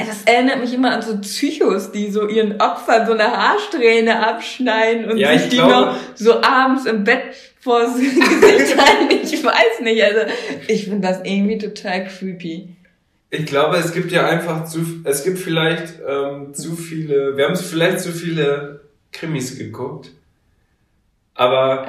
Das 0.06 0.24
erinnert 0.26 0.60
mich 0.60 0.74
immer 0.74 0.92
an 0.92 1.02
so 1.02 1.18
Psychos, 1.20 1.92
die 1.92 2.12
so 2.12 2.28
ihren 2.28 2.62
Opfern 2.62 3.08
so 3.08 3.14
eine 3.14 3.24
Haarsträhne 3.32 4.26
abschneiden 4.28 5.10
und 5.10 5.18
Ja, 5.18 5.34
sich 5.34 5.44
ich 5.44 5.50
die 5.50 5.56
glaube- 5.58 5.72
noch 5.72 5.98
so 6.16 6.42
abends 6.42 6.86
im 6.86 7.04
Bett 7.04 7.22
vors 7.60 7.96
Gesicht 8.00 8.78
halten. 8.78 9.16
Ich 9.24 9.44
weiß 9.44 9.80
nicht, 9.82 10.04
also 10.04 10.20
ich 10.68 10.86
finde 10.86 11.08
das 11.08 11.20
irgendwie 11.24 11.58
total 11.58 12.06
creepy. 12.08 12.70
Ich 13.30 13.46
glaube, 13.46 13.78
es 13.78 13.92
gibt 13.92 14.12
ja 14.12 14.26
einfach 14.28 14.66
zu, 14.66 14.86
es 15.04 15.24
gibt 15.24 15.40
vielleicht 15.40 15.96
ähm, 16.08 16.54
zu 16.54 16.76
viele, 16.76 17.36
wir 17.36 17.46
haben 17.46 17.56
vielleicht 17.58 18.00
zu 18.00 18.12
viele 18.14 18.82
Krimis 19.12 19.58
geguckt. 19.58 20.12
Aber 21.34 21.88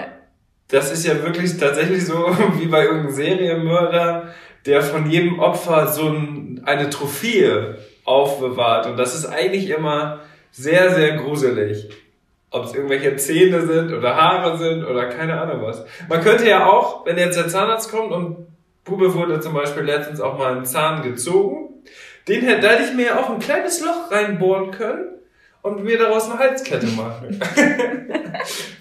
das 0.69 0.93
ist 0.93 1.07
ja 1.07 1.23
wirklich 1.23 1.57
tatsächlich 1.57 2.05
so, 2.07 2.15
wie 2.59 2.67
bei 2.67 2.85
irgendeinem 2.85 3.15
Serienmörder, 3.15 4.35
der 4.67 4.83
von 4.83 5.09
jedem 5.11 5.39
Opfer 5.39 5.87
so 5.89 6.09
ein, 6.09 6.61
eine 6.65 6.91
Trophäe 6.91 7.79
aufbewahrt. 8.09 8.87
Und 8.87 8.97
das 8.97 9.15
ist 9.15 9.27
eigentlich 9.27 9.71
immer 9.71 10.21
sehr, 10.51 10.95
sehr 10.95 11.17
gruselig. 11.17 11.89
Ob 12.51 12.65
es 12.65 12.75
irgendwelche 12.75 13.15
Zähne 13.17 13.67
sind 13.67 13.93
oder 13.93 14.17
Haare 14.17 14.57
sind 14.57 14.85
oder 14.85 15.07
keine 15.07 15.39
Ahnung 15.41 15.63
was. 15.63 15.85
Man 16.09 16.23
könnte 16.23 16.49
ja 16.49 16.67
auch, 16.67 17.05
wenn 17.05 17.19
jetzt 17.19 17.37
der 17.37 17.49
Zahnarzt 17.49 17.91
kommt 17.91 18.11
und 18.11 18.47
Bube 18.85 19.13
wurde 19.15 19.39
zum 19.41 19.53
Beispiel 19.53 19.83
letztens 19.83 20.21
auch 20.21 20.39
mal 20.39 20.53
einen 20.53 20.65
Zahn 20.65 21.03
gezogen, 21.03 21.69
den 22.27 22.43
hätte, 22.43 22.63
da 22.63 22.69
hätte 22.71 22.85
ich 22.85 22.95
mir 22.95 23.07
ja 23.07 23.21
auch 23.21 23.29
ein 23.29 23.39
kleines 23.39 23.83
Loch 23.83 24.11
reinbohren 24.11 24.71
können 24.71 25.19
und 25.61 25.85
mir 25.85 25.99
daraus 25.99 26.31
eine 26.31 26.39
Halskette 26.39 26.87
machen. 26.87 27.39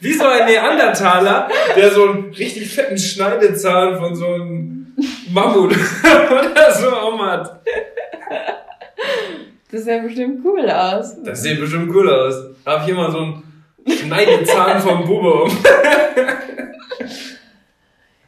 Wie 0.01 0.13
so 0.13 0.25
ein 0.25 0.45
Neandertaler, 0.45 1.49
der 1.75 1.91
so 1.91 2.07
einen 2.07 2.33
richtig 2.33 2.73
fetten 2.73 2.97
Schneidezahn 2.97 3.97
von 3.97 4.15
so 4.15 4.25
einem 4.27 4.95
Mammut 5.31 5.73
oder 6.31 6.71
so 6.71 6.89
auch 6.89 7.19
hat. 7.19 7.61
Das 9.71 9.83
sah 9.85 9.97
bestimmt 9.99 10.45
cool 10.45 10.69
aus. 10.69 11.21
Das 11.23 11.41
sieht 11.43 11.59
bestimmt 11.59 11.93
cool 11.93 12.09
aus. 12.09 12.35
Hab 12.65 12.85
hier 12.85 12.95
mal 12.95 13.11
so 13.11 13.19
einen 13.19 13.43
Schneidezahn 13.87 14.79
vom 14.85 15.05
Bube 15.05 15.43
um. 15.43 15.51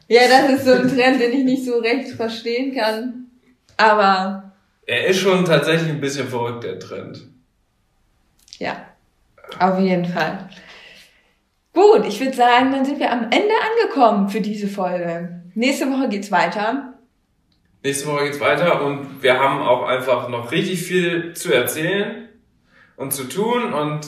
Ja, 0.08 0.22
das 0.28 0.50
ist 0.58 0.64
so 0.64 0.72
ein 0.72 0.88
Trend, 0.88 1.20
den 1.20 1.32
ich 1.32 1.44
nicht 1.44 1.64
so 1.64 1.78
recht 1.78 2.08
verstehen 2.10 2.74
kann. 2.74 3.26
Aber 3.76 4.52
Er 4.86 5.06
ist 5.06 5.20
schon 5.20 5.44
tatsächlich 5.44 5.88
ein 5.90 6.00
bisschen 6.00 6.28
verrückt, 6.28 6.64
der 6.64 6.78
Trend. 6.78 7.22
ja, 8.58 8.76
auf 9.58 9.78
jeden 9.78 10.04
Fall. 10.04 10.48
Gut, 11.72 12.04
ich 12.06 12.18
würde 12.20 12.34
sagen, 12.36 12.72
dann 12.72 12.84
sind 12.84 12.98
wir 12.98 13.10
am 13.12 13.22
Ende 13.30 13.54
angekommen 13.82 14.28
für 14.28 14.40
diese 14.40 14.66
Folge. 14.68 15.40
Nächste 15.54 15.90
Woche 15.90 16.08
geht's 16.08 16.30
weiter. 16.32 16.89
Nächste 17.82 18.06
Woche 18.08 18.24
geht's 18.24 18.40
weiter 18.40 18.84
und 18.84 19.22
wir 19.22 19.38
haben 19.38 19.62
auch 19.62 19.84
einfach 19.84 20.28
noch 20.28 20.52
richtig 20.52 20.82
viel 20.82 21.32
zu 21.32 21.52
erzählen 21.52 22.28
und 22.96 23.12
zu 23.12 23.24
tun 23.24 23.72
und 23.72 24.06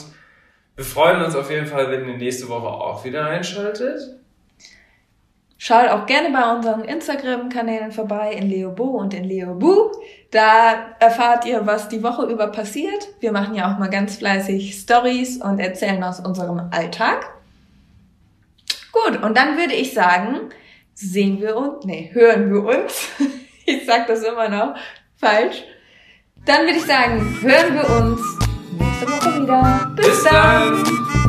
wir 0.75 0.85
freuen 0.85 1.23
uns 1.23 1.35
auf 1.35 1.49
jeden 1.49 1.65
Fall, 1.65 1.91
wenn 1.91 2.07
ihr 2.07 2.17
nächste 2.17 2.49
Woche 2.49 2.67
auch 2.67 3.03
wieder 3.03 3.25
einschaltet. 3.25 4.19
Schaut 5.57 5.87
auch 5.89 6.05
gerne 6.05 6.29
bei 6.31 6.53
unseren 6.53 6.83
Instagram-Kanälen 6.83 7.91
vorbei, 7.91 8.33
in 8.33 8.49
Leobo 8.49 8.83
und 8.83 9.13
in 9.13 9.23
Leobu. 9.23 9.91
Da 10.29 10.95
erfahrt 10.99 11.45
ihr, 11.45 11.65
was 11.65 11.89
die 11.89 12.03
Woche 12.03 12.25
über 12.25 12.47
passiert. 12.47 13.07
Wir 13.21 13.31
machen 13.31 13.55
ja 13.55 13.71
auch 13.71 13.79
mal 13.79 13.89
ganz 13.89 14.17
fleißig 14.17 14.75
Stories 14.75 15.37
und 15.37 15.59
erzählen 15.59 16.03
aus 16.03 16.19
unserem 16.19 16.59
Alltag. 16.71 17.33
Gut, 18.91 19.23
und 19.23 19.37
dann 19.37 19.57
würde 19.57 19.73
ich 19.73 19.93
sagen, 19.93 20.49
sehen 20.93 21.39
wir 21.39 21.55
uns, 21.55 21.85
nee, 21.85 22.11
hören 22.13 22.53
wir 22.53 22.63
uns. 22.65 23.07
ich 23.65 23.85
sag 23.85 24.07
das 24.07 24.23
immer 24.23 24.49
noch 24.49 24.75
falsch. 25.17 25.63
Dann 26.45 26.65
würde 26.65 26.77
ich 26.77 26.85
sagen, 26.85 27.37
hören 27.41 27.75
wir 27.75 27.89
uns 27.89 28.21
nächste 28.77 29.07
Woche 29.07 29.41
wieder. 29.41 29.91
Bis, 29.95 30.07
Bis 30.07 30.23
dann. 30.23 31.22